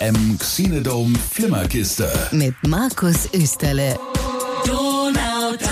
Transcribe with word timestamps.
FM 0.00 0.38
Xenodome 0.38 1.14
Flimmerkiste. 1.18 2.10
Mit 2.32 2.54
Markus 2.66 3.28
Österle. 3.32 3.96
Donau 4.66 5.52
3 5.58 5.66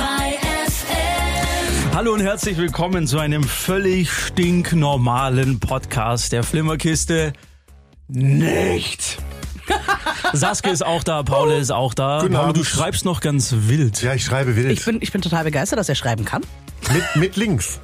FM. 0.66 1.95
Hallo 1.95 2.12
und 2.12 2.21
herzlich 2.21 2.56
willkommen 2.56 3.06
zu 3.06 3.19
einem 3.19 3.43
völlig 3.43 4.12
stinknormalen 4.12 5.58
Podcast 5.61 6.32
der 6.32 6.45
Flimmerkiste. 6.45 7.32
Nicht. 8.08 9.18
Saskia 10.32 10.73
ist 10.73 10.84
auch 10.84 11.02
da, 11.02 11.23
Paul 11.23 11.50
ist 11.52 11.73
auch 11.73 11.95
da. 11.95 12.20
Guten 12.20 12.34
Paul, 12.34 12.45
Abend. 12.45 12.57
du 12.59 12.64
schreibst 12.64 13.04
noch 13.04 13.20
ganz 13.20 13.52
wild. 13.57 14.02
Ja, 14.02 14.14
ich 14.14 14.25
schreibe 14.25 14.54
wild. 14.57 14.70
Ich 14.70 14.84
bin, 14.84 14.98
ich 15.00 15.11
bin 15.11 15.23
total 15.23 15.45
begeistert, 15.45 15.79
dass 15.79 15.89
er 15.89 15.95
schreiben 15.96 16.25
kann. 16.25 16.43
mit, 16.93 17.02
mit 17.16 17.36
links. 17.36 17.80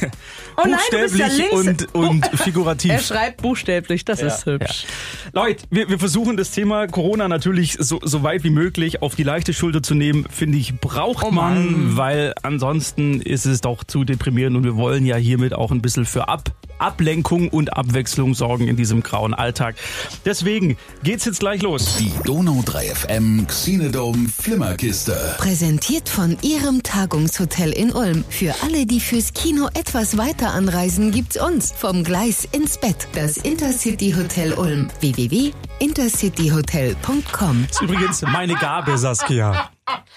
Oh 0.64 0.68
nein, 0.68 0.78
du 0.90 0.98
bist 0.98 1.18
ja 1.18 1.26
Buchstäblich 1.26 1.64
links. 1.64 1.84
und, 1.92 1.94
und 1.94 2.26
figurativ. 2.38 2.90
Er 2.92 2.98
schreibt 3.00 3.42
buchstäblich, 3.42 4.04
das 4.04 4.22
ist 4.22 4.46
hübsch. 4.46 4.84
Leute, 5.32 5.64
wir, 5.70 5.88
wir 5.88 5.98
versuchen 5.98 6.36
das 6.36 6.50
Thema 6.50 6.86
Corona 6.86 7.28
natürlich 7.28 7.76
so, 7.78 8.00
so 8.02 8.22
weit 8.22 8.44
wie 8.44 8.50
möglich 8.50 9.02
auf 9.02 9.14
die 9.14 9.22
leichte 9.22 9.52
Schulter 9.52 9.82
zu 9.82 9.94
nehmen, 9.94 10.26
finde 10.30 10.58
ich, 10.58 10.78
braucht 10.78 11.24
Oh 11.24 11.30
man, 11.30 11.96
weil 11.96 12.34
ansonsten 12.42 13.20
ist 13.20 13.46
es 13.46 13.60
doch 13.60 13.84
zu 13.84 14.04
deprimierend 14.04 14.56
und 14.56 14.64
wir 14.64 14.76
wollen 14.76 15.06
ja 15.06 15.16
hiermit 15.16 15.54
auch 15.54 15.70
ein 15.70 15.82
bisschen 15.82 16.04
für 16.04 16.28
Ab 16.28 16.50
Ablenkung 16.78 17.48
und 17.48 17.76
Abwechslung 17.76 18.34
sorgen 18.34 18.66
in 18.66 18.76
diesem 18.76 19.04
grauen 19.04 19.34
Alltag. 19.34 19.76
Deswegen 20.24 20.76
geht's 21.04 21.24
jetzt 21.26 21.38
gleich 21.38 21.62
los. 21.62 21.96
Die 21.98 22.10
Donau 22.24 22.60
3 22.64 22.86
FM 22.86 23.46
Xenodome 23.46 24.28
Flimmerkiste. 24.28 25.36
Präsentiert 25.38 26.08
von 26.08 26.36
Ihrem 26.42 26.82
Tagungshotel 26.82 27.70
in 27.70 27.92
Ulm. 27.92 28.24
Für 28.28 28.54
alle, 28.64 28.84
die 28.84 28.98
fürs 28.98 29.32
Kino 29.32 29.68
etwas 29.74 30.16
weiter 30.18 30.51
anreisen, 30.52 31.10
gibt's 31.10 31.36
uns. 31.36 31.72
Vom 31.72 32.04
Gleis 32.04 32.46
ins 32.52 32.78
Bett. 32.78 33.08
Das 33.14 33.36
Intercity 33.38 34.12
Hotel 34.12 34.52
Ulm. 34.54 34.88
www.intercityhotel.com. 35.00 37.66
Das 37.68 37.76
ist 37.76 37.82
übrigens 37.82 38.22
meine 38.22 38.54
Gabe, 38.54 38.96
Saskia. 38.98 39.70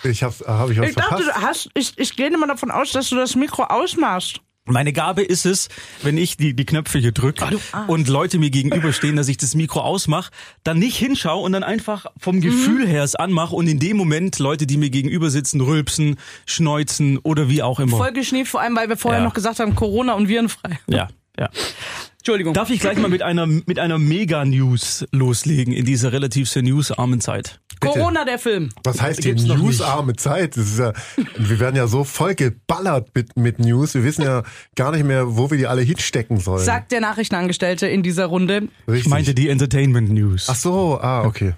Ich 0.03 0.23
hab's, 0.23 0.41
äh, 0.41 0.45
hab 0.47 0.69
ich 0.69 0.79
was 0.79 0.89
Ich 0.89 0.95
dachte, 0.95 1.23
verpasst? 1.23 1.37
du 1.37 1.41
hast, 1.47 1.69
ich, 1.73 1.97
ich 1.97 2.15
gehe 2.15 2.27
immer 2.27 2.47
davon 2.47 2.71
aus, 2.71 2.91
dass 2.91 3.09
du 3.09 3.15
das 3.15 3.35
Mikro 3.35 3.63
ausmachst. 3.63 4.41
Meine 4.67 4.93
Gabe 4.93 5.21
ist 5.21 5.45
es, 5.45 5.69
wenn 6.01 6.17
ich 6.17 6.37
die, 6.37 6.55
die 6.55 6.65
Knöpfe 6.65 6.97
hier 6.97 7.11
drücke 7.11 7.45
Arsch. 7.45 7.55
und 7.87 8.07
Leute 8.07 8.39
mir 8.39 8.49
gegenüberstehen, 8.49 9.15
dass 9.15 9.27
ich 9.27 9.37
das 9.37 9.53
Mikro 9.53 9.81
ausmache, 9.81 10.31
dann 10.63 10.79
nicht 10.79 10.97
hinschaue 10.97 11.43
und 11.43 11.51
dann 11.51 11.63
einfach 11.63 12.07
vom 12.17 12.41
Gefühl 12.41 12.87
her 12.87 13.03
es 13.03 13.13
anmache 13.13 13.55
und 13.55 13.67
in 13.67 13.77
dem 13.79 13.95
Moment 13.95 14.39
Leute, 14.39 14.65
die 14.65 14.77
mir 14.77 14.89
gegenüber 14.89 15.29
sitzen, 15.29 15.61
rülpsen, 15.61 16.15
schneuzen 16.47 17.19
oder 17.19 17.47
wie 17.47 17.61
auch 17.61 17.79
immer. 17.79 17.95
Voll 17.97 18.11
geschnieft, 18.13 18.49
vor 18.49 18.61
allem, 18.61 18.75
weil 18.75 18.89
wir 18.89 18.97
vorher 18.97 19.21
Ja. 19.21 19.25
noch 19.27 19.35
gesagt 19.35 19.59
haben, 19.59 19.75
Corona 19.75 20.13
und 20.13 20.27
virenfrei. 20.29 20.79
Ja, 20.87 21.09
ja. 21.39 21.49
Entschuldigung. 22.17 22.55
Darf 22.55 22.71
ich 22.71 22.79
gleich 22.79 22.97
mal 22.97 23.07
mit 23.09 23.21
einer, 23.21 23.45
mit 23.45 23.77
einer 23.77 23.99
Mega-News 23.99 25.05
loslegen 25.11 25.73
in 25.75 25.85
dieser 25.85 26.11
relativ 26.11 26.49
sehr 26.49 26.63
newsarmen 26.63 27.21
Zeit? 27.21 27.59
Corona, 27.79 28.25
der 28.25 28.39
Film. 28.39 28.69
Was 28.83 29.01
heißt 29.01 29.23
hier 29.23 29.35
newsarme 29.35 30.15
Zeit? 30.15 30.57
Das 30.57 30.65
ist 30.65 30.79
ja, 30.79 30.93
wir 31.37 31.59
werden 31.59 31.75
ja 31.75 31.87
so 31.87 32.03
voll 32.03 32.35
geballert 32.35 33.09
mit, 33.13 33.35
mit 33.37 33.59
News. 33.59 33.93
Wir 33.93 34.03
wissen 34.03 34.23
ja 34.23 34.43
gar 34.75 34.91
nicht 34.91 35.05
mehr, 35.05 35.37
wo 35.37 35.49
wir 35.51 35.57
die 35.57 35.67
alle 35.67 35.81
hinstecken 35.81 36.39
sollen. 36.39 36.63
Sagt 36.63 36.91
der 36.91 37.01
Nachrichtenangestellte 37.01 37.87
in 37.87 38.03
dieser 38.03 38.25
Runde. 38.25 38.67
Richtig. 38.87 39.05
Ich 39.05 39.09
meinte 39.09 39.33
die 39.33 39.49
Entertainment 39.49 40.09
News. 40.09 40.47
Ach 40.49 40.55
so, 40.55 40.99
ah, 41.01 41.25
okay. 41.25 41.53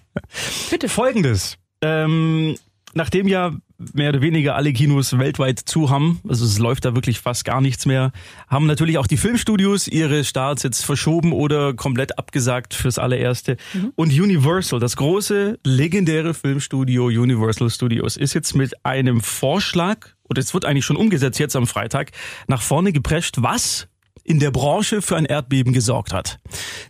Bitte. 0.69 0.89
Folgendes. 0.89 1.57
Ähm, 1.81 2.57
nachdem 2.93 3.27
ja 3.27 3.53
mehr 3.93 4.09
oder 4.09 4.21
weniger 4.21 4.55
alle 4.55 4.73
Kinos 4.73 5.17
weltweit 5.17 5.59
zu 5.59 5.89
haben, 5.89 6.19
also 6.27 6.45
es 6.45 6.57
läuft 6.57 6.85
da 6.85 6.95
wirklich 6.95 7.19
fast 7.19 7.45
gar 7.45 7.61
nichts 7.61 7.85
mehr, 7.85 8.11
haben 8.47 8.65
natürlich 8.65 8.97
auch 8.97 9.07
die 9.07 9.17
Filmstudios 9.17 9.87
ihre 9.87 10.23
Starts 10.23 10.63
jetzt 10.63 10.83
verschoben 10.83 11.31
oder 11.31 11.73
komplett 11.73 12.17
abgesagt 12.17 12.73
fürs 12.73 12.97
allererste. 12.97 13.57
Und 13.95 14.11
Universal, 14.11 14.79
das 14.79 14.95
große, 14.95 15.59
legendäre 15.63 16.33
Filmstudio 16.33 17.05
Universal 17.05 17.69
Studios, 17.69 18.17
ist 18.17 18.33
jetzt 18.33 18.55
mit 18.55 18.85
einem 18.85 19.21
Vorschlag, 19.21 20.09
oder 20.29 20.39
es 20.41 20.53
wird 20.53 20.65
eigentlich 20.65 20.85
schon 20.85 20.97
umgesetzt 20.97 21.39
jetzt 21.39 21.55
am 21.55 21.67
Freitag, 21.67 22.11
nach 22.47 22.61
vorne 22.61 22.91
geprescht, 22.91 23.35
was 23.39 23.87
in 24.23 24.39
der 24.39 24.51
Branche 24.51 25.01
für 25.01 25.15
ein 25.15 25.25
Erdbeben 25.25 25.71
gesorgt 25.71 26.13
hat. 26.13 26.39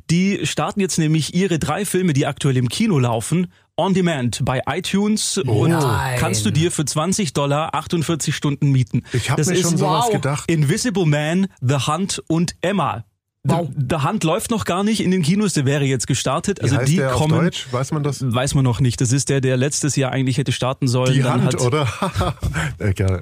Die 0.09 0.45
starten 0.45 0.79
jetzt 0.79 0.97
nämlich 0.97 1.35
ihre 1.35 1.59
drei 1.59 1.85
Filme, 1.85 2.13
die 2.13 2.25
aktuell 2.25 2.57
im 2.57 2.67
Kino 2.67 2.97
laufen, 2.97 3.47
on 3.77 3.93
demand 3.93 4.43
bei 4.43 4.61
iTunes 4.67 5.37
und 5.37 5.69
Nein. 5.69 6.17
kannst 6.19 6.45
du 6.45 6.51
dir 6.51 6.71
für 6.71 6.83
20 6.85 7.33
Dollar 7.33 7.73
48 7.75 8.35
Stunden 8.35 8.71
mieten. 8.71 9.03
Ich 9.13 9.29
habe 9.29 9.39
Das 9.39 9.47
mir 9.47 9.53
ist 9.55 9.61
schon 9.61 9.77
sowas 9.77 10.05
wow. 10.05 10.11
gedacht. 10.13 10.49
Invisible 10.51 11.05
Man, 11.05 11.47
The 11.61 11.75
Hunt 11.87 12.21
und 12.27 12.55
Emma. 12.61 13.05
Wow. 13.43 13.69
The, 13.89 13.97
Hunt 13.97 14.23
läuft 14.25 14.51
noch 14.51 14.65
gar 14.65 14.83
nicht 14.83 14.99
in 15.01 15.11
den 15.11 15.21
Kinos, 15.21 15.53
der 15.53 15.65
wäre 15.65 15.85
jetzt 15.85 16.05
gestartet. 16.07 16.59
Wie 16.59 16.63
Also 16.63 16.77
heißt 16.77 16.91
die 16.91 16.97
der 16.97 17.11
kommen, 17.11 17.33
auf 17.35 17.41
Deutsch? 17.43 17.67
Weiß 17.71 17.91
man 17.91 18.03
das? 18.03 18.19
weiß 18.21 18.55
man 18.55 18.65
noch 18.65 18.81
nicht. 18.81 18.99
Das 18.99 19.11
ist 19.13 19.29
der, 19.29 19.39
der 19.39 19.55
letztes 19.55 19.95
Jahr 19.95 20.11
eigentlich 20.11 20.37
hätte 20.37 20.51
starten 20.51 20.87
sollen. 20.87 21.13
Die 21.13 21.21
Dann 21.21 21.43
Hand, 21.43 21.53
hat, 21.53 21.61
oder? 21.61 21.87
äh, 22.79 22.93
gerne. 22.93 23.21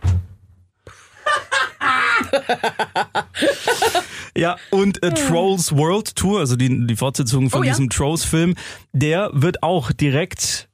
Ja, 4.37 4.57
und 4.69 5.01
äh, 5.03 5.13
Trolls 5.13 5.75
World 5.75 6.15
Tour, 6.15 6.39
also 6.39 6.55
die, 6.55 6.87
die 6.87 6.95
Fortsetzung 6.95 7.49
von 7.49 7.61
Oh 7.61 7.63
ja. 7.63 7.71
diesem 7.71 7.89
Trolls-Film, 7.89 8.55
der 8.91 9.29
wird 9.33 9.63
auch 9.63 9.91
direkt 9.91 10.67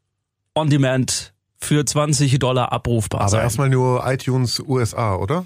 on 0.56 0.70
demand 0.70 1.34
für 1.60 1.86
20 1.86 2.40
Dollar 2.40 2.72
abrufbar 2.72 3.22
Aber 3.22 3.30
sein. 3.30 3.42
erstmal 3.42 3.70
nur 3.70 4.04
iTunes 4.12 4.60
USA, 4.60 5.16
oder? 5.16 5.46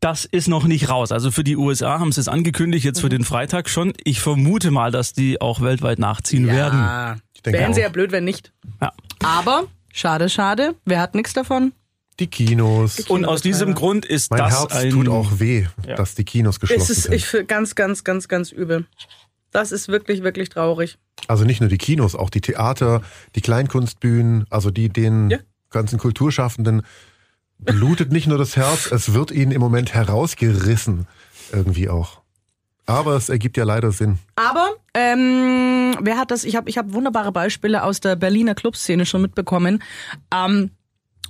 Das 0.00 0.24
ist 0.24 0.48
noch 0.48 0.64
nicht 0.64 0.90
raus. 0.90 1.12
Also 1.12 1.30
für 1.30 1.44
die 1.44 1.56
USA 1.56 1.98
haben 2.00 2.12
sie 2.12 2.20
es 2.20 2.28
angekündigt, 2.28 2.84
jetzt 2.84 3.00
für 3.00 3.08
den 3.08 3.24
Freitag 3.24 3.68
schon. 3.70 3.92
Ich 4.02 4.20
vermute 4.20 4.70
mal, 4.70 4.90
dass 4.90 5.12
die 5.12 5.40
auch 5.40 5.60
weltweit 5.60 5.98
nachziehen 5.98 6.46
werden. 6.48 6.78
Ja. 6.80 7.16
Ich 7.34 7.42
denke 7.42 7.58
Wären 7.60 7.72
sie 7.72 7.80
ja 7.82 7.88
blöd, 7.88 8.10
wenn 8.12 8.24
nicht. 8.24 8.52
Ja. 8.82 8.92
Aber, 9.22 9.64
schade, 9.92 10.28
schade. 10.28 10.74
Wer 10.84 11.00
hat 11.00 11.14
nichts 11.14 11.32
davon? 11.32 11.72
Die 12.20 12.28
Kinos. 12.28 13.00
Und 13.08 13.24
aus 13.24 13.42
diesem 13.42 13.74
Grund 13.74 14.04
ist 14.06 14.30
Mein 14.30 14.38
das 14.38 14.60
Herz 14.60 14.72
ein 14.72 14.90
tut 14.90 15.08
auch 15.08 15.40
weh, 15.40 15.66
Ja. 15.86 15.96
dass 15.96 16.14
die 16.14 16.24
Kinos 16.24 16.56
Es 16.56 16.60
geschlossen 16.60 16.92
ist 16.92 17.02
sind. 17.04 17.14
ich, 17.14 17.46
ganz, 17.48 17.74
ganz, 17.74 18.04
ganz, 18.04 18.28
ganz 18.28 18.52
übel. 18.52 18.86
Das 19.50 19.72
ist 19.72 19.88
wirklich, 19.88 20.22
wirklich 20.22 20.48
traurig. 20.48 20.98
Also 21.28 21.44
nicht 21.44 21.60
nur 21.60 21.68
die 21.70 21.78
Kinos, 21.78 22.14
auch 22.14 22.30
die 22.30 22.40
Theater, 22.40 23.02
die 23.34 23.40
Kleinkunstbühnen, 23.40 24.46
also 24.50 24.70
die 24.70 24.88
den 24.88 25.30
Ja. 25.30 25.38
ganzen 25.70 25.98
Kulturschaffenden 25.98 26.82
blutet 27.58 28.12
nicht 28.12 28.26
nur 28.26 28.38
das 28.38 28.56
Herz, 28.56 28.90
es 28.90 29.14
wird 29.14 29.30
ihnen 29.30 29.52
im 29.52 29.60
Moment 29.60 29.94
herausgerissen 29.94 31.06
irgendwie 31.52 31.88
auch. 31.88 32.20
Aber 32.86 33.16
es 33.16 33.28
ergibt 33.28 33.56
ja 33.56 33.64
leider 33.64 33.92
Sinn. 33.92 34.18
Aber 34.36 34.74
ähm, 34.92 35.96
wer 36.02 36.18
hat 36.18 36.30
das? 36.30 36.44
Ich 36.44 36.54
habe 36.56 36.68
ich 36.68 36.76
hab 36.76 36.92
wunderbare 36.92 37.32
Beispiele 37.32 37.82
aus 37.82 38.00
der 38.00 38.14
Berliner 38.16 38.54
Clubszene 38.54 39.06
schon 39.06 39.22
mitbekommen. 39.22 39.82
Ähm, 40.34 40.70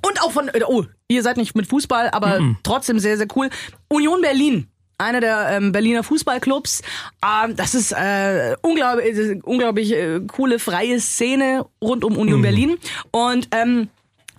und 0.07 0.23
auch 0.23 0.33
von, 0.33 0.51
oh, 0.67 0.85
ihr 1.09 1.23
seid 1.23 1.37
nicht 1.37 1.55
mit 1.55 1.67
Fußball, 1.67 2.11
aber 2.11 2.41
trotzdem 2.63 2.99
sehr, 2.99 3.17
sehr 3.17 3.29
cool. 3.35 3.49
Union 3.89 4.21
Berlin. 4.21 4.69
Einer 4.97 5.21
der 5.21 5.49
ähm, 5.51 5.73
Berliner 5.73 6.05
Fußballclubs. 6.05 6.83
Ähm, 7.25 7.57
das 7.57 7.75
ist 7.75 7.93
äh, 7.93 8.55
unglaublich, 8.63 9.17
äh, 9.17 9.41
unglaublich 9.43 9.93
äh, 9.93 10.21
coole 10.21 10.59
freie 10.61 11.01
Szene 11.01 11.67
rund 11.83 12.05
um 12.05 12.17
Union 12.17 12.43
Berlin. 12.43 12.77
Und 13.11 13.49
ähm, 13.51 13.89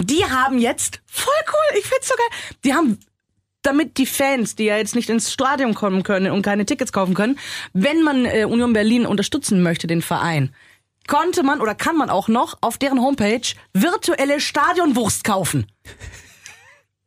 die 0.01 0.23
haben 0.23 0.57
jetzt 0.57 1.01
voll 1.05 1.33
cool. 1.47 1.79
Ich 1.79 1.85
find's 1.85 2.07
so 2.07 2.15
geil. 2.15 2.39
Die 2.63 2.73
haben 2.73 2.99
damit 3.63 3.97
die 3.97 4.05
Fans, 4.05 4.55
die 4.55 4.65
ja 4.65 4.77
jetzt 4.77 4.95
nicht 4.95 5.09
ins 5.09 5.31
Stadion 5.31 5.73
kommen 5.73 6.03
können 6.03 6.31
und 6.31 6.41
keine 6.41 6.65
Tickets 6.65 6.93
kaufen 6.93 7.15
können, 7.15 7.39
wenn 7.73 8.01
man 8.03 8.25
äh, 8.25 8.45
Union 8.45 8.73
Berlin 8.73 9.05
unterstützen 9.05 9.61
möchte, 9.63 9.87
den 9.87 10.01
Verein, 10.01 10.53
konnte 11.07 11.43
man 11.43 11.61
oder 11.61 11.75
kann 11.75 11.97
man 11.97 12.09
auch 12.09 12.27
noch 12.27 12.57
auf 12.61 12.77
deren 12.77 13.01
Homepage 13.01 13.41
virtuelle 13.73 14.39
Stadionwurst 14.39 15.23
kaufen. 15.23 15.67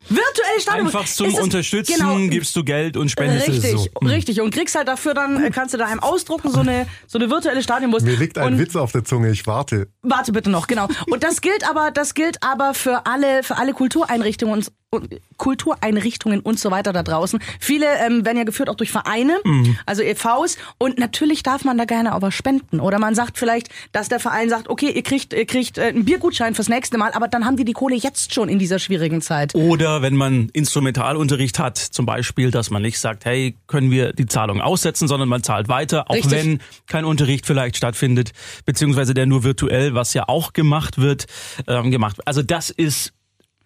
Virtuelle 0.09 0.60
Stadionwurst. 0.60 0.97
einfach 0.97 1.12
zum 1.12 1.26
Es 1.28 1.38
Unterstützen, 1.38 1.94
genau, 1.98 2.16
gibst 2.31 2.56
du 2.56 2.64
Geld 2.64 2.97
und 2.97 3.10
spendest 3.10 3.48
Richtig, 3.48 3.75
es 3.75 3.82
so. 3.82 4.06
richtig. 4.06 4.41
Und 4.41 4.54
kriegst 4.54 4.75
halt 4.75 4.88
dafür 4.88 5.12
dann, 5.12 5.44
äh, 5.44 5.50
kannst 5.50 5.75
du 5.75 5.78
daheim 5.78 6.00
ausdrucken, 6.00 6.50
so 6.50 6.60
eine, 6.60 6.86
so 7.06 7.18
eine 7.18 7.28
virtuelle 7.28 7.62
Stadionwurst. 7.62 8.06
Mir 8.06 8.16
liegt 8.16 8.39
ein 8.39 8.54
und 8.54 8.59
Witz 8.59 8.74
auf 8.74 8.92
der 8.92 9.04
Zunge, 9.04 9.30
ich 9.30 9.47
warte. 9.47 9.89
Warte 10.03 10.33
bitte 10.33 10.48
noch, 10.48 10.66
genau. 10.66 10.89
Und 11.10 11.24
das 11.24 11.42
gilt 11.42 11.68
aber, 11.68 11.91
das 11.91 12.15
gilt 12.15 12.42
aber 12.42 12.72
für 12.72 13.04
alle, 13.04 13.42
für 13.42 13.59
alle 13.59 13.74
Kultureinrichtungen 13.74 14.54
und, 14.54 14.72
und 14.87 14.87
Kultureinrichtungen 15.36 16.40
und 16.40 16.58
so 16.58 16.70
weiter 16.70 16.94
da 16.94 17.02
draußen. 17.02 17.40
Viele 17.60 17.86
ähm, 17.98 18.24
werden 18.24 18.38
ja 18.38 18.44
geführt 18.44 18.70
auch 18.70 18.74
durch 18.74 18.90
Vereine, 18.90 19.38
also 19.84 20.02
EVs. 20.02 20.56
Und 20.78 20.98
natürlich 20.98 21.42
darf 21.42 21.64
man 21.64 21.76
da 21.76 21.84
gerne 21.84 22.12
aber 22.12 22.32
spenden. 22.32 22.80
Oder 22.80 22.98
man 22.98 23.14
sagt 23.14 23.36
vielleicht, 23.36 23.68
dass 23.92 24.08
der 24.08 24.18
Verein 24.18 24.48
sagt, 24.48 24.68
okay, 24.68 24.90
ihr 24.90 25.02
kriegt, 25.02 25.34
ihr 25.34 25.44
kriegt 25.44 25.76
äh, 25.76 25.88
einen 25.88 26.06
Biergutschein 26.06 26.54
fürs 26.54 26.70
nächste 26.70 26.96
Mal, 26.96 27.12
aber 27.12 27.28
dann 27.28 27.44
haben 27.44 27.56
die 27.56 27.66
die 27.66 27.74
Kohle 27.74 27.96
jetzt 27.96 28.32
schon 28.32 28.48
in 28.48 28.58
dieser 28.58 28.78
schwierigen 28.78 29.20
Zeit. 29.20 29.54
Oder 29.54 30.00
wenn 30.00 30.16
man 30.16 30.48
Instrumentalunterricht 30.54 31.58
hat, 31.58 31.76
zum 31.76 32.06
Beispiel, 32.06 32.50
dass 32.50 32.70
man 32.70 32.80
nicht 32.80 32.98
sagt, 32.98 33.26
hey, 33.26 33.56
können 33.66 33.90
wir 33.90 34.14
die 34.14 34.26
Zahlung 34.26 34.62
aussetzen, 34.62 35.06
sondern 35.06 35.28
man 35.28 35.42
zahlt 35.42 35.68
weiter, 35.68 36.10
auch 36.10 36.14
Richtig. 36.14 36.32
wenn 36.32 36.60
kein 36.86 37.04
Unterricht 37.04 37.44
vielleicht 37.44 37.76
stattfindet, 37.76 38.32
beziehungsweise 38.64 39.12
der 39.12 39.26
nur 39.26 39.44
virtuell, 39.44 39.94
was 39.94 40.14
ja 40.14 40.24
auch 40.28 40.54
gemacht 40.54 40.98
wird, 40.98 41.26
ähm, 41.66 41.90
gemacht. 41.90 42.16
wird. 42.16 42.26
Also 42.26 42.42
das 42.42 42.70
ist, 42.70 43.12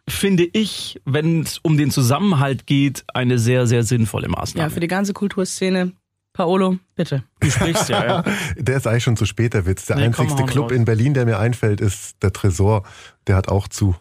finde 0.08 0.44
ich, 0.52 1.00
wenn 1.04 1.42
es 1.42 1.58
um 1.58 1.76
den 1.76 1.90
Zusammenhalt 1.90 2.66
geht, 2.66 3.04
eine 3.14 3.38
sehr, 3.38 3.66
sehr 3.66 3.84
sinnvolle 3.84 4.26
Ja, 4.26 4.32
Maßnahme. 4.32 4.70
für 4.70 4.80
die 4.80 4.88
ganze 4.88 5.12
Kulturszene 5.12 5.92
Paolo, 6.32 6.78
bitte. 6.94 7.24
Du 7.40 7.50
sprichst 7.50 7.90
ja, 7.90 8.04
ja. 8.06 8.24
Der 8.56 8.78
ist 8.78 8.86
eigentlich 8.86 9.04
schon 9.04 9.16
zu 9.18 9.26
spät, 9.26 9.52
der 9.52 9.66
Witz. 9.66 9.84
Der 9.86 9.96
Nee, 9.96 10.04
einzigste 10.04 10.44
Club 10.44 10.66
raus. 10.70 10.72
in 10.72 10.84
Berlin, 10.86 11.12
der 11.12 11.26
mir 11.26 11.38
einfällt, 11.38 11.80
ist 11.82 12.22
der 12.22 12.32
Tresor. 12.32 12.84
Der 13.26 13.36
hat 13.36 13.48
auch 13.48 13.68
zu. 13.68 13.94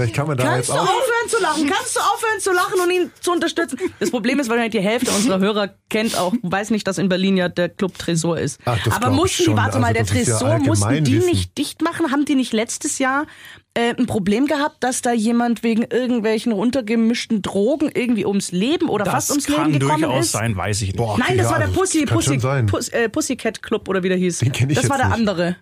Vielleicht 0.00 0.14
kann 0.16 0.26
man 0.26 0.36
da 0.38 0.44
Kannst 0.44 0.68
jetzt 0.68 0.70
du 0.70 0.72
auch. 0.80 0.82
aufhören 0.84 1.28
zu 1.28 1.40
lachen? 1.42 1.66
Kannst 1.68 1.96
du 1.96 2.00
aufhören 2.00 2.40
zu 2.40 2.52
lachen 2.52 2.80
und 2.80 2.90
ihn 2.90 3.10
zu 3.20 3.32
unterstützen? 3.32 3.78
Das 3.98 4.10
Problem 4.10 4.40
ist 4.40 4.48
wahrscheinlich, 4.48 4.72
die 4.80 4.86
Hälfte 4.86 5.10
unserer 5.10 5.38
Hörer 5.40 5.74
kennt 5.88 6.16
auch, 6.18 6.32
weiß 6.42 6.70
nicht, 6.70 6.86
dass 6.86 6.98
in 6.98 7.08
Berlin 7.08 7.36
ja 7.36 7.48
der 7.48 7.68
Club 7.68 7.96
Tresor 7.98 8.38
ist. 8.38 8.58
Ach, 8.64 8.78
das 8.84 8.94
Aber 8.94 9.10
mussten 9.10 9.44
die, 9.44 9.50
warte 9.56 9.62
Also 9.74 9.78
mal, 9.80 9.92
der 9.92 10.04
das 10.04 10.12
ist 10.12 10.28
ja 10.28 10.38
Tresor, 10.38 10.58
mussten 10.58 10.88
die 10.88 10.94
Allgemeinwissen. 10.94 11.30
nicht 11.30 11.58
dicht 11.58 11.82
machen? 11.82 12.10
Haben 12.10 12.24
die 12.24 12.34
nicht 12.34 12.52
letztes 12.52 12.98
Jahr 12.98 13.26
äh, 13.74 13.94
ein 13.96 14.06
Problem 14.06 14.46
gehabt, 14.46 14.82
dass 14.82 15.02
da 15.02 15.12
jemand 15.12 15.62
wegen 15.62 15.82
irgendwelchen 15.84 16.52
runtergemischten 16.52 17.42
Drogen 17.42 17.90
irgendwie 17.94 18.24
ums 18.26 18.50
Leben 18.52 18.88
oder 18.88 19.04
Das 19.04 19.14
fast 19.14 19.30
ums 19.30 19.46
kann 19.46 19.66
Leben 19.72 19.78
gekommen 19.80 20.02
durchaus 20.02 20.24
ist? 20.26 20.32
sein, 20.32 20.56
weiß 20.56 20.82
ich 20.82 20.88
nicht. 20.88 20.96
Boah, 20.96 21.16
Nein, 21.18 21.36
das 21.36 21.46
ja, 21.46 21.52
war 21.52 21.58
der 21.60 21.66
Pussy, 21.68 22.04
kann 22.04 22.16
Pussy, 22.16 22.30
schon 22.30 22.40
sein. 22.40 22.66
Puss, 22.66 22.88
äh, 22.88 23.08
Pussycat 23.08 23.62
Club 23.62 23.88
oder 23.88 24.02
wie 24.02 24.08
der 24.08 24.18
hieß. 24.18 24.38
Den 24.38 24.52
kenn 24.52 24.70
ich 24.70 24.76
das 24.80 24.88
war 24.90 24.96
der 24.96 25.06
nicht. 25.08 25.14
andere. 25.16 25.56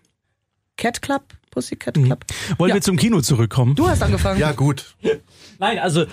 Cat 0.77 1.03
Club? 1.03 1.23
Pussycat 1.59 1.95
Club? 1.95 2.25
Wollen 2.57 2.69
Ja. 2.69 2.75
wir 2.77 2.83
zum 2.83 2.97
Kino 2.97 3.21
zurückkommen? 3.21 3.75
Du 3.75 3.89
hast 3.89 4.01
angefangen. 4.03 4.39
Ja, 4.39 4.53
gut. 4.53 4.95
Nein, 5.59 5.81
also 5.81 6.05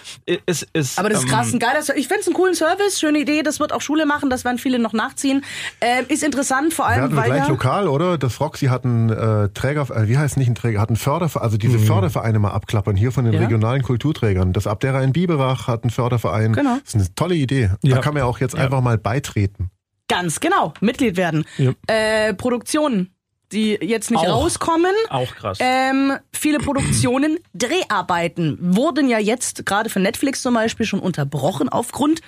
es 0.48 0.66
ist. 0.74 0.98
Aber 0.98 1.10
das 1.10 1.20
ist 1.20 1.26
ähm, 1.26 1.30
krass, 1.30 1.54
ein 1.54 1.60
geiler 1.60 1.84
Service. 1.84 2.02
Ich 2.02 2.08
find's 2.08 2.26
einen 2.28 2.36
coolen 2.36 2.56
Service, 2.56 3.00
schöne 3.00 3.20
Idee, 3.20 3.44
das 3.44 3.60
wird 3.60 3.72
auch 3.74 3.82
Schule 3.82 4.08
machen, 4.08 4.32
das 4.32 4.44
werden 4.44 4.58
viele 4.58 4.80
noch 4.80 4.94
nachziehen. 4.94 5.44
Ähm, 5.82 6.06
ist 6.08 6.24
interessant, 6.24 6.74
vor 6.74 6.86
Wir 6.86 6.90
allem, 6.94 7.04
hatten 7.04 7.16
weil 7.16 7.26
gleich 7.26 7.44
ja, 7.44 7.48
lokal, 7.50 7.88
oder? 7.88 8.18
Das 8.18 8.40
Roxy 8.40 8.66
hat 8.68 8.86
einen 8.86 9.10
äh, 9.12 9.50
Träger, 9.50 9.88
äh, 9.96 10.08
wie 10.08 10.18
heißt 10.18 10.38
nicht 10.38 10.48
ein 10.48 10.56
Träger, 10.56 10.82
hat 10.82 10.90
einen 10.90 10.96
Förderverein, 10.96 11.44
also 11.46 11.58
diese 11.58 11.78
Fördervereine 11.78 12.40
mal 12.40 12.52
abklappern, 12.52 12.96
hier 12.96 13.12
von 13.12 13.26
den 13.26 13.36
Mhm. 13.36 13.42
Ja. 13.42 13.48
regionalen 13.48 13.84
Kulturträgern. 13.84 14.52
Das 14.54 14.66
Abdera 14.66 15.02
in 15.04 15.14
Biberach 15.14 15.68
hat 15.68 15.84
einen 15.84 15.92
Förderverein. 15.92 16.54
Genau. 16.54 16.78
Das 16.84 16.94
ist 16.94 16.96
eine 16.96 17.14
tolle 17.16 17.36
Idee. 17.36 17.70
Ja. 17.84 17.96
Da 17.98 18.02
kann 18.02 18.14
man 18.16 18.22
ja 18.22 18.26
auch 18.26 18.40
jetzt 18.40 18.56
einfach 18.56 18.82
mal 18.82 18.98
beitreten. 18.98 19.70
ganz 20.08 20.40
genau 20.40 20.74
Mitglied 20.82 21.18
werden. 21.18 21.46
Ja. 21.58 21.72
Äh, 21.88 22.34
Produktionen, 22.36 23.10
die 23.52 23.78
jetzt 23.82 24.12
nicht 24.12 24.20
Auch. 24.26 24.44
rauskommen. 24.44 24.94
Auch 25.10 25.34
krass. 25.36 25.58
Ähm, 25.62 26.18
viele 26.34 26.60
Produktionen, 26.60 27.38
Dreharbeiten 27.54 28.58
wurden 28.62 29.10
ja 29.10 29.20
jetzt 29.20 29.66
gerade 29.66 29.90
für 29.90 30.00
Netflix 30.00 30.42
zum 30.42 30.54
Beispiel 30.54 30.86
schon 30.86 31.00
unterbrochen 31.00 31.70
aufgrund 31.70 32.22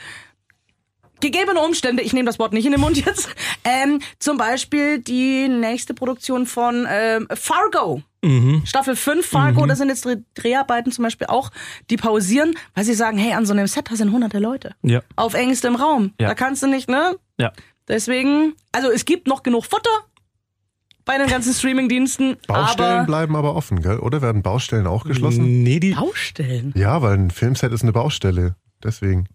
gegebener 1.19 1.63
Umstände. 1.63 2.03
Ich 2.03 2.13
nehme 2.13 2.25
das 2.27 2.37
Wort 2.39 2.53
nicht 2.53 2.65
in 2.65 2.71
den 2.71 2.81
Mund 2.81 3.03
jetzt. 3.05 3.29
Ähm, 3.63 4.01
zum 4.19 4.37
Beispiel 4.37 4.99
die 4.99 5.47
nächste 5.47 5.93
Produktion 5.93 6.45
von 6.45 6.85
ähm, 6.89 7.27
Fargo. 7.33 8.03
Mhm. 8.23 8.63
Staffel 8.65 8.95
5 8.95 9.25
Fargo, 9.25 9.65
da 9.67 9.75
sind 9.75 9.89
jetzt 9.89 10.05
Dreh- 10.05 10.21
Dreharbeiten 10.35 10.91
zum 10.91 11.03
Beispiel 11.03 11.27
auch, 11.27 11.51
die 11.89 11.97
pausieren, 11.97 12.55
weil 12.73 12.83
sie 12.83 12.93
sagen, 12.95 13.17
hey, 13.17 13.33
an 13.33 13.45
so 13.45 13.53
einem 13.53 13.67
Set 13.67 13.89
da 13.91 13.95
sind 13.95 14.11
hunderte 14.11 14.39
Leute. 14.39 14.75
Ja. 14.81 15.01
Auf 15.15 15.33
engstem 15.33 15.75
Raum. 15.75 16.13
Ja. 16.19 16.29
Da 16.29 16.33
kannst 16.35 16.63
du 16.63 16.67
nicht, 16.67 16.89
ne? 16.89 17.15
Ja. 17.39 17.53
Deswegen, 17.87 18.55
also 18.71 18.89
es 18.91 19.05
gibt 19.05 19.27
noch 19.27 19.43
genug 19.43 19.65
Futter 19.65 19.89
bei 21.07 21.17
den 21.17 21.27
ganzen 21.27 21.53
Streamingdiensten, 21.53 22.37
Baustellen 22.47 22.91
aber 22.91 23.05
bleiben 23.05 23.35
aber 23.35 23.55
offen, 23.55 23.81
gell? 23.81 23.97
Oder 23.99 24.21
werden 24.21 24.43
Baustellen 24.43 24.85
auch 24.85 25.05
geschlossen? 25.05 25.63
Nee, 25.63 25.79
die, 25.79 25.93
Baustellen. 25.93 26.73
Ja, 26.75 27.01
weil 27.01 27.13
ein 27.17 27.31
Filmset 27.31 27.71
ist 27.71 27.81
eine 27.81 27.93
Baustelle. 27.93 28.55
Deswegen. 28.83 29.27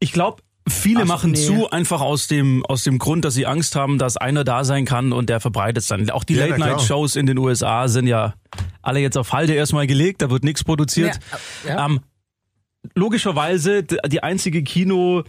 ich 0.00 0.12
glaube, 0.12 0.42
viele 0.68 1.02
Ach, 1.02 1.06
machen 1.06 1.32
nee. 1.32 1.38
zu, 1.38 1.70
einfach 1.70 2.00
aus 2.00 2.26
dem, 2.26 2.64
aus 2.66 2.82
dem 2.82 2.98
Grund, 2.98 3.24
dass 3.24 3.34
sie 3.34 3.46
Angst 3.46 3.76
haben, 3.76 3.98
dass 3.98 4.16
einer 4.16 4.42
da 4.42 4.64
sein 4.64 4.84
kann 4.84 5.12
und 5.12 5.28
der 5.30 5.40
verbreitet 5.40 5.78
es 5.82 5.86
dann. 5.86 6.10
Auch 6.10 6.24
die 6.24 6.34
Ja. 6.34 6.46
Late-Night-Shows 6.46 7.16
in 7.16 7.26
den 7.26 7.38
USA 7.38 7.86
sind 7.86 8.06
ja 8.06 8.34
alle 8.82 9.00
jetzt 9.00 9.16
auf 9.16 9.32
Halde 9.32 9.54
erstmal 9.54 9.86
gelegt, 9.86 10.22
da 10.22 10.30
wird 10.30 10.42
nichts 10.42 10.64
produziert. 10.64 11.20
Ja, 11.64 11.74
ja. 11.74 11.86
Ähm, 11.86 12.00
logischerweise 12.94 13.82
die 13.82 14.22
einzige 14.22 14.62
Kino 14.62 15.22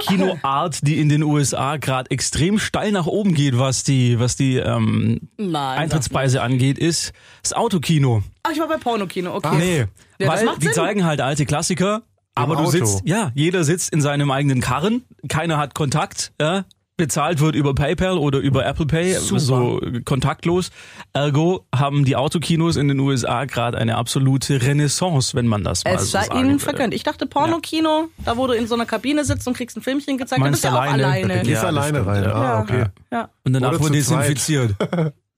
Kinoart, 0.00 0.86
die 0.86 0.98
in 1.00 1.08
den 1.08 1.22
USA 1.22 1.76
gerade 1.76 2.10
extrem 2.10 2.58
steil 2.58 2.92
nach 2.92 3.06
oben 3.06 3.34
geht, 3.34 3.58
was 3.58 3.84
die 3.84 4.18
was 4.18 4.36
die 4.36 4.56
ähm, 4.56 5.28
Nein. 5.36 5.78
Eintrittspreise 5.78 6.42
angeht, 6.42 6.78
ist 6.78 7.12
das 7.42 7.52
Autokino. 7.52 8.22
Ach, 8.42 8.50
ich 8.52 8.60
war 8.60 8.68
bei 8.68 8.76
Pornokino, 8.76 9.34
okay. 9.34 9.56
Nee, 9.56 9.78
Ja, 9.78 9.86
das 10.18 10.28
weil 10.28 10.44
macht 10.46 10.62
die 10.62 10.66
Sinn. 10.66 10.74
zeigen 10.74 11.04
halt 11.04 11.20
alte 11.20 11.46
Klassiker, 11.46 12.02
aber 12.34 12.54
du 12.56 12.62
Auto. 12.62 12.70
sitzt, 12.70 13.02
ja, 13.04 13.32
jeder 13.34 13.64
sitzt 13.64 13.92
in 13.92 14.00
seinem 14.00 14.30
eigenen 14.30 14.60
Karren, 14.60 15.02
keiner 15.28 15.58
hat 15.58 15.74
Kontakt, 15.74 16.32
ja, 16.40 16.64
bezahlt 16.96 17.40
wird 17.40 17.54
über 17.54 17.74
PayPal 17.74 18.16
oder 18.18 18.38
über 18.38 18.64
Apple 18.64 18.86
Pay, 18.86 19.14
Super. 19.14 19.40
so 19.40 19.80
kontaktlos. 20.04 20.70
Ergo 21.12 21.66
haben 21.74 22.04
die 22.04 22.16
Autokinos 22.16 22.76
in 22.76 22.88
den 22.88 22.98
USA 23.00 23.44
gerade 23.44 23.76
eine 23.78 23.96
absolute 23.96 24.62
Renaissance, 24.62 25.34
wenn 25.34 25.46
man 25.46 25.62
das 25.62 25.84
mal 25.84 25.94
Es 25.94 26.02
so 26.02 26.06
sei 26.06 26.24
sagen 26.24 26.38
ihnen 26.40 26.48
würde. 26.52 26.58
vergönnt. 26.64 26.94
Ich 26.94 27.02
dachte 27.02 27.26
Pornokino, 27.26 28.08
da 28.24 28.36
wo 28.36 28.46
du 28.46 28.54
in 28.54 28.66
so 28.66 28.74
einer 28.74 28.86
Kabine 28.86 29.24
sitzt 29.24 29.46
und 29.46 29.54
kriegst 29.56 29.76
ein 29.76 29.82
Filmchen 29.82 30.16
gezeigt, 30.18 30.40
da 30.40 30.44
Meinst 30.44 30.62
bist 30.62 30.72
du 30.72 30.76
ja 30.76 30.82
auch 30.82 30.92
alleine? 30.92 31.28
Da 31.28 31.34
gehst 31.36 31.48
Ja, 31.50 31.54
das 31.54 31.64
alleine 31.64 32.06
rein. 32.06 32.22
ja. 32.24 32.32
Ah, 32.32 32.42
Ja. 32.44 32.60
okay. 32.62 32.84
Ja. 33.12 33.28
Und 33.44 33.52
danach 33.52 33.78
zweit. 33.78 33.94
desinfiziert. 33.94 34.74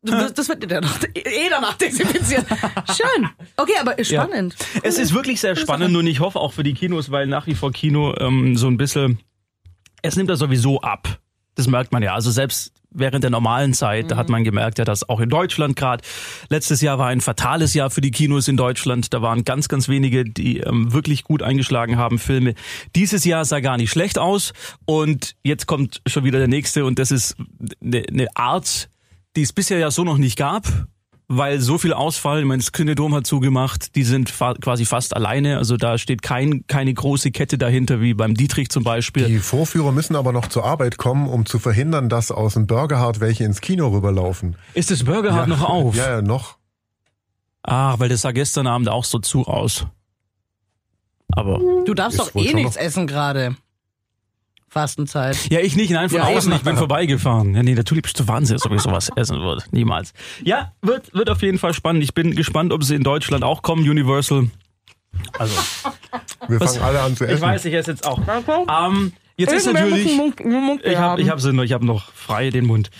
Das, 0.02 0.32
das 0.32 0.48
wird 0.48 0.70
danach, 0.70 1.02
eh 1.12 1.48
danach 1.50 1.74
desinfiziert. 1.76 2.46
Schön. 2.96 3.28
Okay, 3.56 3.72
aber 3.80 3.98
ist 3.98 4.12
Ja. 4.12 4.22
spannend. 4.22 4.54
Es 4.84 4.96
ist 4.96 5.12
wirklich 5.12 5.40
sehr 5.40 5.56
spannend 5.56 5.96
und 5.96 6.06
ich 6.06 6.20
hoffe 6.20 6.38
auch 6.38 6.52
für 6.52 6.62
die 6.62 6.72
Kinos, 6.74 7.10
weil 7.10 7.26
nach 7.26 7.48
wie 7.48 7.56
vor 7.56 7.72
Kino 7.72 8.14
ähm, 8.20 8.56
so 8.56 8.68
ein 8.68 8.76
bisschen, 8.76 9.18
es 10.02 10.14
nimmt 10.14 10.30
ja 10.30 10.36
sowieso 10.36 10.80
ab. 10.82 11.18
Das 11.58 11.66
merkt 11.66 11.90
man 11.90 12.04
ja. 12.04 12.14
Also 12.14 12.30
selbst 12.30 12.72
während 12.90 13.24
der 13.24 13.32
normalen 13.32 13.74
Zeit, 13.74 14.12
da 14.12 14.16
hat 14.16 14.28
man 14.28 14.44
gemerkt, 14.44 14.78
ja, 14.78 14.84
dass 14.84 15.08
auch 15.08 15.18
in 15.18 15.28
Deutschland 15.28 15.74
gerade, 15.74 16.04
letztes 16.50 16.80
Jahr 16.80 17.00
war 17.00 17.08
ein 17.08 17.20
fatales 17.20 17.74
Jahr 17.74 17.90
für 17.90 18.00
die 18.00 18.12
Kinos 18.12 18.46
in 18.46 18.56
Deutschland. 18.56 19.12
Da 19.12 19.22
waren 19.22 19.42
ganz, 19.42 19.68
ganz 19.68 19.88
wenige, 19.88 20.24
die 20.24 20.58
ähm, 20.58 20.92
wirklich 20.92 21.24
gut 21.24 21.42
eingeschlagen 21.42 21.96
haben, 21.96 22.20
Filme. 22.20 22.54
Dieses 22.94 23.24
Jahr 23.24 23.44
sah 23.44 23.58
gar 23.58 23.76
nicht 23.76 23.90
schlecht 23.90 24.20
aus 24.20 24.52
und 24.86 25.34
jetzt 25.42 25.66
kommt 25.66 26.00
schon 26.06 26.22
wieder 26.22 26.38
der 26.38 26.46
nächste 26.46 26.84
und 26.84 27.00
das 27.00 27.10
ist 27.10 27.34
eine, 27.82 28.04
eine 28.08 28.36
Art, 28.36 28.88
die 29.34 29.42
es 29.42 29.52
bisher 29.52 29.78
ja 29.78 29.90
so 29.90 30.04
noch 30.04 30.16
nicht 30.16 30.38
gab 30.38 30.64
weil 31.28 31.60
so 31.60 31.76
viel 31.76 31.92
Ausfall, 31.92 32.40
ich 32.40 32.46
meine, 32.46 32.62
das 32.62 32.72
Königdom 32.72 33.14
hat 33.14 33.26
zugemacht, 33.26 33.94
die 33.94 34.02
sind 34.02 34.30
fa 34.30 34.54
quasi 34.54 34.86
fast 34.86 35.14
alleine, 35.14 35.58
also 35.58 35.76
da 35.76 35.98
steht 35.98 36.22
kein, 36.22 36.66
keine 36.66 36.92
große 36.92 37.30
Kette 37.30 37.58
dahinter, 37.58 38.00
wie 38.00 38.14
beim 38.14 38.34
Dietrich 38.34 38.70
zum 38.70 38.82
Beispiel. 38.82 39.26
Die 39.26 39.38
Vorführer 39.38 39.92
müssen 39.92 40.16
aber 40.16 40.32
noch 40.32 40.48
zur 40.48 40.64
Arbeit 40.64 40.96
kommen, 40.96 41.28
um 41.28 41.44
zu 41.44 41.58
verhindern, 41.58 42.08
dass 42.08 42.30
aus 42.30 42.54
dem 42.54 42.66
Burgerhard 42.66 43.20
welche 43.20 43.44
ins 43.44 43.60
Kino 43.60 43.88
rüberlaufen. 43.88 44.56
Ist 44.72 44.90
das 44.90 45.04
Burger 45.04 45.38
Hut 45.38 45.48
noch 45.48 45.62
auf? 45.62 45.94
Ja, 45.94 46.10
ja, 46.16 46.22
noch. 46.22 46.56
Ach, 47.62 47.98
weil 48.00 48.08
das 48.08 48.22
sah 48.22 48.32
gestern 48.32 48.66
Abend 48.66 48.88
auch 48.88 49.04
so 49.04 49.18
zu 49.18 49.46
aus. 49.46 49.86
Aber, 51.30 51.60
Du 51.84 51.92
darfst 51.92 52.18
doch 52.18 52.34
eh 52.34 52.54
nichts 52.54 52.76
essen 52.76 53.06
gerade. 53.06 53.54
Fastenzeit. 54.68 55.36
ja, 55.50 55.60
ich 55.60 55.76
nicht, 55.76 55.90
nein, 55.90 56.08
von 56.10 56.18
Ja, 56.18 56.24
außen, 56.26 56.52
ich 56.52 56.62
bin 56.62 56.76
vorbeigefahren. 56.76 57.54
Ja, 57.54 57.62
nee, 57.62 57.74
natürlich 57.74 58.02
bist 58.02 58.20
du 58.20 58.28
Wahnsinn, 58.28 58.58
ob 58.62 58.72
ich 58.72 58.80
sowas 58.82 59.10
essen 59.16 59.40
würde. 59.40 59.64
Niemals. 59.70 60.12
Ja, 60.44 60.72
wird, 60.82 61.12
wird 61.14 61.30
auf 61.30 61.42
jeden 61.42 61.58
Fall 61.58 61.72
spannend. 61.74 62.02
Ich 62.04 62.14
bin 62.14 62.34
gespannt, 62.36 62.72
ob 62.72 62.84
sie 62.84 62.94
in 62.94 63.02
Deutschland 63.02 63.44
auch 63.44 63.62
kommen, 63.62 63.88
Universal. 63.88 64.48
Also, 65.38 65.54
Wir 66.48 66.60
Was? 66.60 66.76
fangen 66.76 66.84
alle 66.86 67.00
an 67.00 67.16
zu 67.16 67.24
essen. 67.24 67.36
ich 67.36 67.40
weiß, 67.40 67.64
ich 67.64 67.74
esse 67.74 67.92
jetzt 67.92 68.06
auch. 68.06 68.20
Ähm, 68.86 69.12
jetzt 69.36 69.52
ist 69.52 69.72
natürlich... 69.72 70.06
Ich 70.06 70.96
habe 70.96 71.20
ich 71.22 71.28
hab, 71.30 71.38
ich 71.42 71.72
hab 71.72 71.82
noch 71.82 72.12
frei 72.12 72.50
den 72.50 72.66
Mund. 72.66 72.90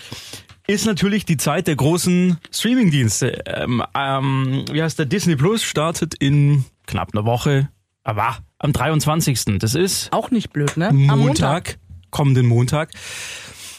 Ist 0.67 0.85
natürlich 0.85 1.25
die 1.25 1.37
Zeit 1.37 1.67
der 1.67 1.75
großen 1.75 2.37
Streamingdienste. 2.51 3.41
Ähm, 3.45 3.83
ähm, 3.95 4.65
wie 4.71 4.83
heißt 4.83 4.99
der? 4.99 5.05
Disney 5.07 5.35
Plus 5.35 5.63
startet 5.63 6.13
in 6.15 6.65
knapp 6.85 7.09
einer 7.13 7.25
Woche. 7.25 7.69
Aber 8.03 8.37
am 8.59 8.73
23. 8.73 9.57
Das 9.59 9.75
ist 9.75 10.11
Auch 10.13 10.31
nicht 10.31 10.51
blöd, 10.51 10.77
ne? 10.77 10.89
Am 10.89 11.19
Montag, 11.19 11.79
kommenden 12.11 12.45
Montag. 12.45 12.91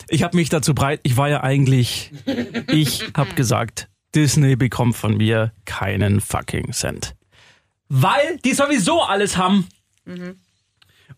Ich 0.08 0.22
habe 0.24 0.36
mich 0.36 0.48
dazu 0.48 0.74
breit. 0.74 1.00
Ich 1.04 1.16
war 1.16 1.28
ja 1.28 1.42
eigentlich. 1.42 2.12
Ich 2.68 3.04
habe 3.16 3.34
gesagt, 3.34 3.88
Disney 4.14 4.56
bekommt 4.56 4.96
von 4.96 5.16
mir 5.16 5.52
keinen 5.66 6.20
fucking 6.20 6.72
Cent. 6.72 7.14
Weil 7.88 8.38
die 8.44 8.54
sowieso 8.54 9.02
alles 9.02 9.36
haben. 9.36 9.66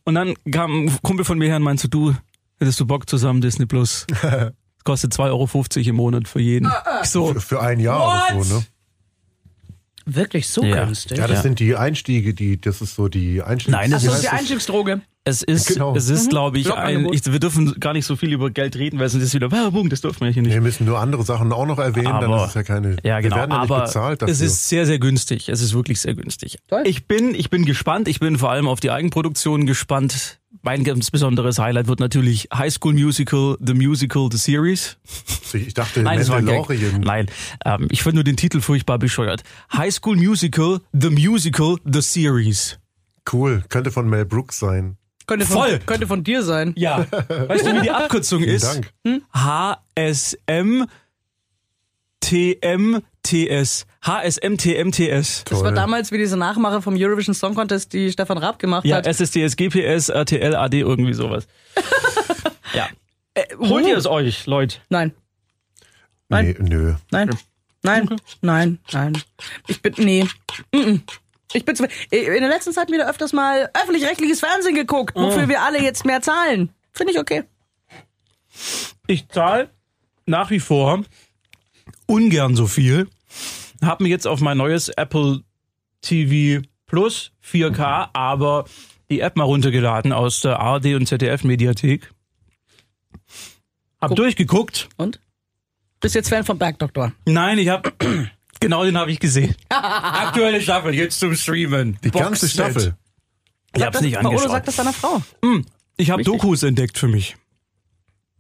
Und 0.05 0.15
dann 0.15 0.35
kam 0.51 0.87
ein 0.87 0.99
Kumpel 1.03 1.25
von 1.25 1.39
mir 1.39 1.49
her 1.49 1.57
und 1.57 1.63
meinte 1.63 1.83
so, 1.83 1.89
du, 1.89 2.15
hättest 2.59 2.81
du 2.81 2.87
Bock 2.87 3.09
zusammen 3.09 3.41
Disney 3.41 3.67
Plus? 3.67 4.07
Kostet 4.85 5.13
2,50 5.15 5.21
Euro 5.31 5.89
im 5.91 5.97
Monat 5.97 6.29
für 6.29 6.41
jeden. 6.41 6.71
Ich 7.03 7.11
so, 7.11 7.33
Für, 7.35 7.41
für 7.41 7.61
ein 7.63 7.79
Jahr 7.79 8.29
oder 8.29 8.37
What? 8.37 8.45
so, 8.45 8.57
ne? 8.57 8.65
Wirklich 10.05 10.49
so 10.49 10.63
Ja. 10.65 10.85
günstig. 10.85 11.19
Ja, 11.19 11.27
das 11.27 11.39
Ja. 11.39 11.43
sind 11.43 11.61
die 11.61 11.77
Einstiege, 11.77 12.35
die, 12.35 12.61
das 12.61 12.81
ist 12.83 12.95
so 12.97 13.09
die 13.09 13.43
Einstiege. 13.43 13.73
Nein, 13.77 13.91
das 13.91 14.03
Achso, 14.03 14.09
ist- 14.09 14.25
das 14.25 14.25
ist 14.25 14.31
die 14.33 14.37
Einstiegsdroge. 14.39 15.01
Es 15.25 15.43
ist, 15.43 15.69
Genau. 15.69 15.95
es 15.95 16.09
ist, 16.09 16.31
glaube 16.31 16.59
ich, 16.59 16.73
ein, 16.75 17.07
ich, 17.13 17.25
wir 17.31 17.39
dürfen 17.39 17.79
gar 17.79 17.93
nicht 17.93 18.07
so 18.07 18.17
viel 18.17 18.33
über 18.33 18.51
Geld 18.51 18.75
reden, 18.77 18.99
weil 18.99 19.09
sonst 19.09 19.23
ist 19.25 19.35
wieder 19.35 19.53
Werbung, 19.53 19.89
das 19.89 20.01
dürfen 20.01 20.23
wir 20.25 20.33
hier 20.33 20.43
nicht. 20.43 20.53
Wir 20.53 20.61
müssen 20.61 20.85
nur 20.85 20.99
andere 20.99 21.23
Sachen 21.23 21.53
auch 21.53 21.65
noch 21.67 21.79
erwähnen, 21.79 22.07
dann 22.07 22.25
Aber- 22.25 22.43
ist 22.43 22.49
es 22.51 22.55
ja 22.55 22.63
keine. 22.65 22.97
Ja, 23.05 23.21
genau. 23.21 23.37
Wir 23.37 23.41
werden 23.43 23.51
ja 23.53 23.57
aber 23.59 23.77
nicht 23.79 23.87
bezahlt 23.87 24.23
dafür. 24.23 24.33
es 24.33 24.41
ist 24.41 24.69
sehr, 24.69 24.85
sehr 24.85 24.99
günstig. 24.99 25.49
Es 25.49 25.61
ist 25.61 25.75
wirklich 25.75 26.01
sehr 26.01 26.15
günstig. 26.17 26.59
Toll. 26.67 26.83
Ich 26.87 27.07
bin, 27.07 27.35
ich 27.37 27.51
bin 27.51 27.65
gespannt. 27.65 28.09
Ich 28.09 28.19
bin 28.19 28.37
vor 28.37 28.51
allem 28.51 28.67
auf 28.67 28.81
die 28.81 28.91
Eigenproduktionen 28.91 29.67
gespannt. 29.67 30.41
Mein 30.61 30.83
ganz 30.85 31.11
besonderes 31.11 31.59
Highlight 31.59 31.87
wird 31.87 32.01
natürlich 32.01 32.49
High 32.53 32.73
School 32.73 32.93
Musical, 32.93 33.57
The 33.65 33.75
Musical, 33.75 34.29
The 34.31 34.37
Series. 34.39 34.99
ich 35.53 35.73
dachte, 35.75 36.03
Nein. 36.03 36.19
Mandalorian. 36.27 37.01
Nein, 37.01 37.27
ähm, 37.65 37.87
ich 37.91 38.03
finde 38.03 38.17
nur 38.17 38.25
den 38.25 38.37
Titel 38.37 38.61
furchtbar 38.61 38.99
bescheuert. 38.99 39.43
High 39.73 39.95
School 39.95 40.17
Musical, 40.17 40.81
The 40.93 41.11
Musical, 41.11 41.77
The 41.85 42.01
Series. 42.03 42.79
Cool. 43.33 43.63
Könnte 43.69 43.91
von 43.93 44.09
Mel 44.09 44.25
Brooks 44.25 44.59
sein. 44.59 44.97
Könnte 45.27 45.47
von, 45.47 45.57
Voll. 45.57 45.79
könnte 45.81 46.07
von 46.07 46.25
dir 46.25 46.43
sein. 46.43 46.73
Ja. 46.77 47.07
Weißt 47.29 47.67
du, 47.67 47.75
wie 47.77 47.81
die 47.83 47.91
Abkürzung 47.93 48.41
Vielen 48.43 48.55
ist? 48.57 48.81
Dank. 49.05 49.25
HSM 49.35 50.87
TMTS. 52.21 53.87
HSM 54.05 54.57
TMTS. 54.57 55.45
Das 55.45 55.63
war 55.63 55.73
damals 55.73 56.11
wie 56.13 56.19
diese 56.19 56.37
Nachmache 56.37 56.83
vom 56.83 56.95
Eurovision 56.97 57.35
Song 57.35 57.55
Contest, 57.55 57.93
die 57.93 58.11
Stefan 58.11 58.39
Raab 58.39 58.59
gemacht 58.59 58.85
Ja, 58.85 58.97
hat. 58.97 59.07
SSDS, 59.07 59.57
GPS, 59.57 60.09
RTL, 60.09 60.55
AD, 60.57 60.79
irgendwie 60.81 61.13
sowas. 61.15 61.47
ja. 62.75 62.89
Äh, 63.35 63.45
Holt 63.59 63.87
ihr 63.87 63.97
es 63.97 64.07
euch, 64.07 64.47
Leute? 64.47 64.79
Nein, 64.89 65.13
Nein. 66.29 66.57
Nee, 66.59 66.69
nö. 66.69 66.95
nein, 67.11 67.31
nein, 67.83 68.09
nein, 68.41 68.79
nein. 68.93 69.23
Ich 69.69 69.83
bin, 69.83 69.95
nee. 69.99 70.27
Mm-mm. 70.75 71.01
Ich 71.55 71.65
bin 71.65 71.77
zu, 71.77 71.85
in 72.11 72.41
der 72.41 72.49
letzten 72.49 72.73
Zeit 72.73 72.91
wieder 72.91 73.09
öfters 73.09 73.33
mal 73.33 73.71
öffentlich-rechtliches 73.75 74.41
Fernsehen 74.41 74.75
geguckt, 74.75 75.15
wofür 75.15 75.49
wir 75.49 75.63
alle 75.63 75.83
jetzt 75.83 76.05
mehr 76.05 76.23
zahlen. 76.23 76.71
Finde 76.93 77.13
ich 77.13 77.19
okay. 77.19 77.45
Ich 79.07 79.29
zahle 79.29 79.71
nach 80.27 80.51
wie 80.51 80.61
vor 80.61 81.03
ungern 82.07 82.57
so 82.57 82.67
viel. 82.67 83.09
Hab 83.83 84.01
mir 84.01 84.09
jetzt 84.09 84.27
auf 84.27 84.41
mein 84.41 84.57
neues 84.57 84.89
Apple 84.89 85.43
TV 86.03 86.63
Plus 86.87 87.33
4K 87.43 88.11
aber 88.13 88.67
die 89.11 89.21
App 89.21 89.37
mal 89.37 89.45
runtergeladen 89.45 90.13
aus 90.13 90.41
der 90.41 90.61
ARD 90.61 90.95
und 90.95 91.07
ZDF 91.07 91.43
Mediathek. 91.45 92.11
Hab 94.01 94.09
Guck. 94.11 94.17
durchgeguckt. 94.17 94.89
Und? 94.97 95.21
Bist 96.01 96.15
jetzt 96.15 96.29
Fan 96.29 96.45
vom 96.45 96.59
Bergdoktor? 96.59 97.13
Nein, 97.25 97.59
ich 97.59 97.69
hab 97.69 97.93
genau 98.63 98.85
den 98.85 98.97
habe 98.97 99.11
ich 99.13 99.21
gesehen. 99.21 99.55
Aktuelle 99.69 100.61
Staffel 100.61 100.95
jetzt 100.95 101.21
zum 101.21 101.35
Streamen. 101.35 101.99
Die 102.03 102.11
ganze 102.11 102.47
Boxset. 102.47 102.51
Staffel. 102.51 102.97
Ich 103.77 103.83
hab's 103.83 104.01
nicht 104.01 104.15
Paolo 104.15 104.29
angeschaut. 104.31 104.51
sagt 104.51 104.69
das 104.69 104.77
deiner 104.77 104.93
Frau. 104.93 105.23
Ich 105.97 106.11
habe. 106.11 106.23
Dokus 106.23 106.63
entdeckt 106.63 106.99
für 106.99 107.09
mich. 107.09 107.37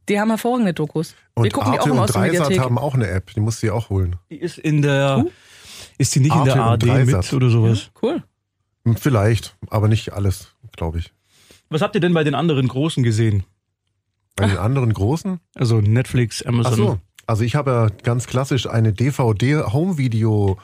Die 0.09 0.19
haben 0.19 0.31
hervorragende 0.31 0.75
Dokus. 0.75 1.14
wir 1.37 1.45
Und 1.45 1.52
gucken 1.52 1.73
die 1.73 1.79
auch 1.79 1.83
Arte 1.83 1.91
immer 1.91 2.02
und 2.02 2.09
aus 2.09 2.12
der 2.12 2.23
Dreisat 2.23 2.41
Mediathek. 2.49 2.64
haben 2.64 2.79
auch 2.79 2.95
eine 2.95 3.09
App. 3.09 3.33
Die 3.35 3.41
musst 3.41 3.62
du 3.62 3.67
dir 3.69 3.75
auch 3.75 3.88
holen. 3.91 4.17
Die 4.31 4.37
ist 4.37 4.59
in 4.59 4.83
der 4.83 5.26
ist 5.99 6.14
die 6.14 6.21
nicht 6.21 6.35
in 6.35 6.45
der 6.45 6.57
Arte 6.57 6.91
ARD 6.91 7.07
mit 7.07 7.33
oder 7.33 7.50
sowas? 7.50 7.91
Cool. 8.02 8.23
Hm, 8.85 8.97
Vielleicht, 8.97 9.57
aber 9.71 9.88
nicht 9.88 10.12
alles, 10.12 10.49
glaube 10.76 10.99
ich. 10.99 11.12
Was 11.69 11.83
habt 11.83 11.95
ihr 11.95 12.00
denn 12.00 12.14
bei 12.14 12.25
den 12.25 12.35
anderen 12.35 12.67
großen 12.67 13.02
gesehen? 13.05 13.45
Bei 14.35 14.47
den 14.47 14.59
anderen 14.59 14.93
großen? 14.93 15.38
Also 15.55 15.81
Netflix, 15.81 16.43
Amazon. 16.43 16.73
Ach 16.73 16.76
so. 16.76 17.00
Also 17.33 17.45
ich 17.45 17.55
habe 17.55 17.71
ja 17.71 17.87
ganz 18.03 18.27
klassisch 18.27 18.69
eine 18.69 18.93
DVD-Home-Video 18.93 20.59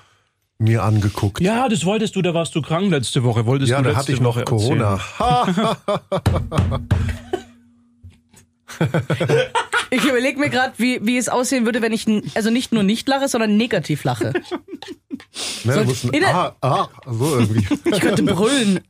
mir 0.58 0.82
angeguckt. 0.82 1.40
Ja, 1.40 1.66
das 1.66 1.86
wolltest 1.86 2.14
du, 2.14 2.20
da 2.20 2.34
warst 2.34 2.54
du 2.54 2.60
krank 2.60 2.90
letzte 2.90 3.24
Woche. 3.24 3.46
Wolltest 3.46 3.70
Ja, 3.70 3.78
du 3.78 3.84
da 3.84 3.88
letzte 3.88 3.98
hatte 4.02 4.12
ich 4.12 4.20
noch 4.20 4.36
Woche 4.36 4.44
Corona. 4.44 5.00
Ich 9.90 10.04
überlege 10.04 10.38
mir 10.38 10.50
gerade, 10.50 10.74
wie, 10.76 11.00
wie 11.06 11.16
es 11.16 11.30
aussehen 11.30 11.64
würde, 11.64 11.80
wenn 11.80 11.94
ich 11.94 12.04
also 12.34 12.50
nicht 12.50 12.72
nur 12.72 12.82
nicht 12.82 13.08
lache, 13.08 13.28
sondern 13.28 13.56
negativ 13.56 14.04
lache. 14.04 14.34
Ne, 15.64 15.72
Soll- 15.72 15.84
du 15.84 15.84
musst 15.88 16.04
ein, 16.04 16.10
in 16.12 16.20
der- 16.20 16.34
ah, 16.34 16.56
ah, 16.60 16.88
so 17.10 17.38
irgendwie. 17.38 17.66
Ich 17.86 18.00
könnte 18.00 18.22
brüllen. 18.24 18.80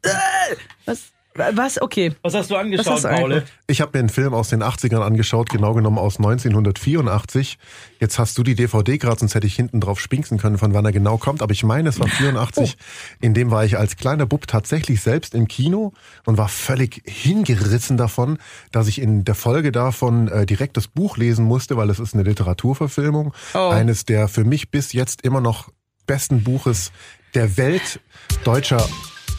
Was? 0.87 1.13
Was? 1.55 1.81
Okay. 1.81 2.13
Was 2.23 2.35
hast 2.35 2.51
du 2.51 2.57
angeschaut, 2.57 2.87
hast 2.87 3.05
du 3.05 3.09
Paul? 3.09 3.45
Ich 3.67 3.81
habe 3.81 3.93
mir 3.95 4.01
einen 4.01 4.09
Film 4.09 4.35
aus 4.35 4.49
den 4.49 4.63
80ern 4.63 5.01
angeschaut, 5.01 5.49
genau 5.51 5.75
genommen 5.75 5.99
aus 5.99 6.17
1984. 6.19 7.59
Jetzt 8.01 8.19
hast 8.19 8.37
du 8.39 8.43
die 8.43 8.55
DVD 8.55 8.99
gerade, 8.99 9.21
sonst 9.21 9.35
hätte 9.35 9.47
ich 9.47 9.55
hinten 9.55 9.81
drauf 9.81 10.01
spinksen 10.01 10.39
können, 10.39 10.59
von 10.59 10.75
wann 10.75 10.85
er 10.85 10.93
genau 10.93 11.17
kommt. 11.17 11.43
Aber 11.43 11.53
ich 11.53 11.63
meine, 11.63 11.89
es 11.89 12.01
war 12.01 12.09
84. 12.09 12.77
In 13.21 13.35
dem 13.35 13.51
war 13.51 13.65
ich 13.65 13.79
als 13.79 13.97
kleiner 13.97 14.27
Bub 14.27 14.47
tatsächlich 14.47 15.01
selbst 15.01 15.35
im 15.35 15.47
Kino 15.47 15.93
und 16.25 16.39
war 16.39 16.49
völlig 16.49 17.03
hingerissen 17.07 17.97
davon, 17.97 18.39
dass 18.73 18.89
ich 18.89 19.01
in 19.01 19.25
der 19.25 19.35
Folge 19.35 19.71
davon 19.71 20.29
äh, 20.29 20.47
direkt 20.47 20.77
das 20.77 20.89
Buch 20.89 21.17
lesen 21.17 21.45
musste, 21.45 21.77
weil 21.77 21.91
es 21.91 22.01
ist 22.01 22.15
eine 22.15 22.25
Literaturverfilmung. 22.25 23.33
Oh. 23.55 23.69
Eines 23.69 24.05
der 24.05 24.29
für 24.29 24.45
mich 24.45 24.71
bis 24.71 24.93
jetzt 24.93 25.23
immer 25.23 25.41
noch 25.41 25.69
besten 26.07 26.43
Buches 26.43 26.91
der 27.35 27.57
Welt 27.57 28.01
deutscher 28.45 28.89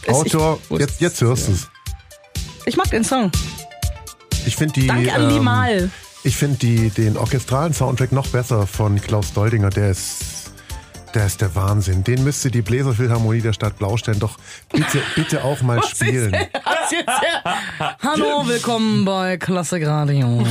Autor. 0.06 0.58
Jetzt, 0.70 1.00
jetzt 1.00 1.20
hörst 1.20 1.48
ja. 1.48 1.54
du's. 1.54 1.70
Ich 2.70 2.76
mag 2.76 2.88
den 2.90 3.02
Song. 3.02 3.32
Ich 4.46 4.54
finde 4.54 4.74
die. 4.74 4.86
Danke 4.86 5.12
an 5.12 5.22
ähm, 5.24 5.28
Limal. 5.30 5.90
Ich 6.22 6.36
finde 6.36 6.56
die 6.58 6.90
den 6.90 7.16
orchestralen 7.16 7.74
Soundtrack 7.74 8.12
noch 8.12 8.28
besser 8.28 8.64
von 8.68 9.00
Klaus 9.00 9.32
Doldinger. 9.32 9.70
Der 9.70 9.90
ist, 9.90 10.52
der 11.12 11.26
ist 11.26 11.40
der 11.40 11.52
Wahnsinn. 11.56 12.04
Den 12.04 12.22
müsste 12.22 12.48
die 12.48 12.62
Bläserphilharmonie 12.62 13.40
der 13.40 13.54
Stadt 13.54 13.76
Blaustein 13.76 14.20
doch 14.20 14.38
bitte, 14.72 15.02
bitte 15.16 15.42
auch 15.42 15.62
mal 15.62 15.82
spielen. 15.82 16.30
Was 16.30 16.92
jetzt 16.92 17.08
her? 17.08 17.96
Hallo, 18.04 18.46
willkommen 18.46 19.04
bei 19.04 19.36
Klassik 19.36 19.84
Radio. 19.84 20.26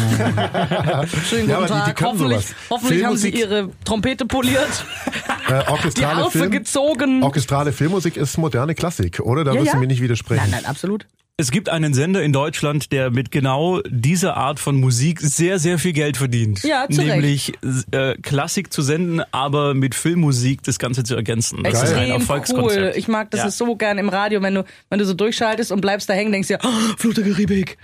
Schönen 1.30 1.48
guten 1.48 1.50
Ja, 1.50 1.58
aber 1.60 1.68
die- 1.68 1.74
die 1.74 1.80
Tag. 1.80 2.02
hoffentlich 2.02 2.46
hoffentlich 2.70 3.06
haben 3.06 3.16
Sie 3.16 3.30
Ihre 3.30 3.70
Trompete 3.86 4.26
poliert, 4.26 4.84
Äh, 5.48 5.64
die 5.64 5.70
orchestrale, 5.72 6.16
Harfe 6.18 6.40
Film, 6.40 6.52
gezogen. 6.52 7.24
orchestrale 7.24 7.72
Filmmusik 7.72 8.18
ist 8.18 8.38
moderne 8.38 8.76
Klassik, 8.76 9.22
oder? 9.22 9.46
Da 9.46 9.54
Ja, 9.54 9.60
wirst 9.62 9.68
ja. 9.68 9.74
du 9.76 9.80
mir 9.80 9.88
nicht 9.88 10.02
widersprechen. 10.02 10.42
Nein, 10.42 10.52
nein, 10.52 10.66
absolut. 10.66 11.06
Es 11.40 11.52
gibt 11.52 11.70
einen 11.70 11.94
Sender 11.94 12.22
in 12.22 12.34
Deutschland, 12.34 12.92
der 12.92 13.12
mit 13.12 13.32
genau 13.32 13.80
dieser 13.88 14.36
Art 14.36 14.60
von 14.60 14.78
Musik 14.78 15.22
sehr, 15.22 15.58
sehr 15.58 15.80
viel 15.80 15.94
Geld 15.94 16.18
verdient. 16.18 16.64
Ja, 16.64 16.86
zu. 16.90 17.02
Nämlich 17.02 17.54
äh, 17.92 18.16
Klassik 18.22 18.74
zu 18.74 18.82
senden, 18.82 19.22
aber 19.32 19.74
mit 19.74 19.96
Filmmusik 19.96 20.64
das 20.64 20.80
Ganze 20.80 21.06
zu 21.06 21.16
ergänzen. 21.16 21.64
Das 21.64 21.76
ist 21.76 21.80
ein 21.80 21.86
Extrem 21.86 22.06
cool. 22.10 22.12
Erfolgskonzept. 22.20 22.98
Ich 22.98 23.08
mag 23.08 23.32
das 23.32 23.40
Ja. 23.40 23.52
so 23.52 23.74
gern 23.78 23.98
im 24.00 24.10
Radio, 24.10 24.42
wenn 24.42 24.54
du, 24.54 24.66
wenn 24.90 25.00
du 25.00 25.06
so 25.06 25.14
durchschaltest 25.14 25.72
und 25.72 25.80
bleibst 25.80 26.10
da 26.10 26.14
hängen, 26.14 26.34
denkst 26.34 26.50
dir, 26.50 26.60
oh, 26.62 26.68
Flut 26.98 27.16
der 27.16 27.24
Karibik. 27.24 27.78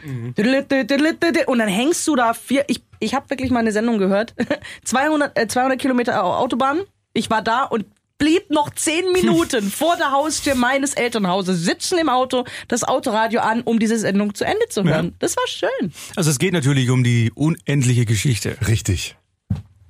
Und 1.47 1.59
dann 1.59 1.69
hängst 1.69 2.05
du 2.09 2.15
da 2.17 2.33
vier, 2.33 2.65
ich, 2.67 2.81
ich 3.00 3.13
habe 3.15 3.29
wirklich 3.29 3.51
mal 3.51 3.59
eine 3.59 3.71
Sendung 3.71 4.00
gehört. 4.00 4.33
200, 4.83 5.39
äh, 5.39 5.47
200 5.47 5.79
Kilometer 5.79 6.21
Au- 6.25 6.33
Autobahn. 6.33 6.79
Ich 7.13 7.29
war 7.29 7.41
da 7.41 7.63
und 7.63 7.85
blieb 8.17 8.50
noch 8.50 8.74
zehn 8.74 9.12
Minuten 9.12 9.69
vor 9.69 9.98
der 9.98 10.12
Haustür 10.12 10.55
meines 10.55 10.93
Elternhauses 10.93 11.63
sitzen 11.63 11.98
im 11.98 12.10
Auto, 12.10 12.45
das 12.67 12.84
Autoradio 12.84 13.41
an, 13.41 13.62
um 13.62 13.79
diese 13.79 14.00
Sendung 14.00 14.34
zu 14.34 14.45
Ende 14.45 14.67
zu 14.69 14.84
hören. 14.84 15.15
Das 15.19 15.36
war 15.36 15.48
schön. 15.48 15.91
Also 16.15 16.29
es 16.29 16.39
geht 16.39 16.53
natürlich 16.53 16.89
um 16.89 17.03
die 17.03 17.31
unendliche 17.34 18.05
Geschichte. 18.05 18.57
Richtig. 18.67 19.15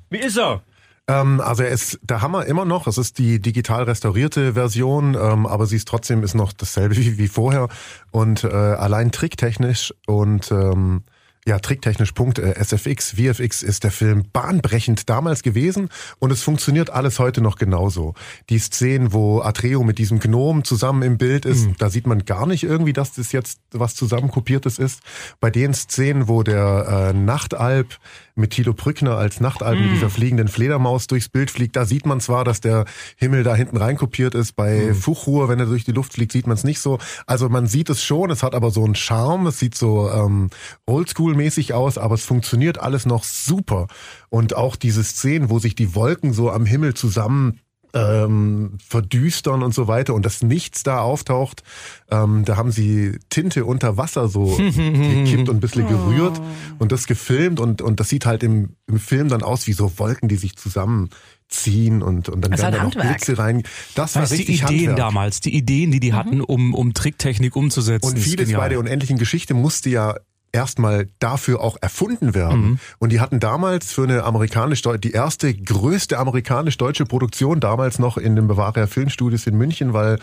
Wie 0.10 0.18
ist 0.18 0.38
er? 0.38 0.64
Ähm, 1.08 1.40
also 1.42 1.64
er 1.64 1.70
ist 1.70 2.00
der 2.02 2.22
Hammer 2.22 2.46
immer 2.46 2.66
noch. 2.66 2.88
Es 2.88 2.98
ist 2.98 3.20
die 3.20 3.40
digital 3.40 3.84
restaurierte 3.84 4.54
Version, 4.54 5.16
ähm, 5.16 5.46
aber 5.46 5.66
sie 5.66 5.76
ist 5.76 5.88
trotzdem 5.88 6.24
ist 6.24 6.34
noch 6.34 6.54
dasselbe 6.54 6.96
wie, 6.98 7.18
wie 7.18 7.28
vorher. 7.28 7.68
Und 8.12 8.44
äh, 8.44 8.48
allein 8.48 9.12
tricktechnisch 9.12 9.94
und 10.08 10.52
ähm, 10.52 11.04
ja, 11.48 11.60
tricktechnisch 11.60 12.14
Punkt, 12.14 12.40
äh, 12.40 12.56
SFX, 12.56 13.12
VFX 13.12 13.62
ist 13.62 13.84
der 13.84 13.92
Film 13.92 14.26
bahnbrechend 14.34 15.08
damals 15.10 15.44
gewesen 15.44 15.90
und 16.18 16.32
es 16.32 16.42
funktioniert 16.42 16.90
alles 16.90 17.20
heute 17.20 17.42
noch 17.42 17.58
genauso. 17.58 18.16
Die 18.50 18.58
Szenen, 18.58 19.14
wo 19.14 19.42
Atreo 19.42 19.84
mit 19.84 20.00
diesem 20.00 20.20
Gnom 20.20 20.64
zusammen 20.64 21.04
im 21.04 21.18
Bild 21.20 21.46
ist, 21.46 21.70
da 21.78 21.90
sieht 21.90 22.08
man 22.08 22.26
gar 22.26 22.48
nicht 22.48 22.64
irgendwie, 22.64 22.94
dass 22.94 23.14
das 23.14 23.32
jetzt 23.32 23.60
was 23.72 23.94
zusammenkopiertes 23.94 24.80
ist. 24.80 25.02
Bei 25.40 25.52
den 25.52 25.76
Szenen, 25.76 26.28
wo 26.28 26.42
der 26.42 27.12
äh, 27.12 27.14
Nachtalb 27.14 28.00
mit 28.36 28.52
Thilo 28.52 28.74
Brückner 28.74 29.18
als 29.18 29.40
Nachtalb 29.40 29.80
mit 29.80 29.92
dieser 29.92 30.10
fliegenden 30.10 30.48
Fledermaus 30.48 31.08
durchs 31.08 31.30
Bild 31.30 31.52
fliegt, 31.52 31.76
da 31.76 31.86
sieht 31.86 32.06
man 32.06 32.20
zwar, 32.20 32.44
dass 32.44 32.60
der 32.60 32.86
Himmel 33.16 33.44
da 33.44 33.56
hinten 33.56 33.78
reinkopiert 33.78 34.36
ist. 34.36 34.56
Bei 34.56 34.94
Fuchruhr, 34.94 35.48
wenn 35.50 35.60
er 35.60 35.66
durch 35.66 35.86
die 35.86 35.94
Luft 35.94 36.14
fliegt, 36.14 36.34
sieht 36.34 36.46
man 36.46 36.56
es 36.56 36.64
nicht 36.64 36.80
so. 36.80 37.00
Also 37.26 37.50
man 37.50 37.68
sieht 37.68 37.90
es 37.90 38.04
schon, 38.04 38.30
es 38.32 38.44
hat 38.44 38.54
aber 38.54 38.72
so 38.72 38.84
einen 38.84 38.96
Charme, 38.96 39.48
es 39.48 39.60
sieht 39.60 39.76
so 39.76 40.10
ähm, 40.10 40.50
Oldschool-mäßig 40.86 41.74
aus, 41.74 41.98
aber 41.98 42.16
es 42.16 42.26
funktioniert 42.26 42.80
alles 42.80 43.06
noch 43.06 43.24
super. 43.24 43.88
Und 44.30 44.56
auch 44.56 44.76
diese 44.76 45.04
Szenen, 45.04 45.50
wo 45.50 45.60
sich 45.60 45.76
die 45.76 45.96
Wolken 45.96 46.34
so 46.34 46.52
am 46.52 46.66
Himmel 46.66 46.94
zusammen 46.94 47.60
ähm, 47.96 48.78
verdüstern 48.86 49.64
und 49.64 49.74
so 49.74 49.88
weiter 49.88 50.14
und 50.14 50.26
das 50.26 50.44
Nichts 50.44 50.84
da 50.84 51.00
auftaucht. 51.00 51.64
Ähm, 52.12 52.44
da 52.44 52.58
haben 52.58 52.72
sie 52.72 53.18
Tinte 53.30 53.66
unter 53.66 53.96
Wasser 53.98 54.28
so 54.28 54.58
gekippt 54.58 55.48
und 55.50 55.58
ein 55.58 55.60
bisschen 55.62 55.88
gerührt 55.88 56.40
und 56.78 56.92
das 56.92 57.08
gefilmt 57.08 57.60
und, 57.60 57.82
und 57.82 58.00
das 58.02 58.10
sieht 58.10 58.26
halt 58.26 58.44
im, 58.44 58.76
im 58.88 59.00
Film 59.00 59.30
dann 59.30 59.42
aus 59.42 59.66
wie 59.66 59.74
so 59.74 59.98
Wolken, 59.98 60.28
die 60.28 60.36
sich 60.36 60.58
zusammenziehen 60.58 62.04
und, 62.04 62.28
und 62.28 62.42
dann 62.42 62.52
Das 62.52 62.62
werden 62.62 62.74
da 62.74 62.78
noch 62.84 62.96
Handwerk. 62.96 63.18
Blitze 63.18 63.38
rein. 63.38 63.64
Das 63.96 64.16
war 64.16 64.24
Weißt, 64.24 64.34
die 64.34 64.38
richtig 64.38 64.64
Ideen 64.64 64.78
Handwerk. 64.90 64.98
damals, 64.98 65.40
die 65.40 65.56
Ideen, 65.56 65.92
die 65.92 66.02
die 66.02 66.14
hatten, 66.14 66.42
um, 66.42 66.74
um 66.74 66.94
Tricktechnik 66.94 67.56
umzusetzen. 67.56 68.08
Und 68.12 68.20
vieles 68.20 68.52
bei 68.52 68.68
der 68.68 68.80
unendlichen 68.80 69.18
Geschichte 69.18 69.54
musste 69.54 69.90
ja 69.90 70.16
erstmal 70.56 71.08
dafür 71.20 71.60
auch 71.60 71.78
erfunden 71.82 72.34
werden. 72.34 72.62
Mhm. 72.62 72.80
Und 73.00 73.12
die 73.12 73.20
hatten 73.20 73.40
damals 73.40 73.92
für 73.92 74.04
eine 74.04 74.24
amerikanisch 74.24 74.82
die 75.04 75.12
erste 75.12 75.54
größte 75.54 76.18
amerikanisch-deutsche 76.18 77.06
Produktion 77.06 77.60
damals 77.60 78.00
noch 78.00 78.18
in 78.18 78.36
den 78.36 78.48
Bavaria 78.48 78.88
Filmstudios 78.88 79.46
in 79.48 79.58
München, 79.58 79.92
weil 79.94 80.18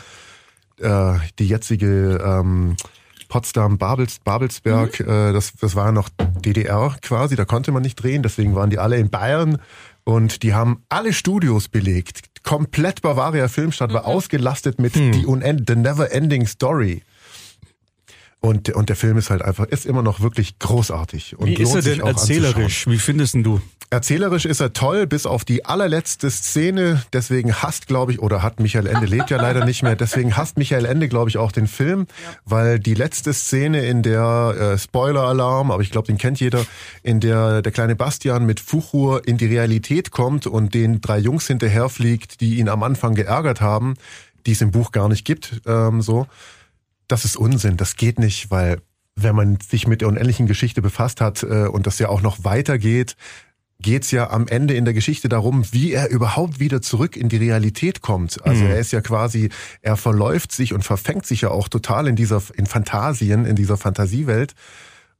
äh, 0.80 1.14
die 1.38 1.46
jetzige 1.46 2.18
ähm, 2.24 2.76
Potsdam, 3.28 3.78
Babels, 3.78 4.18
Babelsberg, 4.24 5.00
Mhm. 5.00 5.08
äh, 5.08 5.32
das, 5.32 5.52
das 5.60 5.74
war 5.76 5.92
noch 5.92 6.08
DDR 6.44 6.96
quasi, 7.02 7.36
da 7.36 7.44
konnte 7.44 7.70
man 7.72 7.82
nicht 7.82 7.96
drehen, 8.02 8.22
deswegen 8.22 8.54
waren 8.54 8.70
die 8.70 8.78
alle 8.78 8.96
in 8.96 9.10
Bayern 9.10 9.58
und 10.04 10.42
die 10.42 10.52
haben 10.54 10.82
alle 10.88 11.12
Studios 11.12 11.68
belegt. 11.68 12.20
Komplett 12.42 13.02
Bavaria 13.02 13.48
Filmstadt 13.48 13.90
Mhm. 13.90 13.94
war 13.94 14.06
ausgelastet 14.06 14.78
mit 14.80 14.94
die 14.96 15.24
Unend 15.26 15.64
The 15.68 15.76
Never 15.76 16.10
Ending 16.12 16.46
Story. 16.46 17.02
Und, 18.42 18.70
und 18.70 18.88
der 18.88 18.96
Film 18.96 19.16
ist 19.18 19.30
halt 19.30 19.40
einfach, 19.40 19.66
ist 19.66 19.86
immer 19.86 20.02
noch 20.02 20.20
wirklich 20.20 20.58
großartig. 20.58 21.38
Und 21.38 21.46
Wie 21.46 21.54
ist 21.54 21.60
lohnt 21.60 21.76
er 21.76 21.82
sich 21.82 21.98
denn 21.98 22.06
erzählerisch? 22.06 22.86
Wie 22.88 22.98
findest 22.98 23.36
du? 23.36 23.60
Erzählerisch 23.88 24.46
ist 24.46 24.58
er 24.58 24.72
toll, 24.72 25.06
bis 25.06 25.26
auf 25.26 25.44
die 25.44 25.64
allerletzte 25.64 26.28
Szene. 26.28 27.04
Deswegen 27.12 27.54
hasst, 27.54 27.86
glaube 27.86 28.10
ich, 28.10 28.18
oder 28.18 28.42
hat 28.42 28.58
Michael 28.58 28.88
Ende, 28.88 29.06
lebt 29.06 29.30
ja 29.30 29.36
leider 29.36 29.64
nicht 29.64 29.84
mehr. 29.84 29.94
Deswegen 29.94 30.36
hasst 30.36 30.58
Michael 30.58 30.86
Ende, 30.86 31.08
glaube 31.08 31.30
ich, 31.30 31.38
auch 31.38 31.52
den 31.52 31.68
Film, 31.68 32.08
weil 32.44 32.80
die 32.80 32.94
letzte 32.94 33.32
Szene, 33.32 33.86
in 33.86 34.02
der 34.02 34.56
äh, 34.58 34.78
Spoiler-Alarm, 34.78 35.70
aber 35.70 35.82
ich 35.82 35.92
glaube, 35.92 36.08
den 36.08 36.18
kennt 36.18 36.40
jeder, 36.40 36.66
in 37.04 37.20
der 37.20 37.62
der 37.62 37.70
kleine 37.70 37.94
Bastian 37.94 38.44
mit 38.44 38.58
Fuchur 38.58 39.28
in 39.28 39.36
die 39.36 39.46
Realität 39.46 40.10
kommt 40.10 40.48
und 40.48 40.74
den 40.74 41.00
drei 41.00 41.18
Jungs 41.18 41.46
hinterherfliegt, 41.46 42.40
die 42.40 42.56
ihn 42.56 42.68
am 42.68 42.82
Anfang 42.82 43.14
geärgert 43.14 43.60
haben, 43.60 43.94
die 44.46 44.52
es 44.52 44.62
im 44.62 44.72
Buch 44.72 44.90
gar 44.90 45.08
nicht 45.08 45.24
gibt, 45.24 45.60
ähm, 45.66 46.02
so. 46.02 46.26
Das 47.12 47.26
ist 47.26 47.36
Unsinn. 47.36 47.76
Das 47.76 47.96
geht 47.96 48.18
nicht, 48.18 48.50
weil 48.50 48.80
wenn 49.16 49.36
man 49.36 49.58
sich 49.60 49.86
mit 49.86 50.00
der 50.00 50.08
unendlichen 50.08 50.46
Geschichte 50.46 50.80
befasst 50.80 51.20
hat 51.20 51.42
äh, 51.42 51.66
und 51.66 51.86
das 51.86 51.98
ja 51.98 52.08
auch 52.08 52.22
noch 52.22 52.42
weitergeht, 52.42 53.16
geht's 53.80 54.12
ja 54.12 54.30
am 54.30 54.48
Ende 54.48 54.72
in 54.72 54.86
der 54.86 54.94
Geschichte 54.94 55.28
darum, 55.28 55.62
wie 55.72 55.92
er 55.92 56.08
überhaupt 56.08 56.58
wieder 56.58 56.80
zurück 56.80 57.18
in 57.18 57.28
die 57.28 57.36
Realität 57.36 58.00
kommt. 58.00 58.42
Also 58.46 58.64
er 58.64 58.78
ist 58.78 58.92
ja 58.92 59.02
quasi, 59.02 59.50
er 59.82 59.98
verläuft 59.98 60.52
sich 60.52 60.72
und 60.72 60.84
verfängt 60.84 61.26
sich 61.26 61.42
ja 61.42 61.50
auch 61.50 61.68
total 61.68 62.08
in 62.08 62.16
dieser, 62.16 62.40
in 62.56 62.64
Fantasien, 62.64 63.44
in 63.44 63.56
dieser 63.56 63.76
Fantasiewelt. 63.76 64.54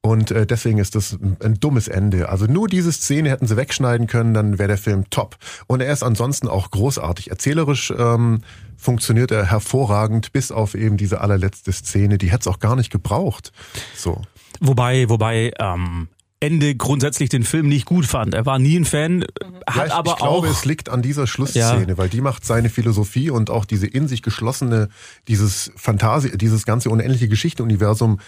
Und 0.05 0.33
äh, 0.33 0.47
deswegen 0.47 0.79
ist 0.79 0.97
das 0.97 1.17
ein, 1.41 1.61
dummes 1.61 1.87
Ende. 1.87 2.29
Also 2.29 2.47
nur 2.47 2.67
diese 2.67 2.91
Szene 2.91 3.31
hätten 3.31 3.47
sie 3.47 3.57
wegschneiden 3.57 4.09
können, 4.09 4.35
dann 4.35 4.59
wäre 4.59 4.67
der 4.67 4.79
Film 4.79 5.09
top. 5.11 5.37
Und 5.69 5.81
er 5.81 5.93
ist 5.93 6.03
ansonsten 6.03 6.49
auch 6.49 6.73
großartig. 6.73 7.31
Erzählerisch 7.31 7.93
ähm, 7.97 8.41
funktioniert 8.77 9.31
er 9.31 9.49
hervorragend, 9.49 10.33
bis 10.33 10.51
auf 10.51 10.75
eben 10.75 10.97
diese 10.97 11.21
allerletzte 11.21 11.71
Szene. 11.73 12.19
Die 12.19 12.33
hätte 12.33 12.41
es 12.41 12.47
auch 12.49 12.59
gar 12.59 12.75
nicht 12.75 12.91
gebraucht. 12.91 13.53
So. 13.97 14.21
Wobei, 14.61 15.09
wobei, 15.09 15.53
ähm, 15.61 16.09
Ende 16.43 16.75
grundsätzlich 16.75 17.29
den 17.29 17.45
Film 17.45 17.69
nicht 17.69 17.87
gut 17.87 18.05
fand. 18.05 18.35
Er 18.35 18.45
war 18.45 18.59
nie 18.59 18.77
ein 18.77 18.85
Fan, 18.85 19.25
hat 19.67 19.77
Ja, 19.77 19.87
ich, 19.87 19.93
aber 19.93 20.11
ich 20.11 20.17
glaube, 20.19 20.49
auch. 20.49 20.51
es 20.53 20.65
liegt 20.65 20.89
an 20.89 21.01
dieser 21.01 21.27
Schlussszene, 21.27 21.87
Ja. 21.91 21.99
weil 21.99 22.09
die 22.09 22.21
macht 22.21 22.45
seine 22.45 22.69
Philosophie 22.69 23.31
und 23.31 23.49
auch 23.49 23.65
diese 23.65 23.87
in 23.87 24.09
sich 24.09 24.23
geschlossene, 24.23 24.89
dieses 25.29 25.71
Fantasie, 25.77 26.37
dieses 26.37 26.67
ganze 26.67 26.91
unendliche 26.91 27.29
Geschichteuniversum 27.29 28.19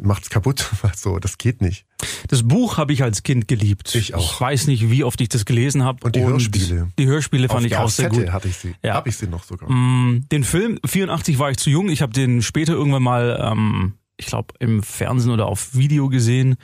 macht's 0.00 0.30
kaputt. 0.30 0.70
So, 0.96 1.18
das 1.18 1.36
geht 1.38 1.60
nicht. 1.60 1.84
Das 2.28 2.44
Buch 2.46 2.76
habe 2.78 2.92
ich 2.92 3.02
als 3.02 3.22
Kind 3.24 3.48
geliebt. 3.48 3.94
Ich 3.94 4.14
auch. 4.14 4.34
Ich 4.34 4.40
weiß 4.40 4.66
nicht, 4.68 4.90
wie 4.90 5.02
oft 5.04 5.20
ich 5.20 5.28
das 5.28 5.44
gelesen 5.44 5.82
habe. 5.82 5.98
Und 6.04 6.14
die 6.16 6.22
Hörspiele. 6.22 6.88
Die 6.98 7.06
Hörspiele 7.06 7.48
fand 7.48 7.60
Auf 7.60 7.66
ich 7.66 7.76
auch 7.76 7.88
sehr 7.90 8.08
Kassette 8.08 8.26
gut. 8.26 8.32
hatte 8.32 8.48
ich 8.48 8.56
sie. 8.56 8.74
Ja. 8.82 8.94
Hab 8.94 9.06
ich 9.06 9.16
sie 9.16 9.26
noch 9.26 9.42
sogar. 9.44 9.70
Mm, 9.70 10.26
Den 10.30 10.44
Film 10.44 10.78
84 10.86 11.38
war 11.38 11.50
ich 11.50 11.56
zu 11.56 11.70
jung. 11.70 11.88
Ich 11.88 12.00
habe 12.02 12.12
den 12.12 12.40
später 12.42 12.72
irgendwann 12.74 13.02
mal, 13.02 13.38
ähm, 13.42 13.94
ich 14.16 14.26
glaube, 14.26 14.54
im 14.60 14.82
Fernsehen 14.82 15.32
oder 15.32 15.46
auf 15.46 15.74
Video 15.74 16.08
gesehen. 16.08 16.56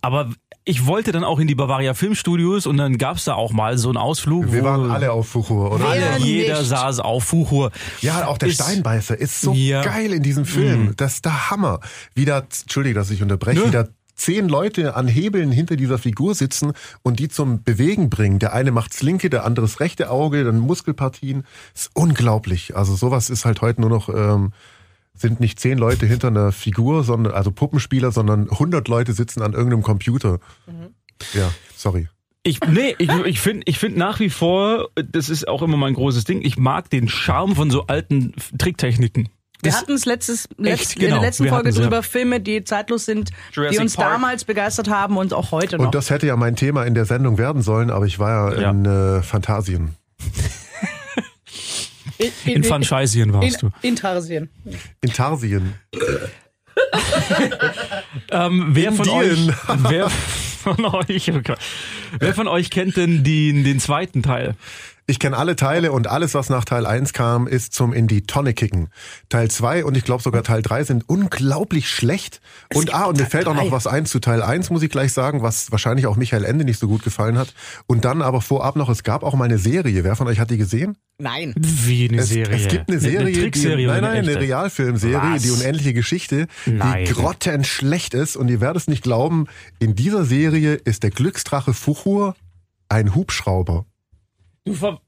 Aber 0.00 0.30
ich 0.66 0.86
wollte 0.86 1.12
dann 1.12 1.24
auch 1.24 1.38
in 1.38 1.46
die 1.46 1.54
Bavaria 1.54 1.92
Filmstudios 1.94 2.66
und 2.66 2.78
dann 2.78 2.96
gab's 2.96 3.24
da 3.24 3.34
auch 3.34 3.52
mal 3.52 3.76
so 3.76 3.88
einen 3.88 3.98
Ausflug. 3.98 4.50
Wir 4.52 4.62
wo 4.62 4.66
waren 4.66 4.90
alle 4.90 5.12
auf 5.12 5.28
Fuchur, 5.28 5.72
oder? 5.72 5.86
alle, 5.88 6.18
jeder 6.18 6.58
nicht? 6.60 6.68
saß 6.70 7.00
auf 7.00 7.24
Fuchur. 7.24 7.70
Ja, 8.00 8.26
auch 8.26 8.38
der 8.38 8.48
Ist- 8.48 8.62
Steinbeißer 8.62 9.18
ist 9.18 9.40
so 9.42 9.52
Ja. 9.52 9.82
geil 9.82 10.12
in 10.12 10.22
diesem 10.22 10.46
Film. 10.46 10.86
Mhm. 10.86 10.96
Das 10.96 11.14
ist 11.16 11.24
der 11.26 11.50
Hammer. 11.50 11.80
Wieder, 12.14 12.38
entschuldige, 12.62 12.94
dass 12.94 13.10
ich 13.10 13.22
unterbreche, 13.22 13.60
Nö. 13.60 13.66
wieder 13.68 13.88
zehn 14.16 14.48
Leute 14.48 14.94
an 14.96 15.08
Hebeln 15.08 15.50
hinter 15.50 15.76
dieser 15.76 15.98
Figur 15.98 16.34
sitzen 16.36 16.72
und 17.02 17.18
die 17.18 17.28
zum 17.28 17.62
Bewegen 17.64 18.08
bringen. 18.10 18.38
Der 18.38 18.52
eine 18.54 18.70
macht's 18.70 19.02
linke, 19.02 19.28
der 19.28 19.44
andere 19.44 19.66
das 19.66 19.80
rechte 19.80 20.08
Auge, 20.08 20.44
dann 20.44 20.60
Muskelpartien. 20.60 21.44
ist 21.74 21.90
unglaublich. 21.94 22.76
Also 22.76 22.94
sowas 22.94 23.28
ist 23.28 23.44
halt 23.44 23.60
heute 23.60 23.80
nur 23.80 23.90
noch, 23.90 24.08
ähm, 24.08 24.52
sind 25.16 25.40
nicht 25.40 25.60
zehn 25.60 25.78
Leute 25.78 26.06
hinter 26.06 26.28
einer 26.28 26.52
Figur, 26.52 27.04
sondern, 27.04 27.32
also 27.32 27.50
Puppenspieler, 27.50 28.10
sondern 28.12 28.50
100 28.50 28.88
Leute 28.88 29.12
sitzen 29.12 29.42
an 29.42 29.52
irgendeinem 29.52 29.82
Computer. 29.82 30.40
Ja, 31.32 31.50
sorry. 31.76 32.08
Ich, 32.42 32.60
nee, 32.60 32.94
ich, 32.98 33.10
ich 33.24 33.40
finde 33.40 33.62
ich 33.66 33.78
find 33.78 33.96
nach 33.96 34.20
wie 34.20 34.30
vor, 34.30 34.88
das 34.96 35.28
ist 35.28 35.48
auch 35.48 35.62
immer 35.62 35.76
mein 35.76 35.94
großes 35.94 36.24
Ding, 36.24 36.42
ich 36.42 36.58
mag 36.58 36.90
den 36.90 37.08
Charme 37.08 37.54
von 37.56 37.70
so 37.70 37.86
alten 37.86 38.34
Tricktechniken. 38.58 39.28
Wir 39.62 39.74
hatten 39.74 39.92
es 39.92 40.04
letztes, 40.04 40.48
letzt, 40.58 40.96
in 40.96 41.00
genau. 41.02 41.14
der 41.16 41.22
letzten 41.28 41.44
Wir 41.44 41.50
Folge 41.50 41.68
hatten's, 41.68 41.78
ja. 41.78 41.84
drüber, 41.84 42.02
Filme, 42.02 42.40
die 42.40 42.64
zeitlos 42.64 43.06
sind, 43.06 43.30
die 43.30 43.34
Jurassic 43.54 43.80
uns 43.80 43.96
Park. 43.96 44.12
damals 44.12 44.44
begeistert 44.44 44.90
haben 44.90 45.16
und 45.16 45.32
auch 45.32 45.52
heute 45.52 45.78
noch. 45.78 45.86
Und 45.86 45.94
das 45.94 46.10
hätte 46.10 46.26
ja 46.26 46.36
mein 46.36 46.54
Thema 46.54 46.84
in 46.84 46.92
der 46.92 47.06
Sendung 47.06 47.38
werden 47.38 47.62
sollen, 47.62 47.90
aber 47.90 48.04
ich 48.04 48.18
war 48.18 48.52
ja, 48.52 48.60
Ja. 48.60 48.70
in 48.70 48.84
äh, 48.84 49.22
Fantasien. 49.22 49.94
in, 52.18 52.32
In 52.44 52.64
Fanscheisien 52.64 53.32
warst 53.32 53.62
du. 53.62 53.70
in, 53.82 53.96
Tarsien. 53.96 54.48
In 55.00 55.12
Tarsien. 55.12 55.74
Ähm, 58.30 58.68
wer 58.70 58.92
von 58.92 59.08
euch, 59.08 59.48
wer 59.88 60.10
von 60.10 60.84
euch, 60.84 61.30
wer 62.18 62.34
von 62.34 62.48
euch 62.48 62.70
kennt 62.70 62.96
denn 62.96 63.22
den, 63.24 63.64
den 63.64 63.80
zweiten 63.80 64.22
Teil? 64.22 64.54
Ich 65.06 65.18
kenne 65.18 65.36
alle 65.36 65.54
Teile 65.54 65.92
und 65.92 66.06
alles, 66.06 66.32
was 66.32 66.48
nach 66.48 66.64
Teil 66.64 66.86
1 66.86 67.12
kam, 67.12 67.46
ist 67.46 67.74
zum 67.74 67.92
in 67.92 68.06
die 68.06 68.22
Tonne 68.22 68.54
kicken. 68.54 68.88
Teil 69.28 69.50
2 69.50 69.84
und 69.84 69.98
ich 69.98 70.04
glaube 70.04 70.22
sogar 70.22 70.42
Teil 70.42 70.62
3 70.62 70.84
sind 70.84 71.06
unglaublich 71.06 71.90
schlecht. 71.90 72.40
Und 72.72 72.94
ah, 72.94 73.04
und 73.04 73.18
mir 73.18 73.26
fällt 73.26 73.46
auch 73.46 73.54
noch 73.54 73.70
was 73.70 73.86
ein 73.86 74.06
zu 74.06 74.18
Teil 74.18 74.42
1, 74.42 74.70
muss 74.70 74.82
ich 74.82 74.88
gleich 74.88 75.12
sagen, 75.12 75.42
was 75.42 75.70
wahrscheinlich 75.70 76.06
auch 76.06 76.16
Michael 76.16 76.46
Ende 76.46 76.64
nicht 76.64 76.78
so 76.78 76.88
gut 76.88 77.02
gefallen 77.04 77.36
hat. 77.36 77.52
Und 77.86 78.06
dann 78.06 78.22
aber 78.22 78.40
vorab 78.40 78.76
noch, 78.76 78.88
es 78.88 79.02
gab 79.02 79.24
auch 79.24 79.34
mal 79.34 79.44
eine 79.44 79.58
Serie. 79.58 80.04
Wer 80.04 80.16
von 80.16 80.26
euch 80.26 80.40
hat 80.40 80.50
die 80.50 80.56
gesehen? 80.56 80.96
Nein. 81.18 81.52
Wie 81.58 82.08
eine 82.08 82.22
Es, 82.22 82.30
Serie? 82.30 82.56
es 82.56 82.68
gibt 82.68 82.88
eine 82.88 82.98
Serie, 82.98 83.34
Trickserie 83.34 83.76
die, 83.76 83.86
nein, 83.86 84.00
nein, 84.00 84.16
eine 84.18 84.28
echte? 84.28 84.40
Realfilmserie, 84.40 85.34
Was? 85.34 85.42
die 85.42 85.50
unendliche 85.50 85.92
Geschichte, 85.92 86.46
Nein. 86.64 87.04
die 87.04 87.12
grottenschlecht 87.12 88.14
ist. 88.14 88.36
Und 88.36 88.48
ihr 88.48 88.62
werdet 88.62 88.80
es 88.82 88.88
nicht 88.88 89.02
glauben, 89.02 89.48
in 89.80 89.94
dieser 89.94 90.24
Serie 90.24 90.74
ist 90.76 91.02
der 91.02 91.10
Glücksdrache 91.10 91.74
Fuchur 91.74 92.34
ein 92.88 93.14
Hubschrauber. 93.14 93.84
Du 94.64 94.74
ver 94.74 95.00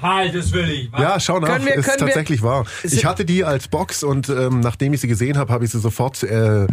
halt, 0.00 0.34
das 0.34 0.52
will 0.52 0.68
ich. 0.70 0.90
Ja, 0.98 1.18
schau 1.20 1.40
nach, 1.40 1.48
Können 1.48 1.66
wir- 1.66 1.74
ist 1.74 1.84
können 1.86 2.00
wir- 2.00 2.06
tatsächlich 2.06 2.42
wahr. 2.42 2.64
Ist 2.82 2.94
Ich 2.94 3.02
ja- 3.02 3.10
hatte 3.10 3.24
die 3.24 3.44
als 3.44 3.68
Box 3.68 4.02
und 4.02 4.28
ähm, 4.28 4.60
nachdem 4.60 4.92
ich 4.92 5.00
sie 5.00 5.08
gesehen 5.08 5.36
habe, 5.36 5.52
habe 5.52 5.64
ich 5.64 5.70
sie 5.72 5.80
sofort 5.80 6.22
äh, 6.22 6.66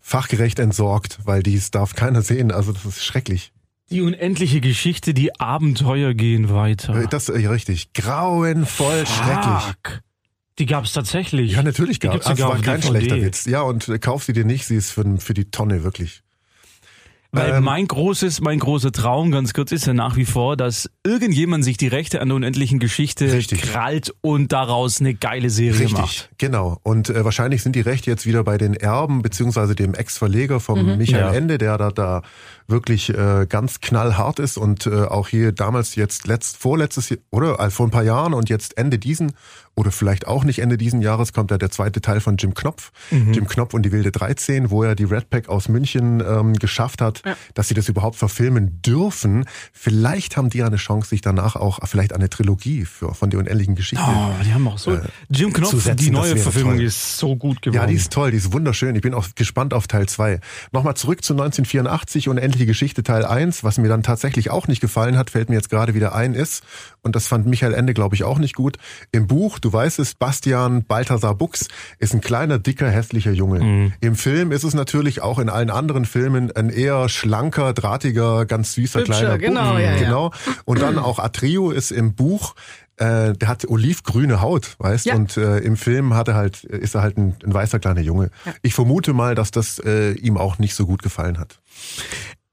fachgerecht 0.00 0.58
entsorgt, 0.58 1.18
weil 1.24 1.42
dies 1.42 1.70
darf 1.70 1.94
keiner 1.94 2.22
sehen. 2.22 2.50
Also 2.50 2.72
das 2.72 2.84
ist 2.84 3.04
schrecklich. 3.04 3.52
Die 3.90 4.00
unendliche 4.00 4.60
Geschichte, 4.60 5.12
die 5.14 5.38
Abenteuer 5.38 6.14
gehen 6.14 6.50
weiter. 6.50 6.94
Äh, 7.02 7.06
Das 7.08 7.28
äh, 7.28 7.46
richtig. 7.46 7.92
Grauenvoll 7.92 9.04
schrecklich. 9.06 9.62
Fuck. 9.62 10.00
Die 10.58 10.66
gab's 10.66 10.92
tatsächlich. 10.92 11.52
Ja, 11.52 11.62
natürlich 11.62 12.00
gab 12.00 12.16
es. 12.16 12.26
Also 12.26 12.42
sogar 12.42 12.56
war 12.56 12.62
kein 12.62 12.80
DVD. 12.80 12.88
schlechter 13.00 13.22
Witz. 13.26 13.44
Ja, 13.46 13.62
und 13.62 13.88
äh, 13.88 13.98
kauf 13.98 14.24
sie 14.24 14.32
dir 14.32 14.44
nicht, 14.44 14.66
sie 14.66 14.76
ist 14.76 14.90
für, 14.90 15.04
für 15.18 15.34
die 15.34 15.50
Tonne, 15.50 15.84
wirklich. 15.84 16.22
Weil 17.34 17.54
Ähm, 17.54 17.64
mein 17.64 17.88
großes, 17.88 18.42
mein 18.42 18.58
großer 18.58 18.92
Traum, 18.92 19.30
ganz 19.30 19.54
kurz, 19.54 19.72
ist 19.72 19.86
ja 19.86 19.94
nach 19.94 20.16
wie 20.16 20.26
vor, 20.26 20.54
dass 20.54 20.90
irgendjemand 21.02 21.64
sich 21.64 21.78
die 21.78 21.88
Rechte 21.88 22.20
an 22.20 22.28
der 22.28 22.36
unendlichen 22.36 22.78
Geschichte 22.78 23.32
Richtig. 23.32 23.62
krallt 23.62 24.12
und 24.20 24.52
daraus 24.52 25.00
eine 25.00 25.14
geile 25.14 25.48
Serie 25.48 25.80
Richtig, 25.80 25.98
macht. 25.98 26.30
genau. 26.36 26.78
Und 26.82 27.08
äh, 27.08 27.24
wahrscheinlich 27.24 27.62
sind 27.62 27.74
die 27.74 27.80
Rechte 27.80 28.10
jetzt 28.10 28.26
wieder 28.26 28.44
bei 28.44 28.58
den 28.58 28.74
Erben 28.74 29.22
beziehungsweise 29.22 29.74
dem 29.74 29.94
Ex-Verleger 29.94 30.60
vom 30.60 30.98
Michael 30.98 31.20
Ja. 31.22 31.32
Ende, 31.32 31.56
der 31.56 31.78
da, 31.78 31.90
da 31.90 32.22
wirklich 32.68 33.10
äh, 33.10 33.46
ganz 33.48 33.80
knallhart 33.80 34.38
ist 34.38 34.56
und 34.56 34.86
äh, 34.86 35.04
auch 35.04 35.28
hier 35.28 35.52
damals 35.52 35.94
jetzt 35.94 36.26
letzt 36.26 36.56
vorletztes 36.56 37.10
Jahr, 37.10 37.18
oder 37.30 37.60
äh, 37.60 37.70
vor 37.70 37.86
ein 37.86 37.90
paar 37.90 38.02
Jahren 38.04 38.34
und 38.34 38.48
jetzt 38.48 38.76
Ende 38.78 38.98
diesen 38.98 39.32
oder 39.74 39.90
vielleicht 39.90 40.26
auch 40.26 40.44
nicht 40.44 40.58
Ende 40.58 40.76
diesen 40.76 41.00
Jahres 41.00 41.32
kommt 41.32 41.50
ja 41.50 41.56
der 41.56 41.70
zweite 41.70 42.02
Teil 42.02 42.20
von 42.20 42.36
Jim 42.36 42.52
Knopf, 42.52 42.92
Jim 43.10 43.46
Knopf 43.48 43.72
und 43.72 43.82
die 43.84 43.92
wilde 43.92 44.12
13, 44.12 44.70
wo 44.70 44.82
er 44.82 44.94
die 44.94 45.04
Red 45.04 45.30
Pack 45.30 45.48
aus 45.48 45.70
München 45.70 46.20
ähm, 46.20 46.52
geschafft 46.54 47.00
hat, 47.00 47.22
dass 47.54 47.68
sie 47.68 47.74
das 47.74 47.88
überhaupt 47.88 48.16
verfilmen 48.16 48.82
dürfen. 48.82 49.46
Vielleicht 49.72 50.36
haben 50.36 50.50
die 50.50 50.58
ja 50.58 50.66
eine 50.66 50.76
Chance, 50.76 51.08
sich 51.08 51.22
danach 51.22 51.56
auch 51.56 51.80
vielleicht 51.86 52.12
eine 52.12 52.28
Trilogie 52.28 52.84
für 52.84 53.14
von 53.14 53.30
der 53.30 53.40
unendlichen 53.40 53.74
Geschichte 53.74 54.04
Oh, 54.06 54.32
die 54.44 54.52
haben 54.52 54.68
auch 54.68 54.78
so. 54.78 54.98
Jim 55.30 55.52
Knopf, 55.52 55.82
setzen, 55.82 55.96
die 55.96 56.10
neue 56.10 56.36
Verfilmung 56.36 56.76
toll. 56.76 56.84
ist 56.84 57.16
so 57.18 57.34
gut 57.36 57.62
geworden. 57.62 57.80
Ja, 57.80 57.86
die 57.86 57.94
ist 57.94 58.12
toll, 58.12 58.30
die 58.30 58.36
ist 58.36 58.52
wunderschön. 58.52 58.94
Ich 58.94 59.02
bin 59.02 59.14
auch 59.14 59.26
gespannt 59.34 59.72
auf 59.72 59.86
Teil 59.86 60.06
2. 60.06 60.40
Nochmal 60.72 60.96
zurück 60.96 61.24
zu 61.24 61.32
1984, 61.32 62.28
Unendliche 62.52 62.66
Geschichte 62.66 63.02
Teil 63.02 63.24
1. 63.24 63.64
Was 63.64 63.78
mir 63.78 63.88
dann 63.88 64.02
tatsächlich 64.02 64.50
auch 64.50 64.68
nicht 64.68 64.82
gefallen 64.82 65.16
hat, 65.16 65.30
fällt 65.30 65.48
mir 65.48 65.54
jetzt 65.54 65.70
gerade 65.70 65.94
wieder 65.94 66.14
ein, 66.14 66.34
ist, 66.34 66.62
und 67.00 67.16
das 67.16 67.26
fand 67.26 67.46
Michael 67.46 67.72
Ende, 67.72 67.94
glaube 67.94 68.14
ich, 68.14 68.24
auch 68.24 68.38
nicht 68.38 68.54
gut, 68.54 68.76
im 69.10 69.26
Buch, 69.26 69.58
du 69.58 69.72
weißt 69.72 69.98
es, 69.98 70.14
Bastian 70.14 70.84
Balthasar 70.84 71.34
Buchs 71.34 71.68
ist 71.98 72.12
ein 72.12 72.20
kleiner, 72.20 72.58
dicker, 72.58 72.90
hässlicher 72.90 73.32
Junge. 73.32 73.60
Mhm. 73.60 73.92
Im 74.02 74.16
Film 74.16 74.52
ist 74.52 74.64
es 74.64 74.74
natürlich 74.74 75.22
auch 75.22 75.38
in 75.38 75.48
allen 75.48 75.70
anderen 75.70 76.04
Filmen 76.04 76.54
ein 76.54 76.68
eher 76.68 77.08
schlanker, 77.08 77.72
drahtiger, 77.72 78.44
ganz 78.44 78.74
süßer 78.74 79.00
Hübscher, 79.00 79.14
kleiner 79.14 79.38
genau, 79.38 79.70
Bub. 79.70 79.80
ja, 79.80 79.92
ja. 79.92 79.98
genau. 79.98 80.30
Und 80.66 80.82
dann 80.82 80.98
auch 80.98 81.18
Atrio 81.20 81.70
ist 81.70 81.90
im 81.90 82.12
Buch 82.14 82.54
äh, 82.96 83.32
der 83.32 83.48
hat 83.48 83.66
olivgrüne 83.66 84.40
Haut, 84.40 84.76
weißt 84.78 85.06
Ja. 85.06 85.14
Und 85.14 85.36
äh, 85.36 85.58
im 85.58 85.76
Film 85.76 86.14
hat 86.14 86.28
er 86.28 86.34
halt, 86.34 86.64
ist 86.64 86.94
er 86.94 87.02
halt 87.02 87.16
ein, 87.16 87.34
ein 87.42 87.52
weißer 87.54 87.78
kleiner 87.78 88.00
Junge. 88.00 88.30
Ich 88.62 88.74
vermute 88.74 89.12
mal, 89.12 89.34
dass 89.34 89.50
das 89.50 89.78
äh, 89.78 90.12
ihm 90.12 90.36
auch 90.36 90.58
nicht 90.58 90.74
so 90.74 90.86
gut 90.86 91.02
gefallen 91.02 91.38
hat. 91.38 91.58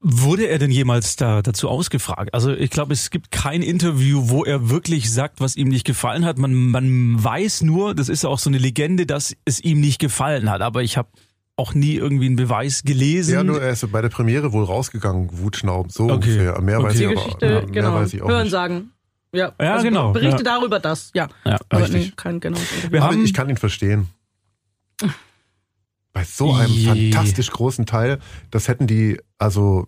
Wurde 0.02 0.46
er 0.46 0.58
denn 0.58 0.70
jemals 0.70 1.16
da 1.16 1.42
dazu 1.42 1.68
ausgefragt? 1.68 2.32
Also 2.32 2.52
ich 2.52 2.70
glaube, 2.70 2.94
es 2.94 3.10
gibt 3.10 3.30
kein 3.30 3.60
Interview, 3.60 4.30
wo 4.30 4.44
er 4.44 4.70
wirklich 4.70 5.12
sagt, 5.12 5.40
was 5.40 5.56
ihm 5.56 5.68
nicht 5.68 5.84
gefallen 5.86 6.24
hat. 6.24 6.38
Man, 6.38 6.54
man 6.54 7.22
weiß 7.22 7.62
nur, 7.62 7.94
das 7.94 8.08
ist 8.08 8.24
auch 8.24 8.38
so 8.38 8.48
eine 8.48 8.56
Legende, 8.56 9.04
dass 9.04 9.36
es 9.44 9.60
ihm 9.60 9.80
nicht 9.80 9.98
gefallen 9.98 10.48
hat. 10.48 10.62
Aber 10.62 10.82
ich 10.82 10.96
habe 10.96 11.08
auch 11.56 11.74
nie 11.74 11.96
irgendwie 11.96 12.24
einen 12.26 12.36
Beweis 12.36 12.82
gelesen. 12.84 13.34
Ja, 13.34 13.44
nur 13.44 13.60
er 13.60 13.72
ist 13.72 13.92
bei 13.92 14.00
der 14.00 14.08
Premiere 14.08 14.54
wohl 14.54 14.64
rausgegangen, 14.64 15.28
Wutschnaub, 15.38 15.92
so 15.92 16.04
Okay. 16.04 16.14
ungefähr. 16.14 16.60
Mehr 16.62 16.78
Okay. 16.78 16.86
weiß 16.88 16.96
Die 16.96 17.02
ich 17.02 17.06
aber 17.06 17.14
Geschichte, 17.16 17.44
ja, 17.46 17.52
mehr 17.60 17.66
genau. 17.66 17.94
weiß 17.96 18.14
ich 18.14 18.22
auch 18.22 18.28
Hören 18.28 18.42
nicht. 18.44 18.50
sagen. 18.52 18.90
Ja, 19.34 19.52
Ja, 19.60 19.74
also 19.74 19.84
genau, 19.84 20.12
Berichte 20.12 20.38
ja. 20.38 20.42
darüber, 20.42 20.80
das, 20.80 21.10
ja. 21.14 21.28
Ja, 21.44 21.58
Aber 21.68 21.82
richtig. 21.82 22.06
nee, 22.06 22.12
kein 22.16 22.40
genau. 22.40 22.58
Wir 22.88 23.02
Aber 23.02 23.12
haben, 23.12 23.22
ich 23.24 23.34
kann 23.34 23.50
ihn 23.50 23.58
verstehen. 23.58 24.08
Bei 26.14 26.24
so 26.24 26.52
einem 26.54 26.72
Je. 26.72 27.12
fantastisch 27.12 27.50
großen 27.50 27.84
Teil, 27.86 28.18
das 28.50 28.66
hätten 28.66 28.86
die 28.86 29.20
also 29.40 29.86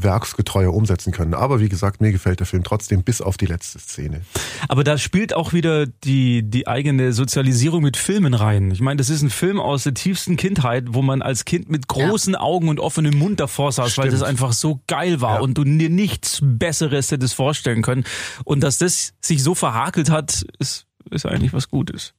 werksgetreuer 0.00 0.72
umsetzen 0.72 1.12
können. 1.12 1.34
Aber 1.34 1.58
wie 1.58 1.68
gesagt, 1.68 2.00
mir 2.00 2.12
gefällt 2.12 2.38
der 2.38 2.46
Film 2.46 2.62
trotzdem 2.62 3.02
bis 3.02 3.20
auf 3.20 3.36
die 3.36 3.46
letzte 3.46 3.80
Szene. 3.80 4.22
aber 4.68 4.84
da 4.84 4.96
spielt 4.96 5.34
auch 5.34 5.52
wieder 5.52 5.86
die, 5.86 6.48
die 6.48 6.68
eigene 6.68 7.12
Sozialisierung 7.12 7.82
mit 7.82 7.96
Filmen 7.96 8.34
rein. 8.34 8.70
Ich 8.70 8.80
meine, 8.80 8.98
das 8.98 9.10
ist 9.10 9.22
ein 9.22 9.30
Film 9.30 9.58
aus 9.58 9.82
der 9.82 9.94
tiefsten 9.94 10.36
Kindheit, 10.36 10.84
wo 10.90 11.02
man 11.02 11.20
als 11.20 11.44
Kind 11.44 11.68
mit 11.68 11.88
großen 11.88 12.36
Augen 12.36 12.68
und 12.68 12.78
offenem 12.78 13.18
Mund 13.18 13.40
davor 13.40 13.72
saß, 13.72 13.98
weil 13.98 14.06
Stimmt. 14.06 14.12
das 14.12 14.22
einfach 14.22 14.52
so 14.52 14.80
geil 14.86 15.20
war 15.20 15.36
Ja. 15.36 15.40
und 15.40 15.54
du 15.58 15.64
dir 15.64 15.90
nichts 15.90 16.38
Besseres 16.44 17.10
hättest 17.10 17.34
vorstellen 17.34 17.82
können. 17.82 18.04
Und 18.44 18.62
dass 18.62 18.78
das 18.78 19.14
sich 19.20 19.42
so 19.42 19.56
verhakelt 19.56 20.10
hat, 20.10 20.44
ist, 20.60 20.86
ist 21.10 21.26
eigentlich 21.26 21.52
was 21.52 21.70
Gutes. 21.70 22.14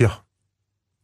Ja, 0.00 0.18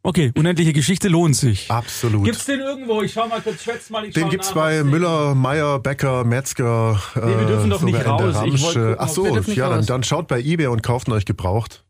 Okay, 0.02 0.32
unendliche 0.36 0.72
Geschichte 0.72 1.08
lohnt 1.08 1.36
sich. 1.36 1.70
absolut. 1.70 2.24
Gibt's 2.24 2.46
den 2.46 2.60
irgendwo? 2.60 3.02
Ich 3.02 3.12
schau 3.12 3.26
mal 3.26 3.40
kurz, 3.40 3.62
schätz 3.62 3.90
mal. 3.90 4.04
Ich 4.06 4.14
den 4.14 4.30
gibt's 4.30 4.48
nach, 4.48 4.54
bei 4.54 4.84
Müller, 4.84 5.34
Meyer, 5.34 5.80
Bäcker, 5.80 6.24
Metzger. 6.24 7.00
Nee, 7.16 7.22
wir 7.22 7.46
dürfen 7.46 7.70
doch 7.70 7.80
sogar 7.80 7.84
nicht 7.84 7.98
in 7.98 8.02
der 8.02 8.52
raus. 8.52 8.72
Gucken, 8.72 8.96
Ach 8.98 9.08
so, 9.08 9.24
wir 9.24 9.32
dürfen 9.32 9.50
nicht 9.50 9.58
ja, 9.58 9.68
dann, 9.68 9.78
raus. 9.78 9.86
dann 9.86 10.02
schaut 10.04 10.28
bei 10.28 10.40
eBay 10.40 10.68
und 10.68 10.82
kauft 10.82 11.08
ihn 11.08 11.12
euch 11.12 11.24
gebraucht. 11.24 11.84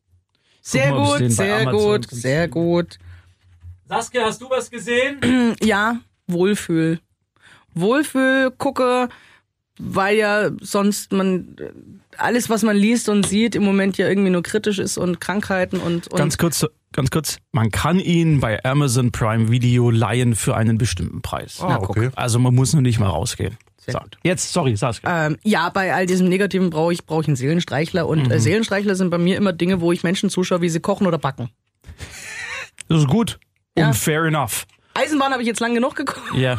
Sehr 0.63 0.93
den 0.93 1.05
gut, 1.05 1.31
sehr 1.33 1.67
gut, 1.67 2.07
sehr 2.11 2.49
gut. 2.49 2.99
Saskia, 3.89 4.25
hast 4.25 4.41
du 4.41 4.51
was 4.51 4.71
gesehen? 4.71 5.55
Ja, 5.63 5.99
Wohlfühl. 6.27 7.01
Wohlfühl, 7.75 8.51
gucke, 8.51 9.09
weil 9.79 10.17
ja 10.17 10.51
sonst 10.61 11.13
man 11.13 11.57
äh, 11.59 11.71
alles, 12.17 12.51
was 12.51 12.63
man 12.63 12.77
liest 12.77 13.09
und 13.09 13.27
sieht, 13.27 13.55
im 13.55 13.65
Moment 13.65 13.97
ja 13.97 14.09
irgendwie 14.09 14.31
nur 14.31 14.43
kritisch 14.43 14.79
ist 14.79 14.99
und 14.99 15.21
Krankheiten 15.21 15.79
und, 15.79 16.09
und 16.09 16.19
Ganz 16.19 16.37
kurz, 16.37 16.67
ganz 16.93 17.11
kurz. 17.11 17.39
Man 17.53 17.71
kann 17.71 17.99
ihn 18.01 18.41
bei 18.41 18.63
Amazon 18.65 19.13
Prime 19.13 19.51
Video 19.51 19.91
leihen 19.91 20.35
für 20.35 20.57
einen 20.57 20.79
bestimmten 20.79 21.23
Preis. 21.23 21.59
Ah, 21.61 21.79
guck. 21.79 21.91
okay. 21.91 22.11
Also 22.17 22.39
man 22.39 22.55
muss 22.55 22.73
noch 22.73 22.81
nicht 22.81 22.99
mal 22.99 23.09
rausgehen. 23.09 23.57
So, 23.91 23.99
jetzt, 24.23 24.53
sorry, 24.53 24.77
Saskia. 24.77 25.29
Ähm, 25.29 25.39
ja, 25.45 25.71
bei 25.71 25.95
all 25.95 26.05
diesem 26.05 26.29
Negativen 26.29 26.69
brauche 26.69 26.93
ich, 26.93 27.07
brauche 27.07 27.23
ich 27.23 27.29
einen 27.29 27.37
Seelenstreichler 27.37 28.07
und 28.07 28.27
Mhm. 28.27 28.31
äh, 28.33 28.39
Seelenstreichler 28.39 28.95
sind 28.95 29.09
bei 29.09 29.17
mir 29.17 29.37
immer 29.39 29.55
Dinge, 29.55 29.81
wo 29.81 29.93
ich 29.93 30.03
Menschen 30.03 30.29
zuschaue, 30.29 30.61
wie 30.61 30.69
sie 30.69 30.81
kochen 30.81 31.07
oder 31.07 31.17
backen. 31.17 31.49
Das 32.89 32.99
ist 33.01 33.09
gut. 33.09 33.39
Und 33.77 33.83
Ja. 33.85 33.93
fair 33.95 34.25
enough. 34.25 34.67
Eisenbahn 34.99 35.33
habe 35.33 35.43
ich 35.43 35.49
jetzt 35.49 35.61
lange 35.61 35.75
genug 35.75 35.95
geguckt. 35.97 36.21
Ja. 36.35 36.59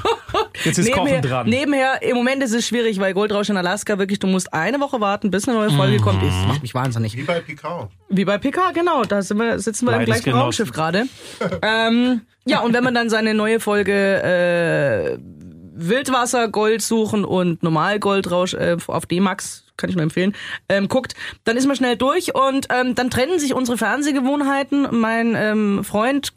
Jetzt 0.63 0.77
ist 0.79 0.91
Kochen 0.93 1.05
nebenher, 1.05 1.21
dran. 1.21 1.49
nebenher, 1.49 2.01
im 2.01 2.15
Moment 2.15 2.41
ist 2.43 2.53
es 2.53 2.65
schwierig, 2.67 2.99
weil 2.99 3.13
Goldrausch 3.13 3.49
in 3.49 3.57
Alaska 3.57 3.97
wirklich, 3.99 4.19
du 4.19 4.27
musst 4.27 4.53
eine 4.53 4.79
Woche 4.79 5.01
warten, 5.01 5.31
bis 5.31 5.47
eine 5.47 5.57
neue 5.57 5.71
Folge 5.71 5.97
Mhm. 5.97 6.01
kommt. 6.01 6.23
Das 6.23 6.33
macht 6.47 6.61
mich 6.61 6.73
wahnsinnig. 6.73 7.15
Wie 7.17 7.23
bei 7.23 7.39
Picard. 7.41 7.89
Wie 8.09 8.25
bei 8.25 8.37
PK, 8.37 8.71
genau. 8.71 9.03
Da 9.03 9.21
sind 9.21 9.37
wir, 9.37 9.59
sitzen 9.59 9.85
wir 9.87 9.95
im 9.97 10.05
gleichen. 10.05 10.33
Raumschiff 10.33 10.71
gerade. 10.71 11.05
ähm, 11.61 12.21
ja, 12.45 12.61
und 12.61 12.73
wenn 12.73 12.83
man 12.83 12.93
dann 12.95 13.09
seine 13.09 13.33
neue 13.33 13.59
Folge 13.59 13.93
äh, 14.23 15.17
Wildwasser, 15.81 16.47
Gold 16.49 16.81
suchen 16.81 17.23
und 17.25 17.63
Normalgoldrausch 17.63 18.53
äh, 18.53 18.77
auf 18.87 19.05
D-Max, 19.05 19.65
kann 19.77 19.89
ich 19.89 19.95
nur 19.95 20.03
empfehlen, 20.03 20.33
ähm, 20.67 20.89
guckt, 20.89 21.13
dann 21.45 21.55
ist 21.55 21.67
man 21.67 21.75
schnell 21.75 21.95
durch 21.95 22.35
und 22.35 22.67
ähm, 22.69 22.95
dann 22.95 23.09
trennen 23.09 23.39
sich 23.39 23.53
unsere 23.53 23.77
Fernsehgewohnheiten. 23.77 24.87
Mein 24.91 25.35
ähm, 25.37 25.83
Freund 25.85 26.33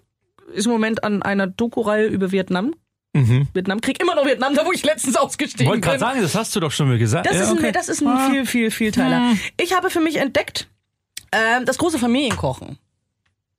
ist 0.55 0.67
im 0.67 0.73
Moment 0.73 1.05
an 1.05 1.23
einer 1.23 1.47
Doku-Reihe 1.47 2.07
über 2.07 2.33
Vietnam. 2.33 2.75
Mhm. 3.15 3.49
Vietnamkrieg, 3.53 4.01
immer 4.01 4.15
noch 4.15 4.25
Vietnam, 4.25 4.55
da 4.55 4.65
wo 4.65 4.73
ich 4.73 4.85
letztens 4.85 5.17
ausgestiegen 5.17 5.67
Wollte 5.67 5.83
bin. 5.83 5.89
gerade 5.91 6.01
sagen, 6.01 6.23
das 6.23 6.35
hast 6.35 6.57
du 6.57 6.61
doch 6.61 6.73
schon 6.73 6.89
mal 6.89 6.99
gesagt. 6.99 7.27
Das 7.27 7.37
ja, 7.37 7.43
ist 7.43 7.51
ein, 7.51 7.59
okay. 7.59 7.69
Ah. 7.69 7.73
das 7.73 7.89
ist 7.91 8.03
ein 8.03 8.31
viel, 8.31 8.47
viel, 8.47 8.71
Vielteiler. 8.71 9.37
Ich 9.61 9.75
habe 9.75 9.91
für 9.91 10.01
mich 10.01 10.17
entdeckt, 10.17 10.69
ähm, 11.31 11.67
das 11.67 11.77
große 11.77 11.99
Familienkochen. 11.99 12.79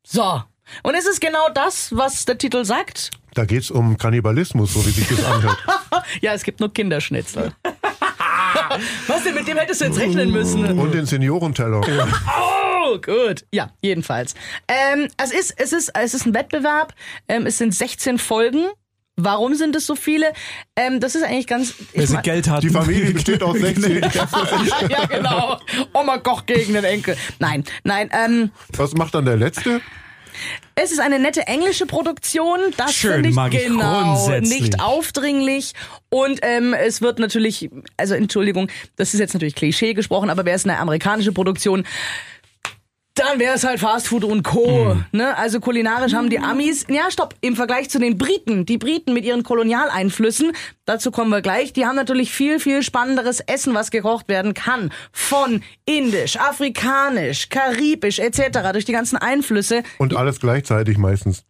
So. 0.04 0.42
Und 0.82 0.96
es 0.96 1.06
ist 1.06 1.22
genau 1.22 1.50
das, 1.54 1.96
was 1.96 2.26
der 2.26 2.38
Titel 2.38 2.66
sagt. 2.66 3.12
Da 3.36 3.46
geht's 3.46 3.70
um 3.70 3.98
Kannibalismus, 3.98 4.74
so 4.74 4.86
wie 4.86 4.92
sich 4.92 5.08
das 5.08 5.24
anhört. 5.24 5.58
Ja, 6.22 6.34
es 6.34 6.44
gibt 6.44 6.60
nur 6.60 6.74
Kinderschnitzel. 6.74 7.54
was 9.08 9.24
denn, 9.24 9.36
mit 9.36 9.48
dem 9.48 9.58
hättest 9.58 9.82
du 9.82 9.86
jetzt 9.86 9.98
rechnen 9.98 10.32
müssen? 10.32 10.78
Und 10.78 10.94
den 10.94 11.06
Seniorenteller. 11.06 11.82
Oh, 12.94 13.00
gut. 13.02 13.46
Ja, 13.52 13.72
jedenfalls. 13.82 14.36
Ähm, 14.68 15.08
es 15.18 15.32
ist, 15.32 15.54
es 15.58 15.74
ist, 15.74 15.92
es 16.00 16.14
ist 16.14 16.26
ein 16.26 16.34
Wettbewerb. 16.34 16.94
Ähm, 17.28 17.46
es 17.46 17.58
sind 17.58 17.74
16 17.74 18.18
Folgen. 18.20 18.66
Warum 19.16 19.54
sind 19.54 19.76
es 19.76 19.86
so 19.86 19.96
viele? 19.96 20.34
Ähm, 20.76 21.00
das 21.00 21.14
ist 21.16 21.24
eigentlich 21.24 21.48
ganz. 21.48 21.76
Wer 21.94 22.08
sie 22.08 22.18
Geld 22.18 22.50
hat. 22.50 22.64
Die 22.64 22.70
Familie 22.70 23.12
besteht 23.12 23.44
aus 23.44 23.58
16. 23.60 24.02
ja, 24.90 25.06
genau. 25.06 25.60
Oma 25.94 26.18
kocht 26.18 26.48
gegen 26.48 26.74
den 26.74 26.84
Enkel. 26.84 27.16
Nein, 27.40 27.64
nein. 27.84 28.10
Ähm, 28.12 28.52
Was 28.76 28.94
macht 28.94 29.14
dann 29.14 29.26
der 29.26 29.38
Letzte? 29.38 29.82
Es 30.76 30.92
ist 30.92 31.00
eine 31.00 31.20
nette 31.20 31.46
englische 31.48 31.86
Produktion, 31.86 32.60
das 32.78 32.96
Schön, 32.96 33.14
finde 33.14 33.30
ich 33.30 33.36
mag 33.36 33.54
ich 33.54 33.66
genau 33.66 34.16
grundsätzlich. 34.16 34.62
nicht 34.62 34.82
aufdringlich 34.82 35.74
und 36.10 36.40
ähm, 36.42 36.74
es 36.74 37.02
wird 37.02 37.20
natürlich, 37.20 37.70
also 37.98 38.16
Entschuldigung, 38.16 38.68
das 38.96 39.14
ist 39.14 39.20
jetzt 39.20 39.36
natürlich 39.36 39.54
Klischee 39.54 39.94
gesprochen, 39.94 40.32
aber 40.32 40.46
wäre 40.46 40.56
es 40.56 40.66
eine 40.66 40.80
amerikanische 40.80 41.32
Produktion, 41.32 41.86
dann 43.16 43.40
wäre 43.40 43.56
es 43.56 43.64
halt 43.64 43.80
Fast 43.80 44.08
Food 44.08 44.24
und 44.24 44.44
Co. 44.44 44.92
Hm. 44.92 45.06
Ne? 45.12 45.38
Also 45.38 45.60
kulinarisch 45.60 46.14
haben 46.14 46.30
die 46.30 46.40
Amis, 46.40 46.86
ja 46.90 47.12
stopp, 47.12 47.36
im 47.42 47.56
Vergleich 47.56 47.90
zu 47.90 48.00
den 48.00 48.18
Briten, 48.18 48.66
die 48.66 48.78
Briten 48.78 49.14
mit 49.14 49.24
ihren 49.24 49.44
Kolonialeinflüssen, 49.44 50.54
dazu 50.86 51.12
kommen 51.12 51.30
wir 51.30 51.42
gleich, 51.42 51.74
die 51.74 51.86
haben 51.86 51.96
natürlich 51.96 52.32
viel, 52.32 52.60
viel 52.60 52.82
spannenderes 52.82 53.40
Essen, 53.40 53.74
was 53.74 53.92
gekocht 53.92 54.28
werden 54.30 54.54
kann. 54.54 54.92
Von 55.12 55.64
indisch, 55.86 56.38
afrikanisch, 56.38 57.50
karibisch 57.50 58.20
etc. 58.20 58.72
durch 58.72 58.86
die 58.86 58.94
ganzen 58.94 59.18
Einflüsse. 59.18 59.84
Und 60.00 60.16
alles 60.16 60.40
gleichzeitig 60.40 60.98
meistens. 60.98 61.44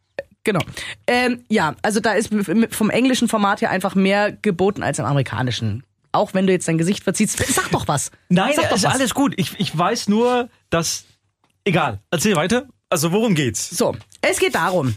Genau. 0.44 0.62
Ähm, 1.08 1.46
ja, 1.48 1.76
also 1.82 2.00
da 2.02 2.14
ist 2.14 2.30
vom 2.72 2.90
englischen 2.90 3.30
Format 3.30 3.62
her 3.62 3.70
einfach 3.70 3.96
mehr 3.96 4.32
geboten 4.34 4.84
als 4.84 5.00
im 5.00 5.06
amerikanischen. 5.06 5.84
Auch 6.12 6.34
wenn 6.34 6.46
du 6.46 6.54
jetzt 6.54 6.68
dein 6.68 6.78
Gesicht 6.78 7.04
verziehst. 7.04 7.38
Sag 7.54 7.72
doch 7.72 7.88
was. 7.88 8.12
Nein, 8.30 8.54
Sag 8.56 8.70
doch 8.70 8.76
ist 8.76 8.84
was. 8.84 8.94
alles 8.94 9.14
gut. 9.14 9.34
Ich, 9.38 9.60
ich 9.60 9.76
weiß 9.76 10.10
nur, 10.10 10.50
dass. 10.70 11.06
Egal. 11.66 12.00
Erzähl 12.12 12.36
weiter. 12.36 12.68
Also 12.90 13.12
worum 13.12 13.36
geht's? 13.36 13.70
So, 13.70 13.96
es 14.22 14.40
geht 14.40 14.56
darum. 14.56 14.96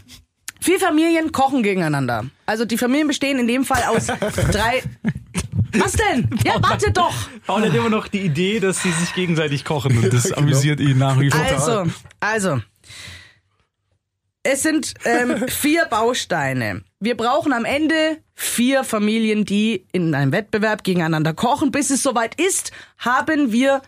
Vier 0.59 0.79
Familien 0.79 1.31
kochen 1.31 1.63
gegeneinander. 1.63 2.25
Also 2.45 2.65
die 2.65 2.77
Familien 2.77 3.07
bestehen 3.07 3.39
in 3.39 3.47
dem 3.47 3.63
Fall 3.63 3.83
aus 3.83 4.07
drei. 4.51 4.83
Was 5.73 5.93
denn? 5.93 6.29
Ja, 6.43 6.55
warte 6.61 6.91
doch. 6.91 7.13
Paul 7.45 7.61
hat 7.63 7.73
immer 7.73 7.89
noch 7.89 8.07
die 8.07 8.21
Idee, 8.21 8.59
dass 8.59 8.81
sie 8.81 8.91
sich 8.91 9.13
gegenseitig 9.13 9.65
kochen 9.65 9.97
und 9.97 10.11
das 10.11 10.31
amüsiert 10.31 10.79
ihn 10.79 10.97
nach 10.97 11.19
wie 11.19 11.29
vor. 11.29 11.41
Also, 11.41 11.91
also. 12.19 12.61
Es 14.43 14.63
sind 14.63 14.93
ähm, 15.03 15.45
vier 15.49 15.85
Bausteine. 15.85 16.83
Wir 16.99 17.17
brauchen 17.17 17.51
am 17.51 17.65
Ende 17.65 18.17
vier 18.33 18.83
Familien, 18.83 19.43
die 19.45 19.85
in 19.91 20.15
einem 20.15 20.31
Wettbewerb 20.31 20.83
gegeneinander 20.83 21.33
kochen. 21.33 21.71
Bis 21.71 21.89
es 21.89 22.01
soweit 22.01 22.39
ist, 22.39 22.71
haben 22.97 23.51
wir 23.51 23.81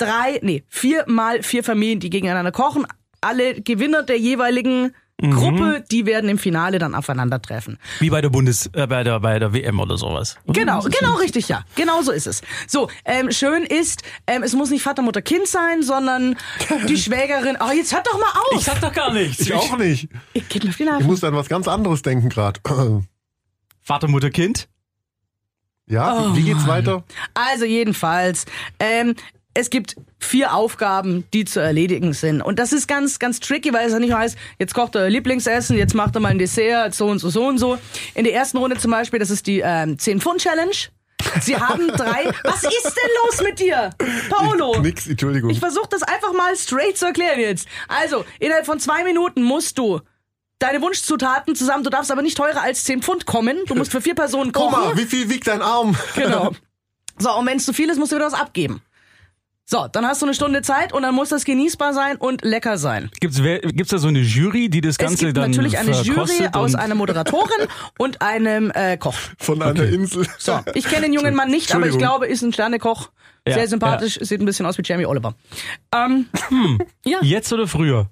drei, 0.00 0.38
nee, 0.42 0.64
vier 0.68 1.04
mal 1.06 1.42
vier 1.42 1.62
Familien, 1.64 2.00
die 2.00 2.10
gegeneinander 2.10 2.52
kochen. 2.52 2.86
Alle 3.20 3.60
Gewinner 3.60 4.02
der 4.02 4.18
jeweiligen 4.18 4.94
Gruppe, 5.22 5.84
die 5.90 6.06
werden 6.06 6.30
im 6.30 6.38
Finale 6.38 6.78
dann 6.78 6.94
aufeinandertreffen. 6.94 7.76
Wie 7.98 8.08
bei 8.08 8.22
der 8.22 8.30
Bundes, 8.30 8.70
äh, 8.72 8.86
bei 8.86 9.04
der 9.04 9.20
bei 9.20 9.38
der 9.38 9.52
WM 9.52 9.78
oder 9.78 9.98
sowas. 9.98 10.38
Genau, 10.46 10.80
genau 10.80 11.16
richtig, 11.16 11.46
ja. 11.48 11.62
Genau 11.76 12.00
so 12.00 12.10
ist 12.10 12.26
es. 12.26 12.40
So, 12.66 12.88
ähm, 13.04 13.30
schön 13.30 13.64
ist, 13.64 14.02
ähm, 14.26 14.42
es 14.42 14.54
muss 14.54 14.70
nicht 14.70 14.82
Vater, 14.82 15.02
Mutter, 15.02 15.20
Kind 15.20 15.46
sein, 15.46 15.82
sondern 15.82 16.36
die 16.88 16.96
Schwägerin. 17.02 17.58
Oh, 17.60 17.70
jetzt 17.70 17.92
hört 17.94 18.06
doch 18.06 18.18
mal 18.18 18.30
auf! 18.30 18.58
Ich 18.60 18.64
sag 18.64 18.80
doch 18.80 18.94
gar 18.94 19.12
nichts. 19.12 19.40
Ich 19.40 19.52
auch 19.52 19.76
nicht. 19.76 20.08
Ich 20.32 20.48
geht 20.48 20.64
mir 20.64 20.70
auf 20.70 20.76
die 20.78 20.84
Ich 20.84 20.88
Nerven. 20.88 21.06
muss 21.06 21.22
an 21.22 21.34
was 21.34 21.50
ganz 21.50 21.68
anderes 21.68 22.00
denken 22.00 22.30
gerade. 22.30 22.58
Vater, 23.82 24.08
Mutter, 24.08 24.30
Kind. 24.30 24.68
Ja, 25.86 26.16
Oh, 26.30 26.36
wie 26.36 26.44
geht's 26.44 26.66
weiter? 26.66 27.04
Also 27.34 27.66
jedenfalls, 27.66 28.46
ähm, 28.78 29.14
es 29.54 29.70
gibt 29.70 29.96
vier 30.18 30.54
Aufgaben, 30.54 31.24
die 31.32 31.44
zu 31.44 31.60
erledigen 31.60 32.12
sind. 32.12 32.40
Und 32.40 32.58
das 32.58 32.72
ist 32.72 32.86
ganz, 32.86 33.18
ganz 33.18 33.40
tricky, 33.40 33.72
weil 33.72 33.86
es 33.86 33.92
ja 33.92 33.98
nicht 33.98 34.12
heißt, 34.12 34.36
jetzt 34.58 34.74
kocht 34.74 34.94
er 34.94 35.10
Lieblingsessen, 35.10 35.76
jetzt 35.76 35.94
macht 35.94 36.14
er 36.14 36.20
mal 36.20 36.28
ein 36.28 36.38
Dessert, 36.38 36.94
so 36.94 37.06
und 37.06 37.18
so, 37.18 37.30
so 37.30 37.46
und 37.46 37.58
so. 37.58 37.78
In 38.14 38.24
der 38.24 38.34
ersten 38.34 38.58
Runde 38.58 38.78
zum 38.78 38.90
Beispiel, 38.90 39.18
das 39.18 39.30
ist 39.30 39.46
die 39.46 39.60
ähm, 39.60 39.96
10-Pfund-Challenge. 39.96 40.76
Sie 41.40 41.56
haben 41.56 41.88
drei. 41.88 42.26
Was 42.44 42.64
ist 42.64 42.84
denn 42.84 43.10
los 43.24 43.42
mit 43.42 43.58
dir? 43.58 43.90
Paolo! 44.30 44.80
Nix, 44.80 45.06
Entschuldigung. 45.06 45.50
Ich 45.50 45.60
versuche 45.60 45.88
das 45.90 46.02
einfach 46.02 46.32
mal 46.32 46.56
straight 46.56 46.96
zu 46.96 47.06
erklären 47.06 47.40
jetzt. 47.40 47.68
Also, 47.88 48.24
innerhalb 48.38 48.66
von 48.66 48.80
zwei 48.80 49.04
Minuten 49.04 49.42
musst 49.42 49.78
du 49.78 50.00
deine 50.58 50.80
Wunschzutaten 50.82 51.54
zusammen, 51.54 51.84
du 51.84 51.90
darfst 51.90 52.10
aber 52.10 52.22
nicht 52.22 52.36
teurer 52.36 52.62
als 52.62 52.84
10 52.84 53.02
Pfund 53.02 53.26
kommen. 53.26 53.58
Du 53.66 53.74
musst 53.74 53.90
für 53.90 54.00
vier 54.00 54.14
Personen 54.14 54.52
kochen. 54.52 54.74
Oma, 54.74 54.96
wie 54.96 55.06
viel 55.06 55.28
wiegt 55.28 55.46
dein 55.46 55.62
Arm? 55.62 55.96
Genau. 56.14 56.52
So, 57.18 57.36
und 57.36 57.44
wenn 57.44 57.58
es 57.58 57.66
zu 57.66 57.74
viel 57.74 57.90
ist, 57.90 57.98
musst 57.98 58.12
du 58.12 58.16
wieder 58.16 58.24
was 58.24 58.32
abgeben. 58.32 58.80
So, 59.72 59.86
dann 59.86 60.04
hast 60.04 60.20
du 60.20 60.26
eine 60.26 60.34
Stunde 60.34 60.62
Zeit 60.62 60.92
und 60.92 61.02
dann 61.02 61.14
muss 61.14 61.28
das 61.28 61.44
genießbar 61.44 61.94
sein 61.94 62.16
und 62.16 62.42
lecker 62.42 62.76
sein. 62.76 63.08
Gibt's, 63.20 63.40
wer, 63.40 63.60
gibt's 63.60 63.90
da 63.92 63.98
so 63.98 64.08
eine 64.08 64.18
Jury, 64.18 64.68
die 64.68 64.80
das 64.80 64.94
Es 64.94 64.98
Ganze 64.98 65.26
gibt 65.26 65.36
dann 65.36 65.52
natürlich 65.52 65.78
eine 65.78 65.92
Jury 65.92 66.48
aus 66.50 66.74
einer 66.74 66.96
Moderatorin 66.96 67.68
und 67.98 68.20
einem 68.20 68.72
äh, 68.74 68.96
Koch. 68.96 69.14
Von 69.38 69.62
einer 69.62 69.84
Insel. 69.84 70.26
So, 70.38 70.58
ich 70.74 70.86
kenne 70.86 71.02
den 71.02 71.12
jungen 71.12 71.36
Mann 71.36 71.50
nicht, 71.50 71.70
aber 71.72 71.82
ich 71.86 71.92
Entschuldigung. 71.92 71.98
glaube, 72.00 72.26
ist 72.26 72.42
ein 72.42 72.52
Sternekoch. 72.52 73.10
Ja, 73.46 73.54
Sehr 73.54 73.68
sympathisch, 73.68 74.18
sieht 74.20 74.40
ein 74.40 74.44
bisschen 74.44 74.66
aus 74.66 74.76
wie 74.76 74.82
Jamie 74.84 75.06
Oliver. 75.06 75.34
Ähm, 75.94 76.26
ja, 77.04 77.18
Jetzt 77.22 77.52
oder 77.52 77.68
früher? 77.68 78.10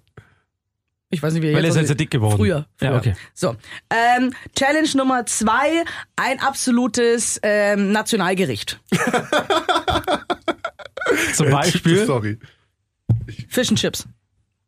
ich 1.11 1.21
weiß 1.21 1.33
nicht, 1.33 1.43
wie 1.43 1.49
er 1.49 1.55
Weil 1.55 1.65
er 1.65 1.67
jetzt 1.67 1.75
ist 1.75 1.81
jetzt 1.81 1.87
aussieht. 1.89 2.01
dick 2.01 2.11
geworden. 2.13 2.37
Früher. 2.37 2.67
früher. 2.77 2.91
Ja, 2.93 2.97
okay. 2.97 3.15
So, 3.35 3.57
ähm, 3.91 4.33
Challenge 4.55 4.91
Nummer 4.95 5.27
zwei, 5.27 5.83
ein 6.15 6.39
absolutes 6.41 7.41
ähm, 7.43 7.91
Nationalgericht. 7.91 8.79
Zum 11.35 11.51
Beispiel. 11.51 12.07
Sorry. 12.07 12.39
Fish 13.49 13.71
and 13.71 13.79
Chips. 13.79 14.07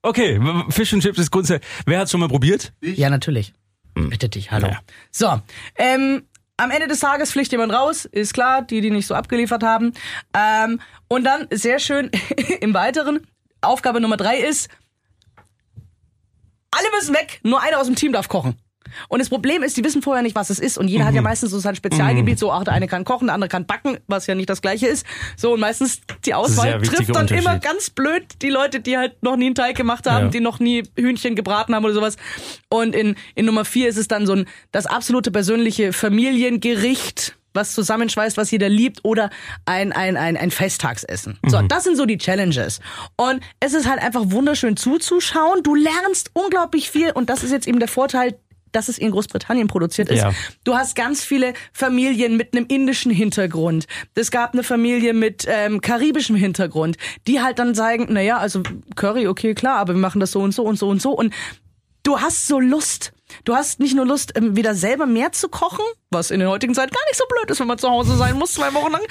Okay, 0.02 0.40
Fish 0.70 0.92
and 0.94 1.02
Chips 1.02 1.18
ist 1.18 1.30
grundsätzlich. 1.30 1.70
Wer 1.86 2.00
hat's 2.00 2.10
schon 2.10 2.20
mal 2.20 2.28
probiert? 2.28 2.72
Ja, 2.80 3.10
natürlich. 3.10 3.52
Bitte 3.94 4.28
dich, 4.28 4.50
hallo. 4.50 4.68
Naja. 4.68 4.80
So, 5.10 5.40
ähm, 5.76 6.22
am 6.56 6.70
Ende 6.70 6.88
des 6.88 7.00
Tages 7.00 7.32
fliegt 7.32 7.52
jemand 7.52 7.72
raus, 7.72 8.04
ist 8.04 8.34
klar, 8.34 8.62
die, 8.62 8.80
die 8.80 8.90
nicht 8.90 9.06
so 9.06 9.14
abgeliefert 9.14 9.62
haben. 9.62 9.92
Ähm, 10.34 10.80
und 11.08 11.24
dann, 11.24 11.46
sehr 11.50 11.78
schön, 11.78 12.10
im 12.60 12.74
Weiteren, 12.74 13.26
Aufgabe 13.62 14.00
Nummer 14.00 14.16
drei 14.16 14.38
ist, 14.38 14.68
alle 16.70 16.86
müssen 16.96 17.14
weg, 17.14 17.40
nur 17.42 17.62
einer 17.62 17.78
aus 17.78 17.86
dem 17.86 17.96
Team 17.96 18.12
darf 18.12 18.28
kochen. 18.28 18.56
Und 19.08 19.18
das 19.20 19.28
Problem 19.28 19.62
ist, 19.62 19.76
die 19.76 19.84
wissen 19.84 20.02
vorher 20.02 20.22
nicht, 20.22 20.34
was 20.34 20.50
es 20.50 20.58
ist. 20.58 20.78
Und 20.78 20.88
jeder 20.88 21.04
Mhm. 21.04 21.08
hat 21.08 21.14
ja 21.14 21.22
meistens 21.22 21.50
so 21.50 21.58
sein 21.58 21.74
Spezialgebiet. 21.76 22.38
So, 22.38 22.52
ach, 22.52 22.64
der 22.64 22.72
eine 22.74 22.86
kann 22.88 23.04
kochen, 23.04 23.26
der 23.26 23.34
andere 23.34 23.48
kann 23.48 23.66
backen, 23.66 23.98
was 24.06 24.26
ja 24.26 24.34
nicht 24.34 24.48
das 24.50 24.62
gleiche 24.62 24.86
ist. 24.86 25.06
So, 25.36 25.54
und 25.54 25.60
meistens 25.60 26.00
die 26.24 26.34
Auswahl 26.34 26.80
trifft 26.82 27.14
dann 27.14 27.28
immer 27.28 27.58
ganz 27.58 27.90
blöd 27.90 28.24
die 28.42 28.50
Leute, 28.50 28.80
die 28.80 28.96
halt 28.98 29.22
noch 29.22 29.36
nie 29.36 29.46
einen 29.46 29.54
Teig 29.54 29.76
gemacht 29.76 30.06
haben, 30.08 30.26
Ja. 30.26 30.30
die 30.30 30.40
noch 30.40 30.58
nie 30.60 30.82
Hühnchen 30.96 31.34
gebraten 31.36 31.74
haben 31.74 31.84
oder 31.84 31.94
sowas. 31.94 32.16
Und 32.68 32.94
in, 32.94 33.16
in 33.34 33.46
Nummer 33.46 33.64
vier 33.64 33.88
ist 33.88 33.96
es 33.98 34.08
dann 34.08 34.26
so 34.26 34.32
ein, 34.34 34.46
das 34.72 34.86
absolute 34.86 35.30
persönliche 35.30 35.92
Familiengericht, 35.92 37.36
was 37.52 37.74
zusammenschweißt, 37.74 38.36
was 38.36 38.50
jeder 38.50 38.68
liebt, 38.68 39.00
oder 39.04 39.30
ein, 39.66 39.92
ein, 39.92 40.16
ein, 40.16 40.36
ein 40.36 40.50
Festtagsessen. 40.50 41.38
So, 41.46 41.60
das 41.62 41.84
sind 41.84 41.96
so 41.96 42.06
die 42.06 42.16
Challenges. 42.18 42.80
Und 43.16 43.40
es 43.58 43.74
ist 43.74 43.88
halt 43.88 44.00
einfach 44.00 44.22
wunderschön 44.26 44.76
zuzuschauen. 44.76 45.62
Du 45.62 45.74
lernst 45.74 46.30
unglaublich 46.34 46.90
viel 46.90 47.10
und 47.10 47.28
das 47.28 47.42
ist 47.42 47.50
jetzt 47.50 47.66
eben 47.66 47.80
der 47.80 47.88
Vorteil, 47.88 48.38
dass 48.72 48.88
es 48.88 48.98
in 48.98 49.10
Großbritannien 49.10 49.68
produziert 49.68 50.08
ist. 50.08 50.18
Ja. 50.18 50.32
Du 50.64 50.74
hast 50.74 50.94
ganz 50.96 51.24
viele 51.24 51.54
Familien 51.72 52.36
mit 52.36 52.54
einem 52.54 52.66
indischen 52.68 53.10
Hintergrund. 53.10 53.86
Es 54.14 54.30
gab 54.30 54.52
eine 54.52 54.62
Familie 54.62 55.14
mit 55.14 55.46
ähm, 55.48 55.80
karibischem 55.80 56.36
Hintergrund, 56.36 56.96
die 57.26 57.40
halt 57.40 57.58
dann 57.58 57.74
sagen, 57.74 58.12
naja, 58.12 58.38
also 58.38 58.62
Curry, 58.96 59.26
okay, 59.26 59.54
klar, 59.54 59.78
aber 59.78 59.94
wir 59.94 60.00
machen 60.00 60.20
das 60.20 60.32
so 60.32 60.40
und 60.40 60.52
so 60.52 60.64
und 60.64 60.78
so 60.78 60.88
und 60.88 61.02
so. 61.02 61.12
Und 61.12 61.34
du 62.02 62.20
hast 62.20 62.46
so 62.46 62.60
Lust. 62.60 63.12
Du 63.44 63.54
hast 63.54 63.80
nicht 63.80 63.94
nur 63.94 64.06
Lust, 64.06 64.36
ähm, 64.36 64.56
wieder 64.56 64.74
selber 64.74 65.06
mehr 65.06 65.32
zu 65.32 65.48
kochen, 65.48 65.84
was 66.10 66.30
in 66.30 66.40
der 66.40 66.48
heutigen 66.48 66.74
Zeit 66.74 66.92
gar 66.92 67.04
nicht 67.08 67.16
so 67.16 67.24
blöd 67.28 67.50
ist, 67.50 67.60
wenn 67.60 67.68
man 67.68 67.78
zu 67.78 67.88
Hause 67.88 68.16
sein 68.16 68.36
muss, 68.36 68.54
zwei 68.54 68.72
Wochen 68.74 68.92
lang. 68.92 69.02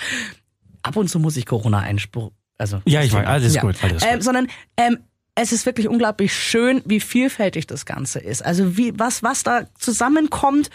Ab 0.83 0.95
und 0.95 1.09
zu 1.09 1.19
muss 1.19 1.37
ich 1.37 1.45
Corona 1.45 1.79
einspruch. 1.79 2.31
Also, 2.57 2.81
Ja, 2.85 3.01
ich 3.01 3.13
weiß, 3.13 3.25
alles 3.25 3.57
gut, 3.57 3.75
alles 3.81 4.03
ähm, 4.03 4.15
gut. 4.15 4.23
Sondern 4.23 4.47
ähm, 4.75 4.97
es 5.41 5.53
ist 5.53 5.65
wirklich 5.65 5.87
unglaublich 5.87 6.33
schön, 6.33 6.81
wie 6.85 6.99
vielfältig 6.99 7.65
das 7.65 7.85
Ganze 7.85 8.19
ist. 8.19 8.43
Also 8.43 8.75
wie 8.75 8.97
was 8.99 9.23
was 9.23 9.43
da 9.43 9.73
zusammenkommt 9.75 10.69